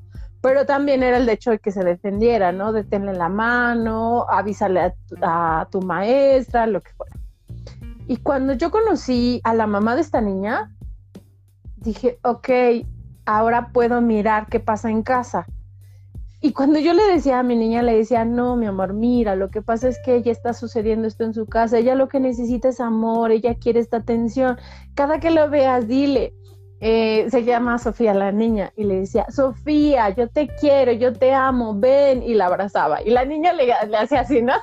pero 0.42 0.66
también 0.66 1.04
era 1.04 1.18
el 1.18 1.28
hecho 1.28 1.52
de 1.52 1.60
que 1.60 1.72
se 1.72 1.84
defendiera, 1.84 2.52
¿no? 2.52 2.72
De 2.72 2.84
tenerle 2.84 3.18
la 3.18 3.30
mano, 3.30 4.26
avísale 4.30 4.94
a 5.22 5.68
tu, 5.70 5.82
maestra, 5.82 6.68
lo 6.68 6.82
que 6.82 6.92
fuera. 6.94 7.16
Y 8.08 8.18
cuando 8.18 8.54
yo 8.54 8.72
conocí 8.72 9.42
a 9.44 9.54
la 9.54 9.68
mamá 9.68 9.96
de 9.96 10.02
esta 10.02 10.22
niña, 10.22 10.72
dije, 11.76 12.20
ok, 12.24 12.50
ahora 13.26 13.72
puedo 13.74 14.00
mirar 14.02 14.48
qué 14.48 14.60
pasa 14.60 14.90
en 14.90 15.04
casa. 15.04 15.46
Y 16.48 16.54
cuando 16.54 16.80
yo 16.80 16.94
le 16.94 17.04
decía 17.08 17.40
a 17.40 17.44
mi 17.44 17.58
niña, 17.58 17.82
le 17.82 17.98
decía, 17.98 18.24
no, 18.24 18.56
mi 18.56 18.68
amor, 18.68 18.94
mira, 18.94 19.36
lo 19.36 19.50
que 19.50 19.62
pasa 19.62 19.90
es 19.90 20.00
que 20.00 20.16
ella 20.16 20.32
está 20.32 20.54
sucediendo 20.54 21.06
esto 21.06 21.26
en 21.26 21.34
su 21.34 21.46
casa, 21.46 21.78
ella 21.78 21.94
lo 21.94 22.08
que 22.08 22.22
necesita 22.22 22.70
es 22.70 22.80
amor, 22.80 23.34
ella 23.34 23.56
quiere 23.56 23.82
esta 23.82 23.98
atención. 23.98 24.58
Cada 24.96 25.20
que 25.20 25.30
lo 25.30 25.50
veas, 25.50 25.90
dile, 25.90 26.34
eh, 26.80 27.28
se 27.30 27.44
llama 27.44 27.78
Sofía 27.80 28.14
la 28.14 28.32
niña 28.32 28.72
y 28.78 28.86
le 28.86 29.02
decía, 29.02 29.26
Sofía, 29.30 30.12
yo 30.12 30.30
te 30.30 30.48
quiero, 30.48 30.94
yo 30.94 31.12
te 31.12 31.34
amo, 31.34 31.78
ven, 31.78 32.24
y 32.24 32.34
la 32.34 32.46
abrazaba. 32.46 33.04
Y 33.04 33.10
la 33.10 33.26
niña 33.26 33.52
le, 33.52 33.66
le 33.66 33.98
hacía 33.98 34.22
así, 34.22 34.42
¿no? 34.42 34.54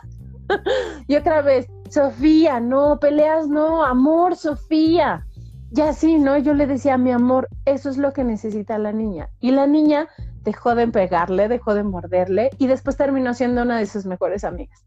y 1.06 1.16
otra 1.16 1.42
vez, 1.42 1.66
Sofía, 1.90 2.60
no, 2.60 2.98
peleas, 2.98 3.46
no, 3.46 3.84
amor, 3.84 4.36
Sofía. 4.36 5.26
Y 5.70 5.82
así, 5.82 6.18
¿no? 6.18 6.38
Yo 6.38 6.54
le 6.54 6.66
decía, 6.66 6.96
mi 6.96 7.10
amor, 7.10 7.46
eso 7.66 7.90
es 7.90 7.98
lo 7.98 8.14
que 8.14 8.24
necesita 8.24 8.78
la 8.78 8.92
niña. 8.92 9.28
Y 9.40 9.50
la 9.50 9.66
niña 9.66 10.08
dejó 10.44 10.74
de 10.74 10.86
pegarle, 10.86 11.48
dejó 11.48 11.74
de 11.74 11.82
morderle 11.82 12.50
y 12.58 12.66
después 12.66 12.96
terminó 12.96 13.34
siendo 13.34 13.62
una 13.62 13.78
de 13.78 13.86
sus 13.86 14.06
mejores 14.06 14.44
amigas. 14.44 14.84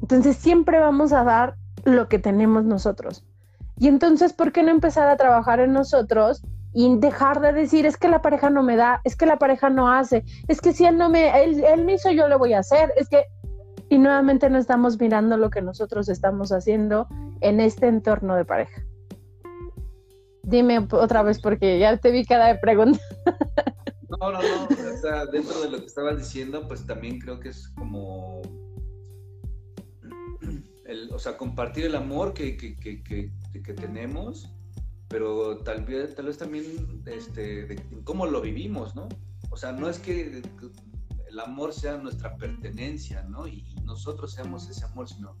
Entonces 0.00 0.36
siempre 0.36 0.78
vamos 0.78 1.12
a 1.12 1.24
dar 1.24 1.56
lo 1.84 2.08
que 2.08 2.18
tenemos 2.18 2.64
nosotros. 2.64 3.24
Y 3.78 3.88
entonces, 3.88 4.32
¿por 4.32 4.52
qué 4.52 4.62
no 4.62 4.70
empezar 4.70 5.08
a 5.08 5.16
trabajar 5.16 5.60
en 5.60 5.72
nosotros 5.72 6.42
y 6.72 6.94
dejar 6.98 7.40
de 7.40 7.52
decir, 7.52 7.86
es 7.86 7.96
que 7.96 8.08
la 8.08 8.20
pareja 8.20 8.50
no 8.50 8.62
me 8.62 8.76
da, 8.76 9.00
es 9.04 9.16
que 9.16 9.26
la 9.26 9.38
pareja 9.38 9.70
no 9.70 9.90
hace, 9.90 10.24
es 10.46 10.60
que 10.60 10.72
si 10.72 10.84
él 10.84 10.98
no 10.98 11.08
me, 11.08 11.42
él, 11.42 11.64
él 11.64 11.84
me 11.84 11.94
hizo, 11.94 12.10
yo 12.10 12.28
le 12.28 12.36
voy 12.36 12.52
a 12.52 12.58
hacer, 12.58 12.92
es 12.96 13.08
que, 13.08 13.24
y 13.88 13.98
nuevamente 13.98 14.50
no 14.50 14.58
estamos 14.58 15.00
mirando 15.00 15.38
lo 15.38 15.48
que 15.48 15.62
nosotros 15.62 16.08
estamos 16.08 16.52
haciendo 16.52 17.08
en 17.40 17.60
este 17.60 17.86
entorno 17.86 18.36
de 18.36 18.44
pareja. 18.44 18.82
Dime 20.42 20.86
otra 20.92 21.22
vez 21.22 21.40
porque 21.40 21.78
ya 21.78 21.96
te 21.96 22.10
vi 22.10 22.24
cada 22.24 22.48
de 22.48 22.56
pregunta. 22.56 23.00
No, 24.20 24.32
no, 24.32 24.40
no, 24.40 24.64
o 24.64 25.26
dentro 25.26 25.60
de 25.60 25.70
lo 25.70 25.78
que 25.78 25.86
estabas 25.86 26.18
diciendo, 26.18 26.66
pues 26.66 26.86
también 26.86 27.18
creo 27.18 27.38
que 27.38 27.50
es 27.50 27.68
como 27.68 28.42
o 31.12 31.18
sea, 31.18 31.36
compartir 31.36 31.86
el 31.86 31.96
amor 31.96 32.34
que, 32.34 32.56
que, 32.56 32.76
que, 32.76 33.02
que, 33.02 33.72
tenemos, 33.72 34.50
pero 35.08 35.58
tal 35.58 35.84
vez, 35.84 36.14
tal 36.14 36.26
vez 36.26 36.38
también 36.38 37.02
este, 37.06 37.76
cómo 38.04 38.26
lo 38.26 38.40
vivimos, 38.40 38.94
¿no? 38.94 39.08
O 39.50 39.56
sea, 39.56 39.72
no 39.72 39.88
es 39.88 39.98
que 39.98 40.42
el 41.28 41.40
amor 41.40 41.72
sea 41.72 41.96
nuestra 41.96 42.36
pertenencia, 42.36 43.22
¿no? 43.22 43.48
Y, 43.48 43.74
nosotros 43.84 44.32
seamos 44.32 44.68
ese 44.68 44.84
amor, 44.84 45.08
sino, 45.08 45.36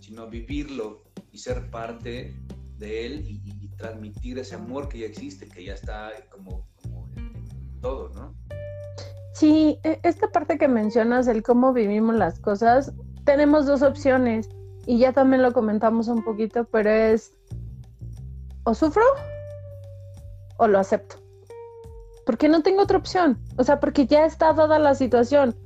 sino 0.00 0.26
vivirlo 0.26 1.04
y 1.30 1.36
ser 1.36 1.70
parte 1.70 2.34
de 2.78 3.06
él 3.06 3.24
y, 3.26 3.52
transmitir 3.76 4.38
ese 4.38 4.54
amor 4.54 4.88
que 4.88 5.00
ya 5.00 5.06
existe, 5.06 5.48
que 5.48 5.64
ya 5.64 5.74
está 5.74 6.12
como, 6.30 6.68
todo, 7.82 8.08
¿no? 8.14 8.34
Sí, 9.34 9.78
e, 9.82 10.00
esta 10.02 10.28
parte 10.28 10.56
que 10.56 10.68
mencionas, 10.68 11.26
el 11.26 11.42
cómo 11.42 11.72
vivimos 11.72 12.14
las 12.14 12.38
cosas, 12.38 12.92
tenemos 13.24 13.66
dos 13.66 13.82
opciones 13.82 14.48
y 14.86 14.98
ya 14.98 15.12
también 15.12 15.42
lo 15.42 15.52
comentamos 15.52 16.08
un 16.08 16.24
poquito, 16.24 16.64
pero 16.64 16.90
es 16.90 17.32
o 18.64 18.74
sufro 18.74 19.02
o 20.56 20.68
lo 20.68 20.78
acepto. 20.78 21.16
Porque 22.24 22.48
no 22.48 22.62
tengo 22.62 22.82
otra 22.82 22.98
opción. 22.98 23.38
O 23.56 23.64
sea, 23.64 23.80
porque 23.80 24.06
ya 24.06 24.24
está 24.24 24.52
dada 24.52 24.78
la 24.78 24.94
situación. 24.94 25.56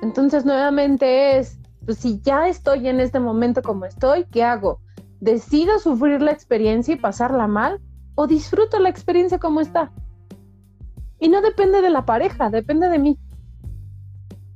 Entonces, 0.00 0.44
nuevamente 0.46 1.38
es, 1.38 1.58
pues 1.84 1.98
si 1.98 2.20
ya 2.22 2.48
estoy 2.48 2.88
en 2.88 3.00
este 3.00 3.20
momento 3.20 3.62
como 3.62 3.84
estoy, 3.84 4.24
¿qué 4.30 4.44
hago? 4.44 4.80
¿Decido 5.20 5.78
sufrir 5.78 6.22
la 6.22 6.32
experiencia 6.32 6.94
y 6.94 6.98
pasarla 6.98 7.46
mal? 7.46 7.80
¿O 8.14 8.26
disfruto 8.26 8.78
la 8.78 8.88
experiencia 8.88 9.38
como 9.38 9.60
está? 9.60 9.92
Y 11.18 11.28
no 11.28 11.40
depende 11.40 11.80
de 11.80 11.90
la 11.90 12.04
pareja, 12.04 12.50
depende 12.50 12.88
de 12.88 12.98
mí. 12.98 13.18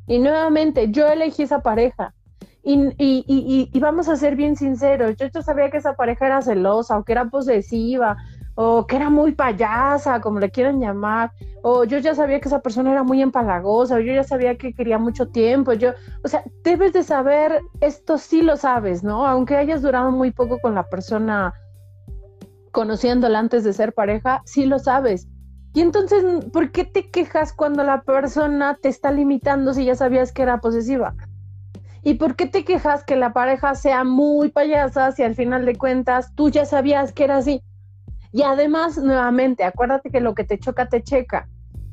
Y 0.07 0.19
nuevamente, 0.19 0.91
yo 0.91 1.09
elegí 1.09 1.45
esa 1.45 1.61
pareja. 1.61 2.15
Y, 2.63 3.71
vamos 3.81 4.09
a 4.09 4.17
ser 4.17 4.37
bien 4.37 4.55
sinceros, 4.57 5.17
yo, 5.17 5.27
yo 5.29 5.41
sabía 5.41 5.71
que 5.71 5.79
esa 5.79 5.95
pareja 5.95 6.27
era 6.27 6.43
celosa 6.43 6.99
o 6.99 7.05
que 7.05 7.13
era 7.13 7.25
posesiva 7.31 8.19
o 8.63 8.87
que 8.87 8.97
era 8.97 9.09
muy 9.09 9.33
payasa, 9.33 10.21
como 10.21 10.39
le 10.39 10.51
quieran 10.51 10.81
llamar, 10.81 11.33
o 11.63 11.85
yo 11.85 11.97
ya 11.97 12.15
sabía 12.15 12.41
que 12.41 12.49
esa 12.49 12.61
persona 12.61 12.93
era 12.93 13.03
muy 13.03 13.23
empalagosa, 13.23 13.95
o 13.95 14.01
yo 14.01 14.13
ya 14.13 14.23
sabía 14.23 14.59
que 14.59 14.75
quería 14.75 14.99
mucho 14.99 15.29
tiempo, 15.29 15.73
yo, 15.73 15.93
o 16.23 16.29
sea, 16.29 16.45
debes 16.63 16.93
de 16.93 17.03
saber, 17.03 17.63
esto 17.81 18.19
sí 18.19 18.43
lo 18.43 18.59
sabes, 18.59 19.03
¿no? 19.03 19.27
Aunque 19.27 19.57
hayas 19.57 19.81
durado 19.81 20.11
muy 20.11 20.31
poco 20.31 20.59
con 20.59 20.75
la 20.75 20.83
persona 20.83 21.55
conociéndola 22.71 23.39
antes 23.39 23.65
de 23.65 23.73
ser 23.73 23.95
pareja, 23.95 24.43
sí 24.45 24.67
lo 24.67 24.79
sabes. 24.79 25.27
Y 25.73 25.83
entonces, 25.83 26.25
¿por 26.53 26.73
qué 26.73 26.85
te 26.85 27.11
quejas 27.11 27.53
cuando 27.53 27.85
la 27.85 28.03
persona 28.03 28.77
te 28.81 28.89
está 28.89 29.13
limitando 29.13 29.73
si 29.73 29.85
ya 29.85 29.95
sabías 29.95 30.33
que 30.33 30.43
era 30.43 30.61
posesiva? 30.61 31.15
¿Y 32.03 32.15
por 32.15 32.35
qué 32.35 32.47
te 32.47 32.65
quejas 32.65 33.05
que 33.05 33.15
la 33.15 33.33
pareja 33.33 33.75
sea 33.75 34.05
muy 34.05 34.49
payasa 34.49 35.13
si 35.13 35.23
al 35.23 35.35
final 35.35 35.67
de 35.67 35.77
cuentas 35.77 36.35
tú 36.35 36.49
ya 36.51 36.65
sabías 36.65 37.13
que 37.13 37.25
era 37.25 37.37
así? 37.37 37.63
Y 38.33 38.43
además, 38.43 38.99
nuevamente, 38.99 39.65
acuérdate 39.65 40.11
que 40.11 40.21
lo 40.21 40.35
que 40.35 40.45
te 40.45 40.59
choca, 40.59 40.89
te 40.89 41.03
checa. 41.03 41.49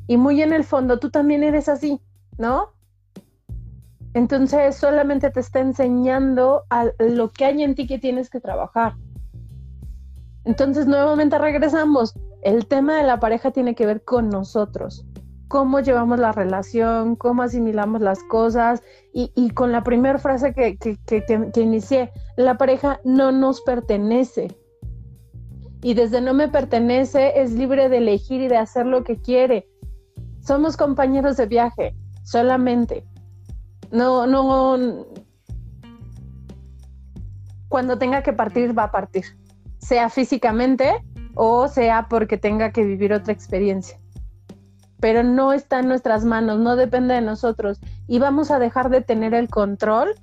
Y 0.06 0.16
muy 0.16 0.40
en 0.42 0.52
el 0.52 0.64
fondo, 0.64 0.98
tú 0.98 1.10
también 1.10 1.42
eres 1.42 1.68
así, 1.68 2.00
¿no? 2.38 2.70
Entonces, 4.14 4.76
solamente 4.76 5.30
te 5.30 5.40
está 5.40 5.60
enseñando 5.60 6.64
a 6.70 6.86
lo 6.98 7.30
que 7.30 7.44
hay 7.44 7.62
en 7.62 7.74
ti 7.74 7.86
que 7.86 7.98
tienes 7.98 8.30
que 8.30 8.40
trabajar. 8.40 8.94
Entonces, 10.48 10.86
nuevamente 10.86 11.36
regresamos. 11.36 12.14
El 12.40 12.66
tema 12.66 12.96
de 12.96 13.02
la 13.02 13.20
pareja 13.20 13.50
tiene 13.50 13.74
que 13.74 13.84
ver 13.84 14.02
con 14.02 14.30
nosotros. 14.30 15.04
Cómo 15.46 15.80
llevamos 15.80 16.18
la 16.18 16.32
relación, 16.32 17.16
cómo 17.16 17.42
asimilamos 17.42 18.00
las 18.00 18.22
cosas. 18.22 18.82
Y, 19.12 19.50
con 19.50 19.72
la 19.72 19.82
primera 19.84 20.18
frase 20.18 20.54
que, 20.54 20.78
que, 20.78 20.96
que 21.04 21.60
inicié, 21.60 22.12
la 22.38 22.56
pareja 22.56 22.98
no 23.04 23.30
nos 23.30 23.60
pertenece. 23.60 24.48
Y 25.82 25.92
desde 25.92 26.22
no 26.22 26.32
me 26.32 26.48
pertenece 26.48 27.42
es 27.42 27.52
libre 27.52 27.90
de 27.90 27.98
elegir 27.98 28.40
y 28.40 28.48
de 28.48 28.56
hacer 28.56 28.86
lo 28.86 29.04
que 29.04 29.20
quiere. 29.20 29.68
Somos 30.40 30.78
compañeros 30.78 31.36
de 31.36 31.44
viaje, 31.44 31.94
solamente. 32.24 33.04
No, 33.90 34.26
no. 34.26 35.04
Cuando 37.68 37.98
tenga 37.98 38.22
que 38.22 38.32
partir, 38.32 38.76
va 38.76 38.84
a 38.84 38.90
partir. 38.90 39.26
Sea 39.78 40.08
físicamente 40.08 41.04
o 41.34 41.68
sea 41.68 42.08
porque 42.08 42.36
tenga 42.36 42.72
que 42.72 42.84
vivir 42.84 43.12
otra 43.12 43.32
experiencia. 43.32 43.98
Pero 45.00 45.22
no 45.22 45.52
está 45.52 45.78
en 45.78 45.88
nuestras 45.88 46.24
manos, 46.24 46.58
no 46.58 46.74
depende 46.74 47.14
de 47.14 47.20
nosotros. 47.20 47.80
Y 48.08 48.18
vamos 48.18 48.50
a 48.50 48.58
dejar 48.58 48.90
de 48.90 49.00
tener 49.00 49.34
el 49.34 49.48
control 49.48 50.14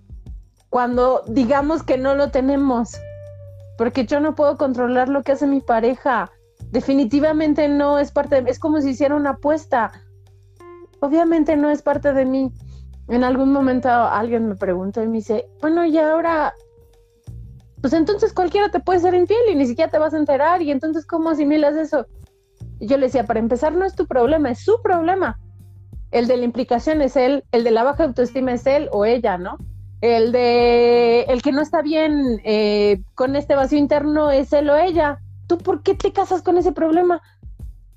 cuando 0.70 1.24
digamos 1.28 1.84
que 1.84 1.98
no 1.98 2.16
lo 2.16 2.32
tenemos. 2.32 2.98
Porque 3.78 4.06
yo 4.06 4.20
no 4.20 4.36
puedo 4.36 4.58
controlar 4.58 5.08
lo 5.08 5.24
que 5.24 5.32
hace 5.32 5.48
mi 5.48 5.62
pareja. 5.62 6.32
Definitivamente 6.72 7.70
no 7.70 8.00
es 8.00 8.12
parte 8.12 8.42
de... 8.42 8.52
Es 8.52 8.60
como 8.60 8.82
si 8.82 8.90
hiciera 8.90 9.16
una 9.16 9.32
apuesta. 9.32 9.92
Obviamente 11.00 11.56
no 11.56 11.70
es 11.70 11.82
parte 11.82 12.12
de 12.12 12.26
mí 12.26 12.52
en 13.08 13.24
algún 13.24 13.52
momento 13.52 13.90
alguien 13.90 14.48
me 14.48 14.56
preguntó 14.56 15.04
y 15.04 15.08
me 15.08 15.18
dice, 15.18 15.48
bueno, 15.62 15.86
y 15.86 15.98
ahora, 15.98 16.54
pues 17.86 17.94
entonces 17.94 18.34
cualquiera 18.34 18.70
te 18.70 18.80
puede 18.80 19.00
ser 19.00 19.14
infiel 19.14 19.42
y 19.48 19.54
ni 19.54 19.68
siquiera 19.68 19.92
te 19.92 20.00
vas 20.00 20.16
a 20.16 20.18
enterar, 20.18 20.60
y 20.64 20.72
entonces, 20.72 21.06
¿cómo 21.06 21.30
asimilas 21.30 21.76
eso? 21.76 22.08
Yo 22.80 22.98
le 22.98 23.06
decía, 23.06 23.28
para 23.28 23.40
empezar, 23.40 23.74
no 23.74 23.86
es 23.86 23.94
tu 23.94 24.08
problema, 24.08 24.50
es 24.50 24.66
su 24.66 24.82
problema. 24.82 25.38
El 26.10 26.26
de 26.26 26.38
la 26.38 26.46
implicación 26.46 27.04
es 27.04 27.16
él, 27.16 27.44
el 27.52 27.64
de 27.64 27.70
la 27.70 27.84
baja 27.84 28.06
autoestima 28.06 28.54
es 28.54 28.66
él 28.66 28.90
o 28.92 29.06
ella, 29.06 29.38
¿no? 29.38 29.60
El 30.02 30.32
de 30.32 31.26
el 31.28 31.44
que 31.44 31.52
no 31.52 31.62
está 31.62 31.84
bien 31.84 32.42
eh, 32.44 33.04
con 33.14 33.36
este 33.36 33.54
vacío 33.54 33.78
interno 33.78 34.32
es 34.32 34.52
él 34.52 34.68
o 34.72 34.76
ella. 34.76 35.20
¿Tú 35.46 35.60
por 35.60 35.84
qué 35.84 35.94
te 35.94 36.12
casas 36.12 36.42
con 36.42 36.58
ese 36.58 36.72
problema? 36.72 37.22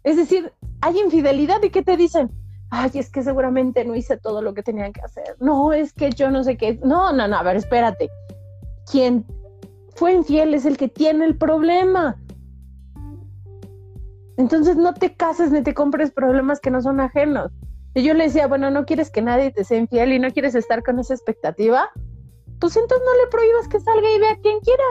Es 0.05 0.18
decir, 0.18 0.53
hay 0.82 0.99
infidelidad 0.99 1.62
y 1.62 1.70
¿qué 1.70 1.82
te 1.82 1.97
dicen? 1.97 2.30
ay, 2.68 2.91
es 2.93 3.09
que 3.09 3.22
seguramente 3.22 3.86
no 3.86 3.95
hice 3.95 4.18
todo 4.18 4.43
lo 4.43 4.53
que 4.53 4.62
tenía 4.62 4.93
que 4.93 5.01
hacer. 5.01 5.36
No, 5.41 5.72
es 5.72 5.95
que 5.95 6.11
yo 6.11 6.30
no 6.30 6.45
sé 6.45 6.59
qué. 6.59 6.78
No, 6.84 7.11
no, 7.11 7.26
no, 7.26 7.39
a 7.39 7.43
ver, 7.43 7.57
espérate. 7.57 8.11
Quien 8.91 9.24
fue 9.99 10.12
infiel 10.12 10.55
es 10.55 10.64
el 10.64 10.76
que 10.76 10.88
tiene 10.88 11.24
el 11.24 11.36
problema. 11.36 12.16
Entonces 14.36 14.76
no 14.76 14.94
te 14.94 15.16
cases 15.16 15.51
ni 15.51 15.62
te 15.62 15.74
compres 15.74 16.12
problemas 16.12 16.61
que 16.61 16.70
no 16.70 16.80
son 16.80 17.01
ajenos. 17.01 17.51
Y 17.94 18.05
yo 18.05 18.14
le 18.14 18.24
decía, 18.24 18.46
bueno, 18.46 18.70
no 18.70 18.86
quieres 18.86 19.11
que 19.11 19.22
nadie 19.22 19.51
te 19.51 19.64
sea 19.64 19.78
infiel 19.78 20.12
y 20.12 20.20
no 20.20 20.30
quieres 20.30 20.55
estar 20.55 20.84
con 20.84 21.01
esa 21.01 21.14
expectativa, 21.14 21.90
pues 22.61 22.76
entonces 22.76 23.05
no 23.05 23.24
le 23.24 23.30
prohíbas 23.30 23.66
que 23.66 23.80
salga 23.80 24.09
y 24.09 24.20
vea 24.20 24.32
a 24.32 24.40
quien 24.40 24.61
quiera. 24.61 24.84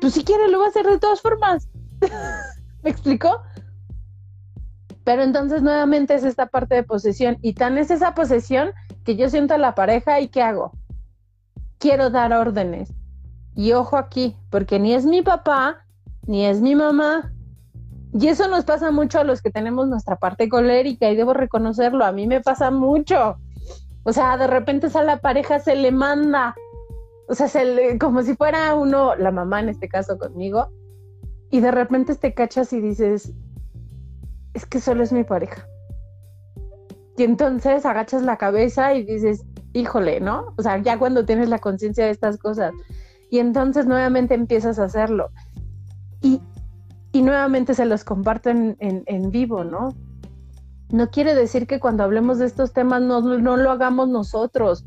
Pues 0.00 0.14
si 0.14 0.24
quiere 0.24 0.48
lo 0.48 0.60
va 0.60 0.66
a 0.66 0.68
hacer 0.68 0.86
de 0.86 0.98
todas 0.98 1.20
formas. 1.20 1.68
¿Me 2.82 2.88
explicó? 2.88 3.42
Pero 5.04 5.22
entonces 5.22 5.60
nuevamente 5.60 6.14
es 6.14 6.24
esta 6.24 6.46
parte 6.46 6.76
de 6.76 6.82
posesión 6.82 7.36
y 7.42 7.52
tan 7.52 7.76
es 7.76 7.90
esa 7.90 8.14
posesión 8.14 8.70
que 9.04 9.16
yo 9.16 9.28
siento 9.28 9.52
a 9.52 9.58
la 9.58 9.74
pareja 9.74 10.18
y 10.20 10.28
¿qué 10.28 10.40
hago? 10.40 10.72
Quiero 11.78 12.08
dar 12.08 12.32
órdenes. 12.32 12.90
Y 13.54 13.72
ojo 13.72 13.96
aquí, 13.96 14.36
porque 14.50 14.78
ni 14.78 14.94
es 14.94 15.04
mi 15.04 15.22
papá, 15.22 15.84
ni 16.26 16.46
es 16.46 16.60
mi 16.60 16.74
mamá. 16.74 17.32
Y 18.14 18.28
eso 18.28 18.48
nos 18.48 18.64
pasa 18.64 18.90
mucho 18.90 19.20
a 19.20 19.24
los 19.24 19.40
que 19.40 19.50
tenemos 19.50 19.88
nuestra 19.88 20.16
parte 20.16 20.48
colérica 20.48 21.10
y 21.10 21.16
debo 21.16 21.32
reconocerlo, 21.32 22.04
a 22.04 22.12
mí 22.12 22.26
me 22.26 22.40
pasa 22.40 22.70
mucho. 22.70 23.36
O 24.04 24.12
sea, 24.12 24.36
de 24.36 24.46
repente 24.46 24.88
a 24.92 25.02
la 25.02 25.18
pareja 25.18 25.60
se 25.60 25.76
le 25.76 25.92
manda, 25.92 26.54
o 27.28 27.34
sea, 27.34 27.48
se 27.48 27.98
como 27.98 28.22
si 28.22 28.34
fuera 28.34 28.74
uno, 28.74 29.14
la 29.16 29.30
mamá 29.30 29.60
en 29.60 29.70
este 29.70 29.88
caso 29.88 30.18
conmigo, 30.18 30.68
y 31.50 31.60
de 31.60 31.70
repente 31.70 32.14
te 32.14 32.34
cachas 32.34 32.72
y 32.72 32.80
dices, 32.80 33.32
es 34.54 34.66
que 34.66 34.80
solo 34.80 35.02
es 35.02 35.12
mi 35.12 35.24
pareja. 35.24 35.66
Y 37.16 37.24
entonces 37.24 37.86
agachas 37.86 38.22
la 38.22 38.38
cabeza 38.38 38.94
y 38.94 39.04
dices, 39.04 39.44
híjole, 39.72 40.20
¿no? 40.20 40.54
O 40.56 40.62
sea, 40.62 40.78
ya 40.78 40.98
cuando 40.98 41.24
tienes 41.24 41.48
la 41.48 41.58
conciencia 41.58 42.04
de 42.04 42.10
estas 42.10 42.38
cosas. 42.38 42.72
Y 43.32 43.38
entonces 43.38 43.86
nuevamente 43.86 44.34
empiezas 44.34 44.78
a 44.78 44.84
hacerlo. 44.84 45.30
Y, 46.20 46.42
nuevamente 47.14 47.72
se 47.72 47.86
los 47.86 48.04
comparto 48.04 48.50
en, 48.50 48.76
en, 48.78 49.30
vivo, 49.30 49.64
¿no? 49.64 49.94
No 50.90 51.10
quiere 51.10 51.34
decir 51.34 51.66
que 51.66 51.80
cuando 51.80 52.04
hablemos 52.04 52.38
de 52.38 52.44
estos 52.44 52.74
temas 52.74 53.00
no, 53.00 53.22
no 53.22 53.56
lo 53.56 53.70
hagamos 53.70 54.10
nosotros. 54.10 54.84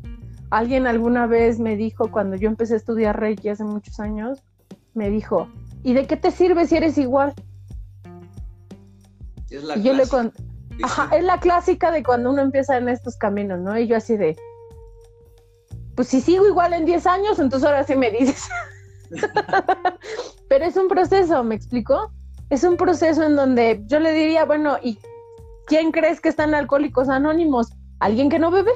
Alguien 0.50 0.86
alguna 0.86 1.26
vez 1.26 1.58
me 1.58 1.76
dijo, 1.76 2.12
cuando 2.12 2.36
yo 2.36 2.48
empecé 2.48 2.74
a 2.74 2.76
estudiar 2.76 3.18
Reiki 3.18 3.48
hace 3.48 3.64
muchos 3.64 3.98
años, 3.98 4.44
me 4.94 5.10
dijo, 5.10 5.48
¿y 5.82 5.94
de 5.94 6.06
qué 6.06 6.16
te 6.16 6.30
sirve 6.30 6.68
si 6.68 6.76
eres 6.76 6.98
igual? 6.98 7.34
Es 9.50 9.64
la 9.64 9.76
yo 9.76 9.92
le 9.92 10.06
con... 10.06 10.32
Ajá, 10.84 11.16
es 11.16 11.24
la 11.24 11.40
clásica 11.40 11.90
de 11.90 12.04
cuando 12.04 12.30
uno 12.30 12.42
empieza 12.42 12.76
en 12.76 12.88
estos 12.88 13.16
caminos, 13.16 13.58
¿no? 13.58 13.76
Y 13.76 13.88
yo 13.88 13.96
así 13.96 14.16
de, 14.16 14.36
pues 15.96 16.08
si 16.08 16.20
sigo 16.20 16.46
igual 16.46 16.74
en 16.74 16.84
10 16.84 17.06
años, 17.06 17.38
entonces 17.38 17.66
ahora 17.66 17.82
sí 17.82 17.96
me 17.96 18.10
dices. 18.10 18.48
Pero 20.48 20.64
es 20.64 20.76
un 20.76 20.88
proceso, 20.88 21.42
¿me 21.42 21.54
explicó? 21.54 22.12
Es 22.50 22.62
un 22.62 22.76
proceso 22.76 23.22
en 23.24 23.34
donde 23.34 23.82
yo 23.86 23.98
le 23.98 24.12
diría, 24.12 24.44
bueno, 24.44 24.76
¿y 24.82 24.98
quién 25.66 25.90
crees 25.92 26.20
que 26.20 26.28
están 26.28 26.54
alcohólicos 26.54 27.08
anónimos? 27.08 27.72
¿Alguien 27.98 28.28
que 28.28 28.38
no 28.38 28.50
bebe? 28.50 28.72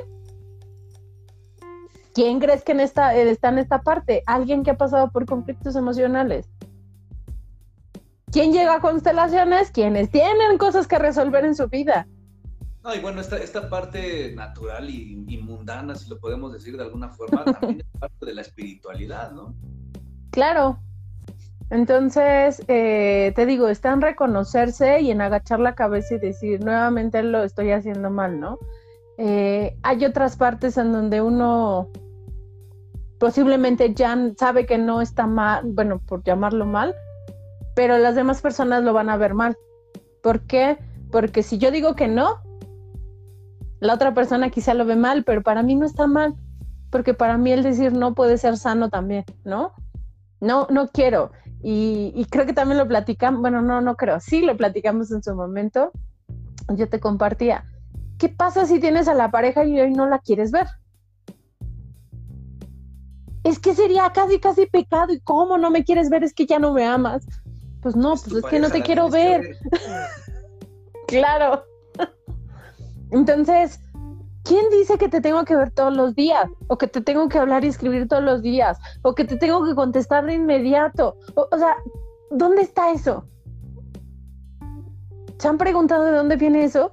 ¿Quién 2.14 2.41
crees 2.41 2.64
que 2.64 2.73
en 2.73 2.81
esta, 2.81 3.14
está 3.14 3.51
en 3.51 3.59
esta 3.59 3.83
parte? 3.83 4.23
¿Alguien 4.27 4.64
que 4.64 4.71
ha 4.73 4.77
pasado 4.77 5.11
por 5.12 5.27
conflictos 5.27 5.77
emocionales? 5.77 6.49
¿Quién 8.33 8.53
llega 8.53 8.77
a 8.77 8.81
constelaciones? 8.81 9.71
Quienes 9.71 10.11
tienen 10.11 10.57
cosas 10.59 10.89
que 10.89 10.99
resolver 10.99 11.45
en 11.45 11.55
su 11.55 11.68
vida. 11.68 12.07
No, 12.83 12.95
y 12.95 13.01
bueno, 13.01 13.20
esta, 13.20 13.37
esta 13.37 13.68
parte 13.68 14.33
natural 14.35 14.89
y, 14.89 15.39
mundana, 15.43 15.95
si 15.95 16.09
lo 16.09 16.18
podemos 16.18 16.53
decir 16.53 16.76
de 16.76 16.85
alguna 16.85 17.11
forma, 17.11 17.45
también 17.61 17.81
es 17.81 18.01
parte 18.01 18.26
de 18.26 18.35
la 18.35 18.41
espiritualidad, 18.41 19.33
¿no? 19.33 19.55
Claro. 20.31 20.78
Entonces, 21.68 22.62
eh, 22.66 23.33
te 23.37 23.47
digo, 23.47 23.68
está 23.68 23.93
en 23.93 24.01
reconocerse 24.01 25.01
y 25.01 25.11
en 25.11 25.20
agachar 25.20 25.61
la 25.61 25.74
cabeza 25.74 26.14
y 26.14 26.18
decir, 26.18 26.64
nuevamente 26.64 27.22
lo 27.22 27.45
estoy 27.45 27.70
haciendo 27.70 28.11
mal, 28.11 28.41
¿no? 28.41 28.59
Eh, 29.18 29.76
hay 29.83 30.05
otras 30.05 30.37
partes 30.37 30.78
en 30.78 30.93
donde 30.93 31.20
uno 31.20 31.89
posiblemente 33.18 33.93
ya 33.95 34.16
sabe 34.39 34.64
que 34.64 34.78
no 34.78 35.03
está 35.03 35.26
mal, 35.26 35.62
bueno, 35.64 36.01
por 36.01 36.24
llamarlo 36.24 36.64
mal, 36.64 36.97
pero 37.76 37.99
las 37.99 38.14
demás 38.14 38.41
personas 38.41 38.83
lo 38.83 38.95
van 38.95 39.11
a 39.11 39.18
ver 39.18 39.35
mal. 39.35 39.57
¿Por 40.22 40.41
qué? 40.41 40.78
Porque 41.12 41.43
si 41.43 41.59
yo 41.59 41.70
digo 41.70 41.95
que 41.95 42.09
no, 42.09 42.41
la 43.81 43.95
otra 43.95 44.14
persona 44.14 44.51
quizá 44.51 44.74
lo 44.74 44.85
ve 44.85 44.97
mal, 44.97 45.24
pero 45.24 45.43
para 45.43 45.62
mí 45.62 45.74
no 45.74 45.87
está 45.87 46.07
mal, 46.07 46.35
porque 46.91 47.14
para 47.14 47.39
mí 47.39 47.51
el 47.51 47.62
decir 47.62 47.93
no 47.93 48.14
puede 48.14 48.37
ser 48.39 48.57
sano 48.57 48.91
también, 48.91 49.24
¿no? 49.45 49.72
No, 50.41 50.66
no 50.70 50.89
quiero. 50.89 51.33
Y, 51.62 52.26
creo 52.31 52.47
que 52.47 52.53
también 52.53 52.78
lo 52.78 52.89
platicamos, 52.89 53.41
bueno, 53.41 53.61
no, 53.61 53.81
no 53.81 53.97
creo, 53.97 54.20
sí 54.20 54.41
lo 54.41 54.57
platicamos 54.57 55.11
en 55.11 55.22
su 55.22 55.35
momento. 55.35 55.93
Yo 56.74 56.89
te 56.89 57.01
compartía, 57.01 57.64
¿qué 58.18 58.28
pasa 58.28 58.66
si 58.66 58.81
tienes 58.81 59.09
a 59.09 59.14
la 59.14 59.31
pareja 59.31 59.64
y 59.64 59.78
hoy 59.81 59.91
no 59.91 60.07
la 60.07 60.18
quieres 60.20 60.51
ver? 60.51 60.66
Es 63.45 63.59
que 63.59 63.74
sería 63.74 64.11
casi, 64.11 64.39
casi 64.39 64.66
pecado. 64.66 65.12
¿Y 65.12 65.20
cómo 65.20 65.57
no 65.57 65.70
me 65.70 65.85
quieres 65.85 66.11
ver? 66.11 66.22
Es 66.22 66.35
que 66.35 66.47
ya 66.47 66.59
no 66.59 66.74
me 66.74 66.85
amas. 66.85 67.26
Pues 67.81 67.97
no, 67.97 68.11
pues 68.11 68.26
es 68.33 68.45
que 68.45 68.59
no 68.59 68.70
te 68.70 68.83
quiero 68.83 69.09
ver. 69.09 69.57
claro. 71.09 71.64
Entonces, 73.11 73.81
¿quién 74.45 74.69
dice 74.71 74.99
que 74.99 75.09
te 75.09 75.21
tengo 75.21 75.45
que 75.45 75.57
ver 75.57 75.71
todos 75.71 75.97
los 75.97 76.15
días? 76.15 76.49
O 76.69 76.79
que 76.79 76.87
te 76.87 77.01
tengo 77.01 77.29
que 77.29 77.39
hablar 77.39 77.65
y 77.65 77.69
escribir 77.69 78.09
todos 78.09 78.23
los 78.23 78.43
días? 78.43 78.79
O 79.03 79.15
que 79.15 79.25
te 79.25 79.37
tengo 79.37 79.65
que 79.65 79.75
contestar 79.75 80.27
de 80.27 80.35
inmediato? 80.35 81.17
O, 81.35 81.49
sea, 81.59 81.77
¿dónde 82.31 82.63
está 82.63 82.93
eso? 82.93 83.27
¿Se 85.39 85.49
han 85.49 85.59
preguntado 85.59 86.05
de 86.05 86.13
dónde 86.13 86.37
viene 86.37 86.65
eso? 86.65 86.93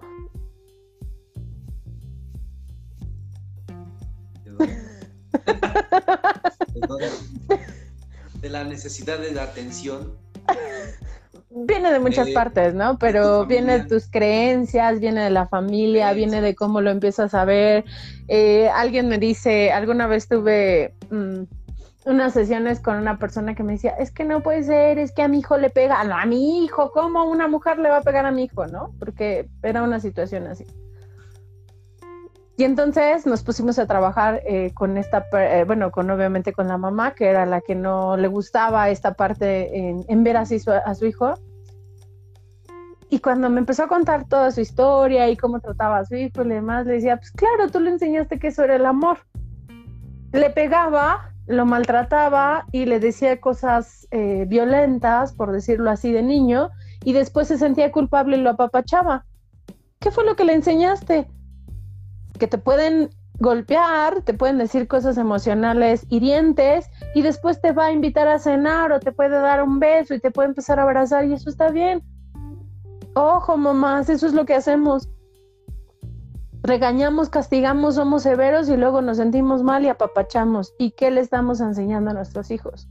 de 8.42 8.50
la 8.50 8.64
necesidad 8.64 9.20
de 9.20 9.32
la 9.32 9.44
atención 9.44 10.18
Viene 11.50 11.92
de 11.92 12.00
muchas 12.00 12.30
partes, 12.32 12.74
¿no? 12.74 12.98
Pero 12.98 13.46
viene 13.46 13.80
de 13.80 13.86
tus 13.86 14.08
creencias, 14.10 15.00
viene 15.00 15.24
de 15.24 15.30
la 15.30 15.48
familia, 15.48 16.12
viene 16.14 16.42
de 16.42 16.56
cómo 16.56 16.82
lo 16.82 16.92
empiezas 16.92 17.34
a 17.34 17.46
ver. 17.46 17.86
Eh, 18.28 18.70
alguien 18.70 19.08
me 19.08 19.18
dice, 19.18 19.72
alguna 19.72 20.08
vez 20.08 20.28
tuve 20.28 20.94
mm, 21.10 21.44
unas 22.06 22.34
sesiones 22.34 22.82
con 22.82 22.98
una 22.98 23.18
persona 23.18 23.56
que 23.56 23.64
me 23.64 23.74
decía, 23.74 23.92
es 23.92 24.12
que 24.12 24.26
no 24.26 24.42
puede 24.42 24.64
ser, 24.64 25.00
es 25.00 25.14
que 25.14 25.22
a 25.22 25.30
mi 25.30 25.40
hijo 25.40 25.58
le 25.58 25.70
pega, 25.70 26.04
no, 26.04 26.18
a 26.18 26.26
mi 26.26 26.64
hijo, 26.66 26.92
¿cómo 26.92 27.24
una 27.26 27.48
mujer 27.48 27.80
le 27.80 27.90
va 27.90 27.98
a 27.98 28.04
pegar 28.04 28.26
a 28.26 28.32
mi 28.32 28.44
hijo, 28.44 28.68
no? 28.68 28.94
Porque 29.00 29.50
era 29.64 29.84
una 29.84 30.02
situación 30.02 30.48
así. 30.48 30.66
Y 32.60 32.64
entonces 32.64 33.28
nos 33.28 33.44
pusimos 33.44 33.78
a 33.78 33.86
trabajar 33.86 34.42
eh, 34.44 34.72
con 34.74 34.98
esta, 34.98 35.28
eh, 35.34 35.64
bueno, 35.68 35.92
con 35.92 36.10
obviamente 36.10 36.54
con 36.54 36.68
la 36.68 36.80
mamá, 36.80 37.12
que 37.14 37.28
era 37.28 37.46
la 37.46 37.62
que 37.62 37.76
no 37.76 38.18
le 38.18 38.28
gustaba 38.28 38.90
esta 38.90 39.14
parte 39.14 39.78
en, 40.08 40.24
ver 40.24 40.38
así 40.38 40.60
a 40.84 40.96
su 40.96 41.06
hijo. 41.06 41.36
Y 43.12 43.20
cuando 43.20 43.52
me 43.52 43.60
empezó 43.60 43.84
a 43.84 43.88
contar 43.88 44.28
toda 44.28 44.50
su 44.50 44.62
historia 44.62 45.30
y 45.30 45.38
cómo 45.38 45.60
trataba 45.60 46.00
a 46.00 46.06
su 46.06 46.16
hijo 46.16 46.44
y 46.44 46.48
demás, 46.48 46.88
le 46.88 46.94
decía, 46.94 47.18
pues 47.18 47.32
claro, 47.32 47.70
tú 47.70 47.80
le 47.80 47.92
enseñaste 47.92 48.40
que 48.40 48.48
eso 48.48 48.64
era 48.64 48.76
el 48.76 48.88
amor. 48.88 49.20
Le 50.34 50.50
pegaba, 50.50 51.32
lo 51.46 51.64
maltrataba 51.68 52.66
y 52.72 52.86
le 52.86 53.00
decía 53.00 53.40
cosas 53.40 54.08
eh, 54.10 54.46
violentas, 54.48 55.32
por 55.32 55.52
decirlo 55.52 55.92
así, 55.92 56.12
de 56.12 56.24
niño, 56.24 56.72
y 57.04 57.14
después 57.14 57.50
se 57.50 57.60
sentía 57.60 57.92
culpable 57.92 58.38
y 58.38 58.42
lo 58.42 58.50
apapachaba. 58.50 59.26
¿Qué 60.00 60.10
fue 60.10 60.26
lo 60.26 60.36
que 60.36 60.44
le 60.44 60.54
enseñaste? 60.54 61.28
Que 62.38 62.48
te 62.48 62.58
pueden 62.58 63.10
golpear, 63.40 64.22
te 64.24 64.34
pueden 64.34 64.58
decir 64.58 64.88
cosas 64.88 65.18
emocionales 65.18 66.06
hirientes 66.10 66.90
y 67.14 67.22
después 67.22 67.62
te 67.62 67.72
va 67.72 67.88
a 67.88 67.92
invitar 67.92 68.28
a 68.28 68.40
cenar 68.40 68.92
o 68.92 69.00
te 69.00 69.12
puede 69.12 69.40
dar 69.40 69.62
un 69.64 69.80
beso 69.80 70.14
y 70.14 70.20
te 70.20 70.32
puede 70.32 70.50
empezar 70.50 70.80
a 70.80 70.84
abrazar 70.84 71.26
y 71.26 71.34
eso 71.34 71.50
está 71.50 71.70
bien. 71.70 72.04
Ojo, 73.14 73.58
mamás, 73.58 74.10
eso 74.10 74.28
es 74.28 74.34
lo 74.34 74.46
que 74.46 74.56
hacemos. 74.56 75.10
Regañamos, 76.64 77.30
castigamos, 77.30 77.96
somos 77.96 78.24
severos 78.24 78.68
y 78.70 78.78
luego 78.78 79.02
nos 79.02 79.18
sentimos 79.18 79.64
mal 79.64 79.86
y 79.86 79.88
apapachamos. 79.88 80.74
¿Y 80.78 80.92
qué 80.92 81.12
le 81.12 81.22
estamos 81.22 81.62
enseñando 81.62 82.12
a 82.12 82.14
nuestros 82.14 82.52
hijos? 82.52 82.90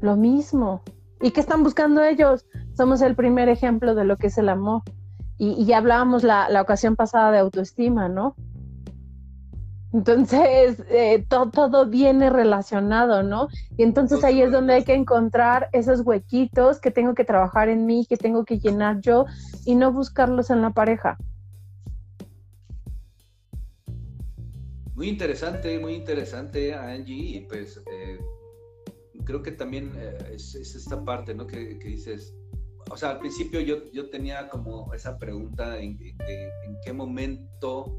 Lo 0.00 0.16
mismo. 0.16 0.82
¿Y 1.20 1.30
qué 1.30 1.40
están 1.40 1.62
buscando 1.62 2.02
ellos? 2.02 2.44
Somos 2.76 3.00
el 3.00 3.14
primer 3.14 3.48
ejemplo 3.48 3.94
de 3.94 4.04
lo 4.04 4.16
que 4.18 4.26
es 4.26 4.38
el 4.38 4.48
amor. 4.48 4.82
Y, 5.38 5.64
ya 5.64 5.78
hablábamos 5.78 6.22
la, 6.22 6.60
ocasión 6.60 6.96
pasada 6.96 7.32
de 7.32 7.38
autoestima, 7.38 8.08
¿no? 8.08 8.36
Entonces, 9.92 10.82
eh, 10.90 11.24
todo 11.28 11.86
viene 11.86 12.30
relacionado, 12.30 13.22
¿no? 13.22 13.48
Y 13.76 13.82
entonces 13.82 14.24
ahí 14.24 14.42
es 14.42 14.52
donde 14.52 14.74
hay 14.74 14.84
que 14.84 14.94
encontrar 14.94 15.68
esos 15.72 16.00
huequitos 16.00 16.80
que 16.80 16.90
tengo 16.90 17.14
que 17.14 17.24
trabajar 17.24 17.68
en 17.68 17.86
mí, 17.86 18.06
que 18.08 18.16
tengo 18.16 18.44
que 18.44 18.58
llenar 18.58 19.00
yo 19.00 19.26
y 19.64 19.74
no 19.74 19.92
buscarlos 19.92 20.50
en 20.50 20.62
la 20.62 20.70
pareja. 20.70 21.18
Muy 24.94 25.08
interesante, 25.08 25.78
muy 25.78 25.94
interesante, 25.94 26.74
Angie. 26.74 27.38
Y 27.38 27.40
pues 27.40 27.82
eh, 27.90 28.18
creo 29.24 29.42
que 29.42 29.52
también 29.52 29.92
eh, 29.96 30.32
es, 30.34 30.54
esta 30.54 31.04
parte, 31.04 31.34
¿no? 31.34 31.46
Que 31.46 31.74
dices, 31.74 32.34
o 32.92 32.96
sea, 32.96 33.10
al 33.12 33.18
principio 33.20 33.60
yo, 33.60 33.90
yo 33.90 34.10
tenía 34.10 34.50
como 34.50 34.92
esa 34.92 35.18
pregunta 35.18 35.78
en, 35.78 35.98
en, 35.98 36.76
qué 36.84 36.92
momento 36.92 37.98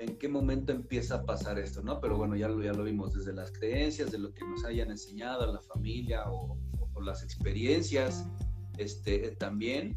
en 0.00 0.16
qué 0.18 0.28
momento 0.28 0.72
empieza 0.72 1.16
a 1.16 1.22
pasar 1.24 1.58
esto, 1.60 1.80
¿no? 1.80 2.00
Pero 2.00 2.16
bueno, 2.16 2.34
ya 2.34 2.48
lo, 2.48 2.60
ya 2.60 2.72
lo 2.72 2.82
vimos 2.82 3.14
desde 3.14 3.32
las 3.32 3.52
creencias, 3.52 4.10
de 4.10 4.18
lo 4.18 4.34
que 4.34 4.44
nos 4.44 4.64
hayan 4.64 4.90
enseñado 4.90 5.44
a 5.44 5.46
la 5.46 5.60
familia 5.62 6.24
o, 6.28 6.58
las 7.00 7.22
experiencias 7.22 8.26
este, 8.78 9.36
también. 9.36 9.96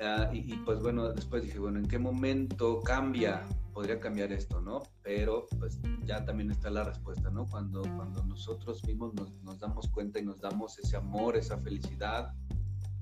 Ah, 0.00 0.30
y, 0.32 0.52
y, 0.52 0.56
pues 0.64 0.80
bueno, 0.80 1.12
después 1.12 1.42
dije, 1.42 1.58
bueno, 1.58 1.78
¿en 1.78 1.86
qué 1.86 1.98
momento 1.98 2.80
cambia 2.82 3.46
podría 3.76 4.00
cambiar 4.00 4.32
esto, 4.32 4.62
¿no? 4.62 4.84
Pero 5.02 5.44
pues 5.58 5.78
ya 6.06 6.24
también 6.24 6.50
está 6.50 6.70
la 6.70 6.82
respuesta, 6.82 7.28
¿no? 7.28 7.44
Cuando, 7.44 7.82
cuando 7.82 8.24
nosotros 8.24 8.82
mismos 8.86 9.12
nos, 9.42 9.60
damos 9.60 9.86
cuenta 9.88 10.18
y 10.18 10.24
nos 10.24 10.40
damos 10.40 10.78
ese 10.78 10.96
amor, 10.96 11.36
esa 11.36 11.58
felicidad 11.58 12.32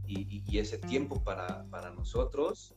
y, 0.05 0.59
ese 0.59 0.79
tiempo 0.79 1.23
para, 1.23 1.65
para 1.71 1.93
nosotros, 1.93 2.75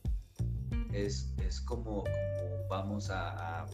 es, 0.94 1.34
es 1.44 1.60
como, 1.60 2.04
como, 2.04 2.68
vamos 2.70 3.10
a, 3.10 3.66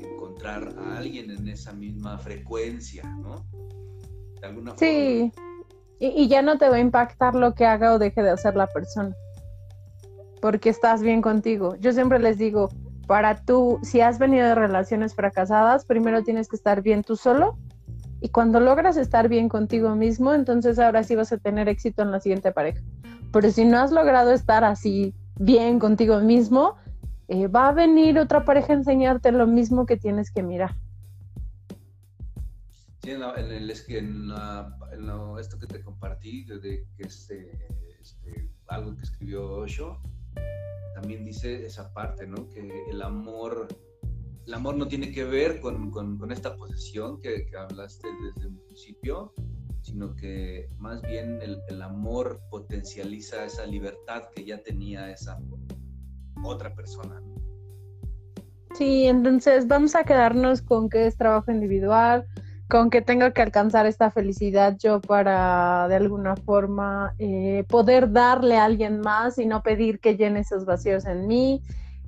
encontrar 0.00 0.74
a 0.76 0.98
alguien 0.98 1.30
en 1.30 1.46
esa 1.46 1.72
misma 1.72 2.18
frecuencia, 2.18 3.04
¿no? 3.04 3.46
De 4.40 4.46
alguna 4.48 4.72
forma. 4.72 4.80
Sí, 4.80 5.32
y, 6.00 6.06
y 6.06 6.26
ya 6.26 6.42
no 6.42 6.58
te 6.58 6.68
va 6.68 6.76
a 6.76 6.80
impactar 6.80 7.36
lo 7.36 7.54
que 7.54 7.64
haga 7.64 7.94
o 7.94 8.00
deje 8.00 8.24
de 8.24 8.30
hacer 8.30 8.56
la 8.56 8.66
persona, 8.66 9.14
porque 10.40 10.68
estás 10.68 11.00
bien 11.00 11.22
contigo. 11.22 11.76
Yo 11.76 11.92
siempre 11.92 12.18
les 12.18 12.38
digo, 12.38 12.68
para 13.06 13.36
tú, 13.44 13.78
si 13.82 14.00
has 14.00 14.18
venido 14.18 14.46
de 14.46 14.54
relaciones 14.54 15.14
fracasadas, 15.14 15.84
primero 15.84 16.22
tienes 16.22 16.48
que 16.48 16.56
estar 16.56 16.82
bien 16.82 17.02
tú 17.02 17.16
solo 17.16 17.58
y 18.20 18.28
cuando 18.28 18.60
logras 18.60 18.96
estar 18.96 19.28
bien 19.28 19.48
contigo 19.48 19.96
mismo, 19.96 20.32
entonces 20.32 20.78
ahora 20.78 21.02
sí 21.02 21.16
vas 21.16 21.32
a 21.32 21.38
tener 21.38 21.68
éxito 21.68 22.02
en 22.02 22.12
la 22.12 22.20
siguiente 22.20 22.52
pareja. 22.52 22.80
Pero 23.32 23.50
si 23.50 23.64
no 23.64 23.78
has 23.78 23.90
logrado 23.90 24.32
estar 24.32 24.62
así 24.62 25.14
bien 25.40 25.80
contigo 25.80 26.20
mismo, 26.20 26.76
eh, 27.26 27.48
va 27.48 27.68
a 27.68 27.72
venir 27.72 28.18
otra 28.18 28.44
pareja 28.44 28.74
a 28.74 28.76
enseñarte 28.76 29.32
lo 29.32 29.46
mismo 29.46 29.86
que 29.86 29.96
tienes 29.96 30.30
que 30.30 30.42
mirar. 30.42 30.76
Sí, 33.02 33.10
en, 33.10 33.22
el, 33.22 33.68
esto 33.70 35.58
que 35.58 35.66
te 35.66 35.82
compartí, 35.82 36.44
de, 36.44 36.86
que 36.96 37.02
es 37.02 37.28
eh, 37.30 37.68
este, 38.00 38.48
algo 38.68 38.94
que 38.94 39.02
escribió 39.02 39.50
Osho, 39.50 40.00
también 40.94 41.24
dice 41.24 41.66
esa 41.66 41.92
parte, 41.92 42.26
¿no? 42.26 42.48
Que 42.48 42.84
el 42.90 43.02
amor, 43.02 43.68
el 44.46 44.54
amor 44.54 44.76
no 44.76 44.86
tiene 44.86 45.10
que 45.10 45.24
ver 45.24 45.60
con, 45.60 45.90
con, 45.90 46.30
esta 46.30 46.56
posesión 46.56 47.20
que, 47.20 47.46
que, 47.46 47.56
hablaste 47.56 48.08
desde 48.22 48.48
el 48.48 48.56
principio, 48.66 49.32
sino 49.80 50.14
que 50.14 50.68
más 50.78 51.02
bien 51.02 51.40
el, 51.42 51.60
el, 51.68 51.82
amor 51.82 52.40
potencializa 52.50 53.44
esa 53.44 53.66
libertad 53.66 54.24
que 54.34 54.44
ya 54.44 54.62
tenía 54.62 55.10
esa 55.10 55.40
otra 56.44 56.74
persona. 56.74 57.20
Sí, 58.74 59.06
entonces 59.06 59.66
vamos 59.66 59.94
a 59.94 60.04
quedarnos 60.04 60.62
con 60.62 60.88
que 60.88 61.06
es 61.06 61.16
trabajo 61.16 61.50
individual, 61.50 62.26
con 62.68 62.90
que 62.90 63.02
tengo 63.02 63.32
que 63.32 63.42
alcanzar 63.42 63.86
esta 63.86 64.10
felicidad 64.10 64.76
yo 64.78 65.00
para 65.00 65.86
de 65.88 65.96
alguna 65.96 66.36
forma 66.36 67.14
eh, 67.18 67.64
poder 67.68 68.12
darle 68.12 68.56
a 68.56 68.64
alguien 68.64 69.00
más 69.00 69.38
y 69.38 69.46
no 69.46 69.62
pedir 69.62 70.00
que 70.00 70.16
llene 70.16 70.40
esos 70.40 70.64
vacíos 70.64 71.04
en 71.04 71.26
mí. 71.26 71.62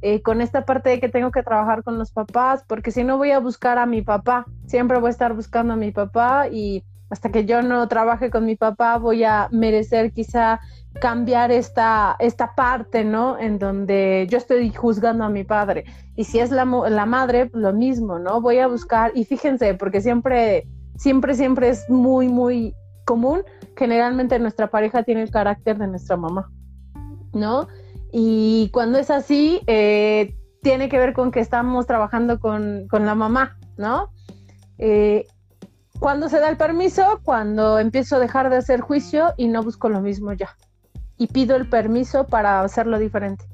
Eh, 0.07 0.21
con 0.21 0.43
esta 0.43 0.67
parte 0.67 0.91
de 0.91 1.01
que 1.01 1.09
tengo 1.09 1.31
que 1.31 1.43
trabajar 1.43 1.83
con 1.83 1.99
los 1.99 2.11
papás, 2.11 2.63
porque 2.67 2.91
si 2.91 3.05
no 3.05 3.17
voy 3.17 3.31
a 3.31 3.39
buscar 3.39 3.79
a 3.79 3.87
mi 3.87 4.03
papá, 4.03 4.45
siempre 4.67 4.99
voy 4.99 5.09
a 5.09 5.11
estar 5.11 5.33
buscando 5.33 5.73
a 5.73 5.77
mi 5.77 5.93
papá 5.93 6.49
y 6.49 6.85
hasta 7.15 7.31
que 7.31 7.45
yo 7.45 7.63
no 7.63 7.87
trabaje 7.87 8.29
con 8.29 8.45
mi 8.45 8.57
papá 8.57 8.99
voy 8.99 9.23
a 9.23 9.49
merecer 9.53 10.13
quizá 10.13 10.59
cambiar 11.01 11.53
esta, 11.53 12.17
esta 12.19 12.57
parte, 12.57 13.05
¿no? 13.05 13.39
En 13.39 13.61
donde 13.61 14.27
yo 14.29 14.37
estoy 14.37 14.73
juzgando 14.73 15.23
a 15.23 15.29
mi 15.29 15.45
padre. 15.45 15.85
Y 16.17 16.25
si 16.25 16.41
es 16.41 16.51
la, 16.51 16.65
la 16.65 17.07
madre, 17.07 17.53
lo 17.53 17.73
mismo, 17.73 18.19
¿no? 18.19 18.41
Voy 18.41 18.59
a 18.59 18.67
buscar, 18.67 19.13
y 19.15 19.25
fíjense, 19.27 19.75
porque 19.75 20.01
siempre, 20.01 20.67
siempre, 20.97 21.37
siempre 21.37 21.69
es 21.69 21.89
muy, 21.89 22.27
muy 22.27 22.75
común, 23.05 23.45
generalmente 23.77 24.37
nuestra 24.41 24.67
pareja 24.67 25.05
tiene 25.05 25.23
el 25.23 25.31
carácter 25.31 25.79
de 25.79 25.87
nuestra 25.87 26.17
mamá, 26.17 26.51
¿no? 27.33 27.69
Y 28.11 28.71
cuando 28.73 28.99
es 28.99 29.13
así, 29.13 29.61
eh, 29.69 30.35
tiene 30.63 30.89
que 30.89 30.99
ver 30.99 31.13
con 31.13 31.31
que 31.31 31.39
estamos 31.39 31.87
trabajando 31.87 32.41
con, 32.41 32.89
con 32.89 33.07
la 33.07 33.15
mamá, 33.15 33.57
¿no? 33.77 34.11
Eh, 34.79 35.27
cuando 36.05 36.29
se 36.29 36.39
da 36.39 36.51
el 36.51 36.59
permiso, 36.59 37.23
cuando 37.23 37.79
empiezo 37.79 38.17
a 38.17 38.19
dejar 38.19 38.51
de 38.51 38.57
hacer 38.57 38.83
juicio 38.83 39.33
y 39.39 39.49
no 39.49 39.63
busco 39.63 39.89
lo 39.89 40.03
mismo 40.03 40.35
ya 40.35 40.55
y 41.17 41.29
pido 41.29 41.57
el 41.57 41.67
permiso 41.67 42.27
para 42.27 42.61
hacerlo 42.61 42.99
diferente. 42.99 43.47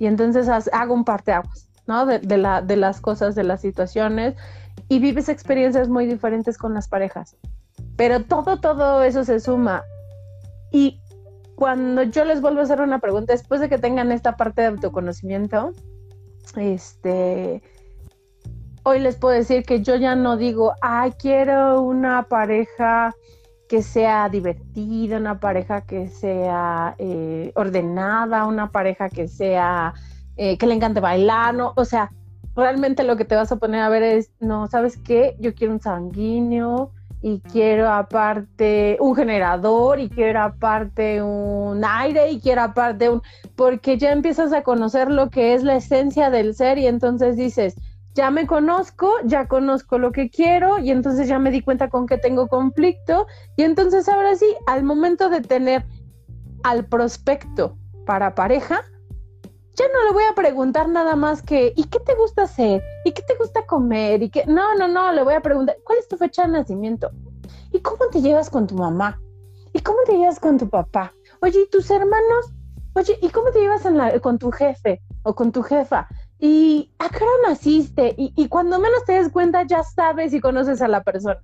Y 0.00 0.06
entonces 0.06 0.48
hago 0.72 0.94
un 0.94 1.04
parteaguas, 1.04 1.68
¿no? 1.86 2.04
De, 2.04 2.18
de, 2.18 2.38
la, 2.38 2.60
de 2.60 2.74
las 2.74 3.00
cosas, 3.00 3.36
de 3.36 3.44
las 3.44 3.60
situaciones 3.60 4.34
y 4.88 4.98
vives 4.98 5.28
experiencias 5.28 5.88
muy 5.88 6.06
diferentes 6.06 6.58
con 6.58 6.74
las 6.74 6.88
parejas. 6.88 7.36
Pero 7.96 8.24
todo, 8.24 8.58
todo 8.58 9.04
eso 9.04 9.22
se 9.22 9.38
suma. 9.38 9.84
Y 10.72 11.00
cuando 11.54 12.02
yo 12.02 12.24
les 12.24 12.40
vuelvo 12.40 12.58
a 12.58 12.64
hacer 12.64 12.80
una 12.80 12.98
pregunta, 12.98 13.32
después 13.32 13.60
de 13.60 13.68
que 13.68 13.78
tengan 13.78 14.10
esta 14.10 14.36
parte 14.36 14.62
de 14.62 14.66
autoconocimiento, 14.66 15.70
este, 16.56 17.62
hoy 18.86 19.00
les 19.00 19.16
puedo 19.16 19.34
decir 19.34 19.64
que 19.64 19.82
yo 19.82 19.96
ya 19.96 20.14
no 20.14 20.36
digo, 20.36 20.74
ay, 20.80 21.10
quiero 21.18 21.82
una 21.82 22.22
pareja 22.28 23.16
que 23.68 23.82
sea 23.82 24.28
divertida, 24.28 25.16
una 25.16 25.40
pareja 25.40 25.80
que 25.80 26.06
sea 26.06 26.94
eh, 26.98 27.50
ordenada, 27.56 28.46
una 28.46 28.70
pareja 28.70 29.08
que 29.08 29.26
sea, 29.26 29.92
eh, 30.36 30.56
que 30.56 30.68
le 30.68 30.74
encante 30.74 31.00
bailar, 31.00 31.52
¿no? 31.52 31.72
O 31.74 31.84
sea, 31.84 32.12
realmente 32.54 33.02
lo 33.02 33.16
que 33.16 33.24
te 33.24 33.34
vas 33.34 33.50
a 33.50 33.56
poner 33.56 33.80
a 33.80 33.88
ver 33.88 34.04
es, 34.04 34.30
no, 34.38 34.68
¿sabes 34.68 34.96
qué? 34.98 35.34
Yo 35.40 35.52
quiero 35.56 35.72
un 35.72 35.80
sanguíneo 35.80 36.92
y 37.22 37.40
quiero 37.40 37.90
aparte 37.92 38.98
un 39.00 39.16
generador 39.16 39.98
y 39.98 40.08
quiero 40.08 40.42
aparte 40.42 41.20
un 41.22 41.82
aire 41.84 42.30
y 42.30 42.38
quiero 42.38 42.62
aparte 42.62 43.10
un... 43.10 43.20
porque 43.56 43.98
ya 43.98 44.12
empiezas 44.12 44.52
a 44.52 44.62
conocer 44.62 45.10
lo 45.10 45.28
que 45.28 45.54
es 45.54 45.64
la 45.64 45.74
esencia 45.74 46.30
del 46.30 46.54
ser 46.54 46.78
y 46.78 46.86
entonces 46.86 47.36
dices, 47.36 47.74
ya 48.16 48.30
me 48.30 48.46
conozco, 48.46 49.10
ya 49.24 49.46
conozco 49.46 49.98
lo 49.98 50.10
que 50.10 50.30
quiero 50.30 50.78
y 50.78 50.90
entonces 50.90 51.28
ya 51.28 51.38
me 51.38 51.50
di 51.50 51.60
cuenta 51.60 51.90
con 51.90 52.06
que 52.06 52.16
tengo 52.16 52.48
conflicto 52.48 53.26
y 53.56 53.62
entonces 53.62 54.08
ahora 54.08 54.34
sí, 54.34 54.46
al 54.66 54.84
momento 54.84 55.28
de 55.28 55.42
tener 55.42 55.84
al 56.62 56.86
prospecto 56.86 57.76
para 58.06 58.34
pareja, 58.34 58.82
ya 59.74 59.84
no 59.92 60.02
le 60.06 60.12
voy 60.14 60.22
a 60.30 60.34
preguntar 60.34 60.88
nada 60.88 61.14
más 61.14 61.42
que, 61.42 61.74
¿y 61.76 61.84
qué 61.84 62.00
te 62.00 62.14
gusta 62.14 62.44
hacer? 62.44 62.82
¿Y 63.04 63.12
qué 63.12 63.20
te 63.20 63.36
gusta 63.36 63.66
comer? 63.66 64.22
¿Y 64.22 64.30
qué? 64.30 64.46
No, 64.46 64.74
no, 64.76 64.88
no, 64.88 65.12
le 65.12 65.22
voy 65.22 65.34
a 65.34 65.42
preguntar, 65.42 65.76
¿cuál 65.84 65.98
es 65.98 66.08
tu 66.08 66.16
fecha 66.16 66.46
de 66.46 66.48
nacimiento? 66.48 67.10
¿Y 67.70 67.80
cómo 67.80 68.08
te 68.10 68.22
llevas 68.22 68.48
con 68.48 68.66
tu 68.66 68.76
mamá? 68.76 69.20
¿Y 69.74 69.80
cómo 69.80 69.98
te 70.06 70.16
llevas 70.16 70.40
con 70.40 70.56
tu 70.56 70.70
papá? 70.70 71.12
Oye, 71.42 71.64
¿y 71.64 71.68
tus 71.68 71.90
hermanos? 71.90 72.50
Oye, 72.94 73.18
¿y 73.20 73.28
cómo 73.28 73.50
te 73.50 73.60
llevas 73.60 73.82
con 74.22 74.38
tu 74.38 74.50
jefe 74.50 75.02
o 75.22 75.34
con 75.34 75.52
tu 75.52 75.62
jefa? 75.62 76.08
¿Y 76.38 76.92
a 76.98 77.08
qué 77.08 77.24
hora 77.24 77.50
naciste? 77.50 78.14
Y, 78.16 78.32
y 78.36 78.48
cuando 78.48 78.78
menos 78.78 79.04
te 79.04 79.14
des 79.14 79.30
cuenta, 79.30 79.62
ya 79.62 79.82
sabes 79.82 80.34
y 80.34 80.40
conoces 80.40 80.82
a 80.82 80.88
la 80.88 81.02
persona. 81.02 81.40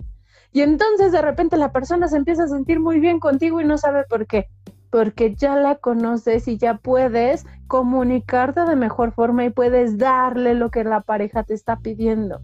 Y 0.53 0.61
entonces 0.61 1.12
de 1.12 1.22
repente 1.22 1.57
la 1.57 1.72
persona 1.72 2.09
se 2.09 2.16
empieza 2.16 2.45
a 2.45 2.49
sentir 2.49 2.78
muy 2.78 3.01
bien 3.01 3.20
contigo 3.20 3.61
y 3.61 3.64
no 3.64 3.78
sabe 3.78 4.05
por 4.05 4.26
qué 4.26 4.49
porque 4.93 5.34
ya 5.34 5.57
la 5.57 5.76
conoces 5.76 6.47
y 6.49 6.59
ya 6.59 6.74
puedes 6.76 7.47
comunicarte 7.66 8.61
de 8.66 8.76
mejor 8.76 9.12
forma 9.12 9.47
y 9.47 9.49
puedes 9.49 9.97
darle 9.97 10.53
lo 10.53 10.70
que 10.70 10.84
la 10.84 11.01
pareja 11.01 11.45
te 11.45 11.55
está 11.55 11.78
pidiendo. 11.78 12.43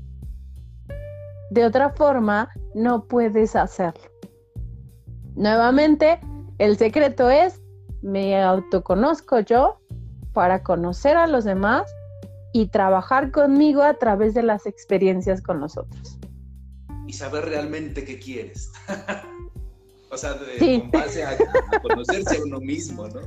De 1.50 1.66
otra 1.66 1.90
forma, 1.90 2.48
no 2.74 3.04
puedes 3.04 3.54
hacerlo. 3.54 4.10
Nuevamente, 5.34 6.20
el 6.56 6.78
secreto 6.78 7.28
es, 7.28 7.60
me 8.00 8.42
autoconozco 8.42 9.40
yo 9.40 9.80
para 10.32 10.62
conocer 10.62 11.18
a 11.18 11.26
los 11.26 11.44
demás 11.44 11.94
y 12.52 12.68
trabajar 12.68 13.30
conmigo 13.30 13.82
a 13.82 13.94
través 13.94 14.34
de 14.34 14.42
las 14.42 14.66
experiencias 14.66 15.42
con 15.42 15.60
nosotros. 15.60 16.18
Y 17.06 17.12
saber 17.12 17.46
realmente 17.46 18.04
qué 18.04 18.18
quieres. 18.18 18.72
O 20.10 20.16
sea, 20.16 20.36
con 20.58 20.90
base 20.90 21.22
a, 21.22 21.36
conocerse 21.82 22.38
a 22.38 22.42
uno 22.42 22.60
mismo, 22.60 23.06
¿no? 23.08 23.20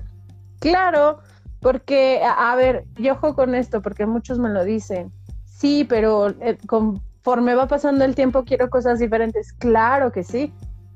Claro, 0.59 1.19
porque, 1.59 2.21
a, 2.23 2.55
ver, 2.55 2.85
yo 2.95 3.13
ojo 3.13 3.35
con 3.35 3.53
esto, 3.53 3.81
porque 3.81 4.05
muchos 4.07 4.39
me 4.39 4.49
lo 4.49 4.63
dicen. 4.63 5.11
Sí, 5.45 5.85
pero 5.87 6.29
eh, 6.41 6.57
conforme 6.65 7.53
va 7.53 7.67
pasando 7.67 8.03
el 8.03 8.15
tiempo 8.15 8.45
quiero 8.45 8.69
cosas 8.69 8.99
diferentes. 8.99 9.53
Claro 9.53 10.11
que 10.11 10.23
sí. 10.23 10.51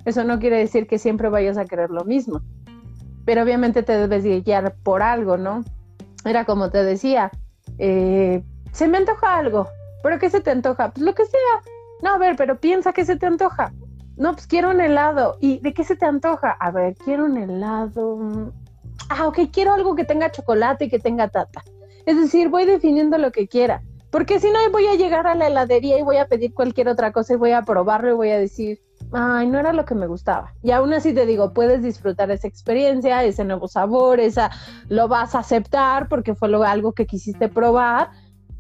Eso 0.06 0.24
no 0.24 0.40
quiere 0.40 0.58
decir 0.58 0.88
que 0.88 0.98
siempre 0.98 1.30
vayas 1.30 1.58
a 1.58 1.66
querer 1.66 1.92
lo 1.92 2.04
mismo. 2.04 2.42
Pero 3.26 3.44
obviamente 3.44 3.84
te 3.84 3.94
debes 3.94 4.24
guiar 4.44 4.76
por 4.84 5.04
algo, 5.04 5.38
¿no? 5.38 5.64
Era 6.26 6.46
como 6.46 6.72
te 6.72 6.84
decía, 6.84 7.32
eh, 7.78 8.44
se 8.72 8.88
me 8.88 8.98
antoja 8.98 9.38
algo. 9.38 9.68
¿Pero 10.04 10.20
qué 10.20 10.30
se 10.30 10.42
te 10.42 10.52
antoja? 10.52 10.92
Pues 10.92 11.06
lo 11.06 11.16
que 11.16 11.26
sea. 11.26 11.62
No, 12.02 12.12
a 12.12 12.18
ver, 12.18 12.36
pero 12.36 12.60
piensa 12.60 12.94
que 12.94 13.06
se 13.06 13.16
te 13.16 13.26
antoja. 13.26 13.74
No, 14.18 14.34
pues 14.34 14.48
quiero 14.48 14.70
un 14.70 14.82
helado. 14.82 15.38
¿Y 15.42 15.60
de 15.60 15.74
qué 15.74 15.84
se 15.84 15.96
te 15.96 16.06
antoja? 16.06 16.52
A 16.52 16.72
ver, 16.72 16.96
quiero 16.96 17.26
un 17.26 17.38
helado. 17.38 18.54
Ah, 19.10 19.28
ok, 19.28 19.40
quiero 19.52 19.74
algo 19.74 19.96
que 19.96 20.06
tenga 20.06 20.32
chocolate 20.32 20.86
y 20.86 20.90
que 20.90 21.00
tenga 21.00 21.28
tata. 21.30 21.64
Es 22.06 22.18
decir, 22.18 22.50
voy 22.50 22.66
definiendo 22.66 23.18
lo 23.18 23.32
que 23.32 23.48
quiera. 23.48 23.82
Porque 24.12 24.40
si 24.40 24.50
no, 24.50 24.60
voy 24.72 24.88
a 24.88 24.96
llegar 24.96 25.28
a 25.28 25.36
la 25.36 25.48
heladería 25.48 26.00
y 26.00 26.04
voy 26.04 26.18
a 26.18 26.28
pedir 26.28 26.54
cualquier 26.54 26.88
otra 26.88 27.12
cosa 27.12 27.34
y 27.34 27.38
voy 27.38 27.52
a 27.52 27.64
probarlo 27.64 28.12
y 28.12 28.16
voy 28.16 28.30
a 28.30 28.40
decir, 28.40 28.80
ay, 29.12 29.48
no 29.48 29.60
era 29.60 29.74
lo 29.74 29.86
que 29.86 29.96
me 29.96 30.08
gustaba. 30.08 30.54
Y 30.62 30.72
aún 30.72 30.94
así 30.94 31.14
te 31.14 31.26
digo, 31.26 31.54
puedes 31.54 31.84
disfrutar 31.84 32.32
esa 32.32 32.48
experiencia, 32.48 33.24
ese 33.24 33.44
nuevo 33.44 33.68
sabor, 33.68 34.20
esa 34.20 34.52
lo 34.90 35.08
vas 35.08 35.36
a 35.36 35.40
aceptar 35.40 36.08
porque 36.08 36.36
fue 36.36 36.50
algo 36.66 36.94
que 36.94 37.06
quisiste 37.06 37.50
probar, 37.50 38.10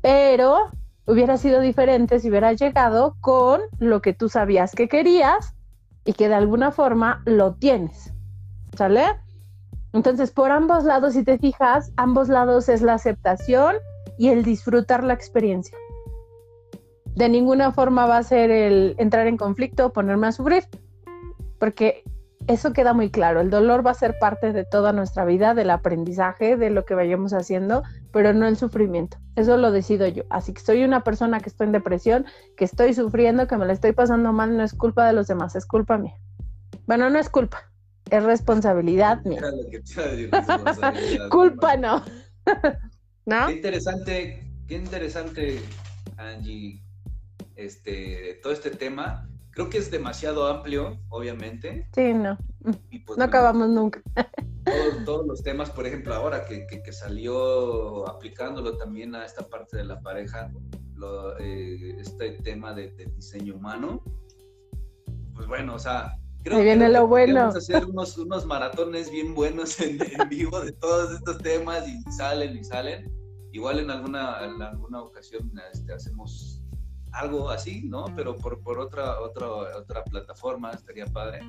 pero 0.02 0.70
hubiera 1.06 1.38
sido 1.38 1.60
diferente 1.60 2.20
si 2.20 2.30
hubieras 2.30 2.60
llegado 2.60 3.16
con 3.22 3.62
lo 3.80 4.02
que 4.02 4.14
tú 4.14 4.30
sabías 4.30 4.74
que 4.74 4.88
querías 4.88 5.56
y 6.04 6.14
que 6.14 6.28
de 6.30 6.36
alguna 6.36 6.72
forma 6.72 7.22
lo 7.26 7.56
tienes. 7.56 8.14
¿Sale? 8.78 9.06
Entonces, 9.94 10.32
por 10.32 10.52
ambos 10.52 10.84
lados, 10.84 11.14
si 11.14 11.24
te 11.24 11.38
fijas, 11.38 11.92
ambos 11.96 12.28
lados 12.28 12.68
es 12.68 12.82
la 12.82 12.96
aceptación 12.96 13.76
y 14.18 14.30
el 14.30 14.44
disfrutar 14.44 15.04
la 15.04 15.14
experiencia. 15.14 15.78
De 17.16 17.30
ninguna 17.30 17.72
forma 17.72 18.06
va 18.06 18.18
a 18.18 18.24
ser 18.24 18.52
el 18.52 18.96
entrar 18.98 19.28
en 19.28 19.38
conflicto 19.38 19.88
o 19.88 19.94
ponerme 19.94 20.28
a 20.28 20.32
sufrir, 20.34 20.66
porque 21.60 22.04
eso 22.48 22.74
queda 22.74 22.94
muy 22.94 23.10
claro. 23.10 23.42
El 23.42 23.50
dolor 23.50 23.86
va 23.86 23.92
a 23.92 23.96
ser 23.96 24.20
parte 24.20 24.54
de 24.54 24.66
toda 24.66 24.92
nuestra 24.94 25.26
vida, 25.26 25.54
del 25.54 25.70
aprendizaje, 25.70 26.58
de 26.58 26.70
lo 26.70 26.86
que 26.86 26.94
vayamos 26.94 27.34
haciendo, 27.34 27.84
pero 28.12 28.34
no 28.34 28.48
el 28.48 28.58
sufrimiento. 28.58 29.18
Eso 29.36 29.58
lo 29.58 29.72
decido 29.72 30.08
yo. 30.08 30.24
Así 30.30 30.54
que 30.54 30.62
soy 30.62 30.84
una 30.84 31.04
persona 31.04 31.40
que 31.40 31.50
estoy 31.50 31.68
en 31.68 31.74
depresión, 31.74 32.26
que 32.56 32.66
estoy 32.66 32.94
sufriendo, 32.94 33.48
que 33.48 33.58
me 33.58 33.66
la 33.66 33.74
estoy 33.74 33.94
pasando 33.94 34.32
mal, 34.34 34.56
no 34.56 34.64
es 34.64 34.74
culpa 34.74 35.08
de 35.08 35.14
los 35.14 35.28
demás, 35.28 35.56
es 35.56 35.66
culpa 35.66 35.98
mía. 35.98 36.16
Bueno, 36.86 37.10
no 37.10 37.18
es 37.18 37.30
culpa, 37.30 37.72
es 38.12 38.24
responsabilidad 38.24 39.24
mía. 39.24 39.42
culpa 41.32 41.78
no. 41.78 42.04
¿No? 43.26 43.48
Qué 43.48 43.54
interesante, 43.54 44.52
qué 44.68 44.76
interesante, 44.76 45.60
Angie, 46.18 46.85
este, 47.56 48.40
todo 48.42 48.54
este 48.54 48.72
tema 48.72 49.30
Creo 49.56 49.70
que 49.70 49.78
es 49.78 49.90
demasiado 49.90 50.48
amplio, 50.48 51.00
obviamente. 51.08 51.88
Sí, 51.96 52.14
no. 52.14 52.38
Pues, 53.06 53.18
no 53.18 53.24
acabamos 53.24 53.70
nunca. 53.70 54.02
Todos, 55.06 55.26
los 55.26 55.44
temas, 55.44 55.70
por 55.70 55.88
ejemplo, 55.88 56.14
ahora 56.14 56.46
que, 56.46 56.92
salió 56.92 58.06
aplicándolo 58.10 58.76
también 58.78 59.16
a 59.16 59.24
esta 59.24 59.48
parte 59.48 59.78
de 59.78 59.86
la 59.86 60.02
pareja, 60.02 60.52
eh, 61.40 61.96
este 62.00 62.32
tema 62.44 62.74
de, 62.74 62.90
diseño 63.16 63.56
humano, 63.56 64.04
pues 65.34 65.48
bueno, 65.48 65.76
o 65.76 65.80
sea, 65.80 66.20
creo 66.44 66.58
Ahí 66.58 66.66
viene 66.66 66.88
que 66.88 66.92
lo 66.92 67.08
bueno. 67.08 67.48
hacer 67.48 67.86
unos, 67.86 68.18
unos 68.18 68.46
maratones 68.46 69.10
bien 69.10 69.34
buenos 69.34 69.80
en, 69.80 70.00
vivo 70.30 70.60
de 70.60 70.74
todos 70.74 71.14
estos 71.14 71.38
temas 71.38 71.88
y 71.88 72.02
salen 72.12 72.58
y 72.58 72.64
salen. 72.64 73.10
Igual 73.54 73.80
en 73.80 73.90
alguna, 73.90 74.44
en 74.44 74.62
alguna 74.62 75.02
ocasión 75.02 75.50
este, 75.72 75.94
hacemos 75.94 76.55
algo 77.16 77.50
así, 77.50 77.84
¿no? 77.84 78.06
Pero 78.16 78.36
por, 78.36 78.62
por 78.62 78.80
otra, 78.80 79.20
otra, 79.22 79.48
otra 79.48 80.04
plataforma 80.04 80.72
estaría 80.72 81.06
padre. 81.06 81.40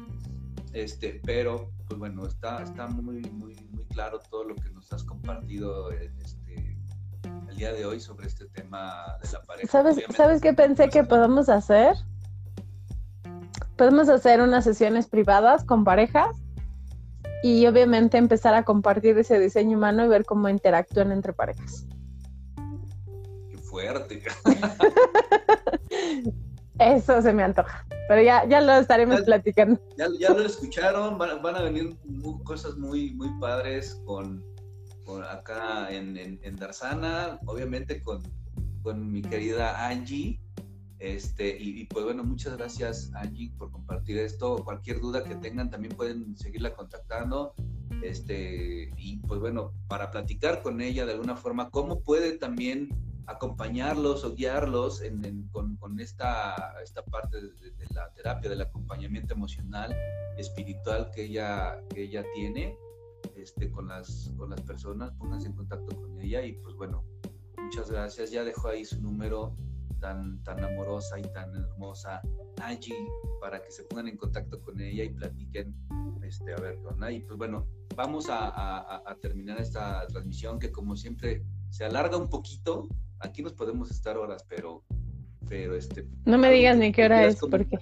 Este, 0.72 1.20
pero, 1.24 1.70
pues 1.88 1.98
bueno, 1.98 2.26
está, 2.26 2.62
está 2.62 2.86
muy, 2.86 3.22
muy, 3.30 3.54
muy 3.70 3.84
claro 3.86 4.20
todo 4.30 4.44
lo 4.44 4.54
que 4.54 4.70
nos 4.70 4.92
has 4.92 5.02
compartido 5.04 5.90
este, 5.90 6.78
el 7.48 7.56
día 7.56 7.72
de 7.72 7.86
hoy 7.86 8.00
sobre 8.00 8.26
este 8.26 8.46
tema 8.46 9.16
de 9.22 9.32
la 9.32 9.42
pareja. 9.42 9.68
¿Sabes, 9.68 10.04
¿sabes 10.14 10.40
qué 10.40 10.52
pensé 10.52 10.88
que 10.88 11.02
podemos 11.04 11.48
hacer? 11.48 11.96
Podemos 13.76 14.08
hacer 14.08 14.40
unas 14.40 14.64
sesiones 14.64 15.06
privadas 15.06 15.64
con 15.64 15.84
parejas 15.84 16.36
y 17.42 17.66
obviamente 17.66 18.18
empezar 18.18 18.54
a 18.54 18.64
compartir 18.64 19.18
ese 19.18 19.38
diseño 19.38 19.76
humano 19.76 20.04
y 20.04 20.08
ver 20.08 20.24
cómo 20.24 20.48
interactúan 20.48 21.12
entre 21.12 21.32
parejas 21.32 21.86
fuerte. 23.76 24.22
Eso 26.78 27.22
se 27.22 27.32
me 27.32 27.42
antoja. 27.42 27.86
Pero 28.08 28.22
ya, 28.22 28.48
ya 28.48 28.60
lo 28.60 28.72
estaremos 28.74 29.20
platicando. 29.22 29.80
Ya, 29.98 30.06
ya, 30.18 30.30
lo 30.30 30.44
escucharon, 30.44 31.18
van, 31.18 31.56
a 31.56 31.62
venir 31.62 31.96
cosas 32.44 32.76
muy, 32.76 33.12
muy 33.14 33.28
padres 33.40 34.00
con, 34.06 34.44
acá 35.28 35.90
en, 35.90 36.16
en, 36.16 36.56
Darzana, 36.56 37.38
obviamente 37.46 38.02
con, 38.02 38.22
con 38.82 39.10
mi 39.10 39.22
querida 39.22 39.86
Angie. 39.86 40.40
Este, 40.98 41.58
y, 41.60 41.84
pues 41.84 42.06
bueno, 42.06 42.24
muchas 42.24 42.56
gracias 42.56 43.10
Angie 43.14 43.52
por 43.58 43.70
compartir 43.70 44.18
esto. 44.18 44.64
Cualquier 44.64 45.00
duda 45.00 45.22
que 45.22 45.34
tengan 45.34 45.70
también 45.70 45.94
pueden 45.94 46.36
seguirla 46.36 46.74
contactando. 46.74 47.54
Este, 48.02 48.92
y 48.96 49.18
pues 49.18 49.40
bueno, 49.40 49.72
para 49.88 50.10
platicar 50.10 50.62
con 50.62 50.80
ella 50.80 51.04
de 51.04 51.12
alguna 51.12 51.36
forma, 51.36 51.70
cómo 51.70 52.00
puede 52.00 52.38
también 52.38 52.90
acompañarlos 53.26 54.24
o 54.24 54.34
guiarlos 54.34 55.02
con, 55.50 56.00
esta, 56.00 56.74
esta 56.82 57.04
parte 57.04 57.40
de, 57.40 57.86
la 57.94 58.10
terapia, 58.12 58.50
del 58.50 58.60
acompañamiento 58.60 59.34
emocional, 59.34 59.94
espiritual 60.38 61.10
que 61.10 61.24
ella, 61.24 61.80
que 61.90 62.02
ella 62.02 62.24
tiene 62.34 62.76
este, 63.36 63.70
con, 63.70 63.88
las, 63.88 64.32
con 64.36 64.50
las 64.50 64.60
personas, 64.62 65.12
pónganse 65.18 65.48
en 65.48 65.54
contacto 65.54 65.96
con 65.96 66.20
ella 66.20 66.42
y 66.42 66.52
pues 66.52 66.74
bueno, 66.76 67.04
muchas 67.58 67.90
gracias, 67.90 68.30
ya 68.30 68.44
dejó 68.44 68.68
ahí 68.68 68.84
su 68.84 69.00
número 69.00 69.56
tan, 70.00 70.42
tan 70.44 70.62
amorosa 70.62 71.18
y 71.18 71.22
tan 71.22 71.54
hermosa, 71.54 72.20
Angie, 72.62 72.94
para 73.40 73.60
que 73.60 73.70
se 73.70 73.82
pongan 73.84 74.08
en 74.08 74.16
contacto 74.16 74.60
con 74.62 74.80
ella 74.80 75.04
y 75.04 75.08
platiquen, 75.08 75.74
este, 76.22 76.52
a 76.52 76.56
ver 76.56 76.78
qué 76.78 77.12
Y 77.12 77.20
pues 77.20 77.38
bueno, 77.38 77.66
vamos 77.96 78.28
a, 78.28 79.02
a 79.08 79.16
terminar 79.16 79.60
esta 79.60 80.06
transmisión 80.06 80.58
que 80.58 80.70
como 80.70 80.96
siempre 80.96 81.42
se 81.70 81.84
alarga 81.84 82.16
un 82.16 82.28
poquito, 82.28 82.88
aquí 83.20 83.42
nos 83.42 83.52
podemos 83.52 83.90
estar 83.90 84.16
horas, 84.16 84.44
pero, 84.48 84.82
pero 85.48 85.74
este. 85.74 86.06
No 86.24 86.38
me 86.38 86.50
digas 86.50 86.76
ni 86.76 86.92
qué 86.92 87.04
hora 87.04 87.24
es, 87.24 87.36
porque. 87.36 87.78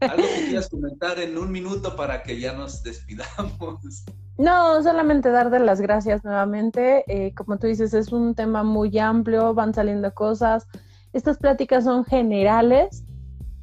Algo 0.00 0.26
que 0.26 0.46
quieras 0.46 0.68
comentar 0.70 1.18
en 1.20 1.38
un 1.38 1.50
minuto 1.52 1.94
para 1.96 2.22
que 2.22 2.40
ya 2.40 2.52
nos 2.52 2.82
despidamos. 2.82 4.04
No, 4.38 4.82
solamente 4.82 5.30
darte 5.30 5.58
las 5.60 5.80
gracias 5.80 6.24
nuevamente. 6.24 7.04
Eh, 7.08 7.32
como 7.34 7.58
tú 7.58 7.66
dices, 7.66 7.94
es 7.94 8.12
un 8.12 8.34
tema 8.34 8.62
muy 8.62 8.98
amplio, 8.98 9.54
van 9.54 9.72
saliendo 9.72 10.12
cosas. 10.12 10.66
Estas 11.12 11.38
pláticas 11.38 11.84
son 11.84 12.04
generales 12.04 13.04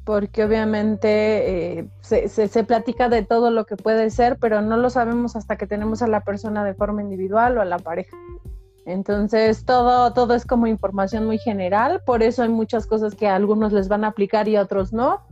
porque 0.04 0.44
obviamente 0.44 1.78
eh, 1.78 1.88
se, 2.00 2.28
se, 2.28 2.64
platica 2.64 3.08
de 3.08 3.22
todo 3.22 3.50
lo 3.50 3.64
que 3.64 3.76
puede 3.76 4.10
ser, 4.10 4.38
pero 4.38 4.60
no 4.60 4.76
lo 4.76 4.90
sabemos 4.90 5.34
hasta 5.34 5.56
que 5.56 5.66
tenemos 5.66 6.02
a 6.02 6.08
la 6.08 6.20
persona 6.20 6.62
de 6.64 6.74
forma 6.74 7.00
individual 7.00 7.56
o 7.56 7.62
a 7.62 7.64
la 7.64 7.78
pareja. 7.78 8.16
Entonces, 8.86 9.64
todo, 9.64 10.12
todo 10.12 10.34
es 10.34 10.44
como 10.44 10.66
información 10.66 11.24
muy 11.24 11.38
general, 11.38 12.02
por 12.04 12.22
eso 12.22 12.42
hay 12.42 12.50
muchas 12.50 12.86
cosas 12.86 13.14
que 13.14 13.26
a 13.26 13.34
algunos 13.34 13.72
les 13.72 13.88
van 13.88 14.04
a 14.04 14.08
aplicar 14.08 14.48
y 14.48 14.56
a 14.56 14.62
otros 14.62 14.92
no. 14.92 15.22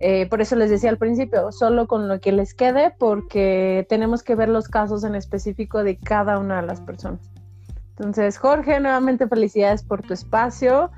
Eh, 0.00 0.26
por 0.28 0.40
eso 0.40 0.54
les 0.54 0.70
decía 0.70 0.90
al 0.90 0.98
principio, 0.98 1.50
solo 1.50 1.88
con 1.88 2.06
lo 2.06 2.20
que 2.20 2.32
les 2.32 2.54
quede, 2.54 2.94
porque 2.98 3.86
tenemos 3.88 4.22
que 4.22 4.34
ver 4.34 4.48
los 4.48 4.68
casos 4.68 5.02
en 5.04 5.14
específico 5.14 5.82
de 5.82 5.96
cada 5.96 6.38
una 6.38 6.60
de 6.60 6.66
las 6.66 6.80
personas. 6.80 7.20
Entonces, 7.90 8.38
Jorge, 8.38 8.78
nuevamente 8.78 9.26
felicidades 9.26 9.82
por 9.82 10.02
tu 10.02 10.14
espacio. 10.14 10.90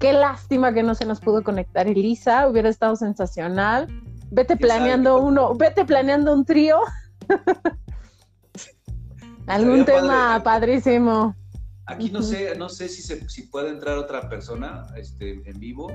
Qué 0.00 0.12
lástima 0.12 0.72
que 0.72 0.82
no 0.82 0.94
se 0.94 1.04
nos 1.04 1.20
pudo 1.20 1.44
conectar 1.44 1.86
Elisa, 1.86 2.48
hubiera 2.48 2.68
estado 2.68 2.96
sensacional. 2.96 3.86
Vete 4.32 4.56
planeando 4.56 5.20
uno, 5.20 5.54
vete 5.54 5.84
planeando 5.84 6.32
un 6.32 6.44
trío. 6.44 6.78
Algún 9.46 9.84
tema 9.84 10.40
padrísimo. 10.42 11.36
Aquí 11.90 12.08
no 12.08 12.22
sé, 12.22 12.54
no 12.56 12.68
sé 12.68 12.88
si, 12.88 13.02
se, 13.02 13.28
si 13.28 13.42
puede 13.42 13.70
entrar 13.70 13.98
otra 13.98 14.28
persona 14.28 14.86
este, 14.96 15.42
en 15.44 15.58
vivo, 15.58 15.90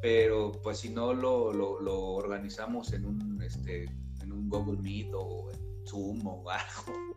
pero 0.00 0.50
pues 0.62 0.78
si 0.78 0.90
no 0.90 1.14
lo, 1.14 1.52
lo, 1.52 2.00
organizamos 2.14 2.92
en 2.92 3.06
un, 3.06 3.40
este, 3.40 3.84
en 4.20 4.32
un 4.32 4.48
Google 4.48 4.82
Meet 4.82 5.14
o 5.14 5.48
en 5.52 5.86
Zoom 5.86 6.26
o 6.26 6.50
algo. 6.50 7.14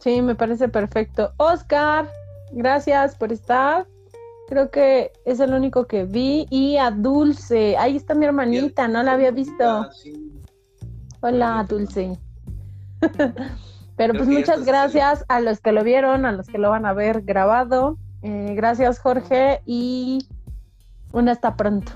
Sí, 0.00 0.20
me 0.20 0.34
parece 0.34 0.68
perfecto. 0.68 1.32
Oscar, 1.38 2.10
gracias 2.52 3.16
por 3.16 3.32
estar. 3.32 3.88
Creo 4.48 4.70
que 4.70 5.10
es 5.24 5.40
el 5.40 5.54
único 5.54 5.86
que 5.86 6.04
vi. 6.04 6.46
Y 6.50 6.76
a 6.76 6.90
Dulce. 6.90 7.76
Ahí 7.78 7.96
está 7.96 8.14
mi 8.14 8.26
hermanita, 8.26 8.86
no 8.88 9.02
la 9.02 9.12
había 9.12 9.30
visto. 9.30 9.88
Hola, 11.22 11.66
Dulce. 11.66 12.18
Pero 13.96 14.12
pues 14.14 14.28
muchas 14.28 14.64
gracias 14.64 15.24
a 15.28 15.40
los 15.40 15.60
que 15.60 15.72
lo 15.72 15.82
vieron, 15.82 16.26
a 16.26 16.32
los 16.32 16.46
que 16.46 16.58
lo 16.58 16.70
van 16.70 16.84
a 16.84 16.92
ver 16.92 17.22
grabado. 17.22 17.96
Eh, 18.22 18.52
gracias, 18.54 18.98
Jorge. 18.98 19.62
Y 19.64 20.28
un 21.12 21.28
hasta 21.30 21.56
pronto. 21.56 21.92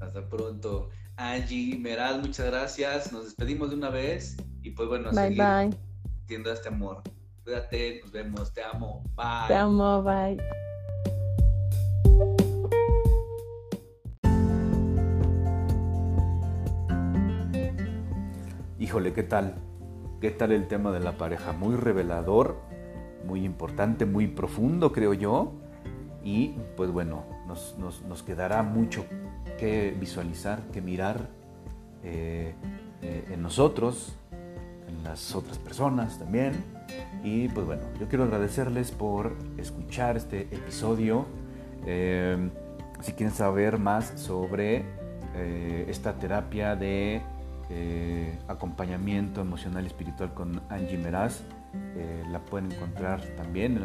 Hasta 0.00 0.28
pronto. 0.28 0.90
Angie, 1.16 1.76
Meral, 1.78 2.20
muchas 2.20 2.46
gracias. 2.46 3.12
Nos 3.12 3.24
despedimos 3.24 3.70
de 3.70 3.76
una 3.76 3.90
vez. 3.90 4.36
Y 4.62 4.70
pues 4.70 4.88
bueno, 4.88 5.10
bye, 5.10 5.28
seguir 5.28 5.42
bye. 5.42 6.52
este 6.52 6.68
amor. 6.68 7.02
Cuídate, 7.42 8.00
nos 8.02 8.12
vemos. 8.12 8.52
Te 8.52 8.62
amo. 8.62 9.02
Bye. 9.16 9.48
Te 9.48 9.54
amo, 9.54 10.02
bye. 10.02 10.38
Híjole, 18.78 19.12
¿qué 19.12 19.22
tal? 19.24 19.54
¿Qué 20.24 20.30
tal 20.30 20.52
el 20.52 20.68
tema 20.68 20.90
de 20.90 21.00
la 21.00 21.18
pareja? 21.18 21.52
Muy 21.52 21.76
revelador, 21.76 22.56
muy 23.26 23.44
importante, 23.44 24.06
muy 24.06 24.26
profundo, 24.26 24.90
creo 24.90 25.12
yo. 25.12 25.52
Y 26.24 26.54
pues 26.78 26.90
bueno, 26.90 27.24
nos, 27.46 28.22
quedará 28.22 28.62
mucho 28.62 29.04
que 29.58 29.94
visualizar, 30.00 30.62
que 30.72 30.80
mirar 30.80 31.28
eh, 32.02 32.54
eh, 33.02 33.24
en 33.32 33.42
nosotros, 33.42 34.16
en 34.88 35.04
las 35.04 35.34
otras 35.34 35.58
personas 35.58 36.18
también. 36.18 36.54
Y 37.22 37.48
pues 37.48 37.66
bueno, 37.66 37.82
yo 38.00 38.08
quiero 38.08 38.24
agradecerles 38.24 38.92
por 38.92 39.34
escuchar 39.58 40.16
este 40.16 40.44
episodio. 40.44 41.26
Eh, 41.84 42.48
si 43.02 43.12
quieren 43.12 43.34
saber 43.34 43.78
más 43.78 44.14
sobre 44.18 44.86
esta 45.86 46.14
terapia 46.14 46.76
de 46.76 47.20
eh, 47.70 48.38
acompañamiento 48.46 49.40
emocional 49.40 49.84
y 49.84 49.86
espiritual 49.86 50.34
con 50.34 50.60
Angie 50.68 50.98
Meraz. 50.98 51.42
Eh, 51.96 52.22
la 52.30 52.40
pueden 52.40 52.70
encontrar 52.70 53.22
también 53.36 53.78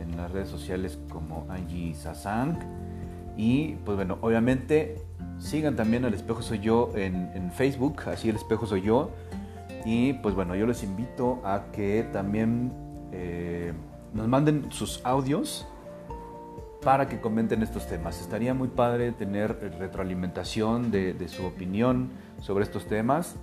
en, 0.00 0.16
las 0.16 0.30
redes 0.30 0.48
sociales 0.48 0.98
como 1.10 1.46
Angie 1.50 1.94
Sasang. 1.94 2.58
Y 3.36 3.74
pues 3.84 3.96
bueno, 3.96 4.16
obviamente 4.22 5.02
sigan 5.38 5.76
también 5.76 6.06
El 6.06 6.14
Espejo 6.14 6.40
Soy 6.40 6.60
Yo 6.60 6.92
en, 6.96 7.52
Facebook, 7.52 8.02
así 8.06 8.30
El 8.30 8.36
Espejo 8.36 8.66
Soy 8.66 8.80
Yo. 8.80 9.10
Y 9.84 10.14
pues 10.14 10.34
bueno, 10.34 10.56
yo 10.56 10.66
les 10.66 10.82
invito 10.82 11.42
a 11.44 11.66
que 11.72 12.08
también 12.12 12.72
eh, 13.12 13.72
nos 14.14 14.26
manden 14.26 14.72
sus 14.72 15.04
audios 15.04 15.66
para 16.82 17.06
que 17.06 17.20
comenten 17.20 17.62
estos 17.62 17.86
temas. 17.86 18.20
Estaría 18.20 18.54
muy 18.54 18.68
padre 18.68 19.12
tener 19.12 19.76
retroalimentación 19.78 20.90
de 20.90 21.28
su 21.28 21.44
opinión 21.44 22.10
sobre 22.40 22.64
estos 22.64 22.86
temas. 22.86 23.36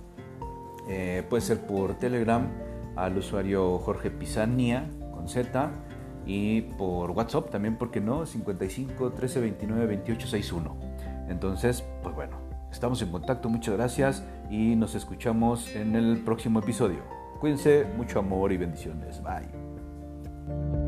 Eh, 0.88 1.24
puede 1.28 1.40
ser 1.40 1.66
por 1.66 1.94
Telegram 1.94 2.46
al 2.96 3.16
usuario 3.16 3.78
Jorge 3.78 4.10
Pizania 4.10 4.88
con 5.12 5.28
Z 5.28 5.70
y 6.26 6.62
por 6.62 7.10
WhatsApp 7.10 7.50
también, 7.50 7.76
porque 7.76 8.00
no? 8.00 8.26
55 8.26 9.12
13 9.12 9.40
29 9.40 9.86
28 9.86 10.26
61. 10.26 10.76
Entonces, 11.28 11.84
pues 12.02 12.14
bueno, 12.14 12.36
estamos 12.70 13.00
en 13.02 13.10
contacto, 13.10 13.48
muchas 13.48 13.74
gracias 13.74 14.24
y 14.50 14.76
nos 14.76 14.94
escuchamos 14.94 15.74
en 15.74 15.96
el 15.96 16.18
próximo 16.24 16.60
episodio. 16.60 17.00
Cuídense, 17.40 17.86
mucho 17.96 18.18
amor 18.18 18.52
y 18.52 18.56
bendiciones. 18.56 19.22
Bye. 19.22 20.83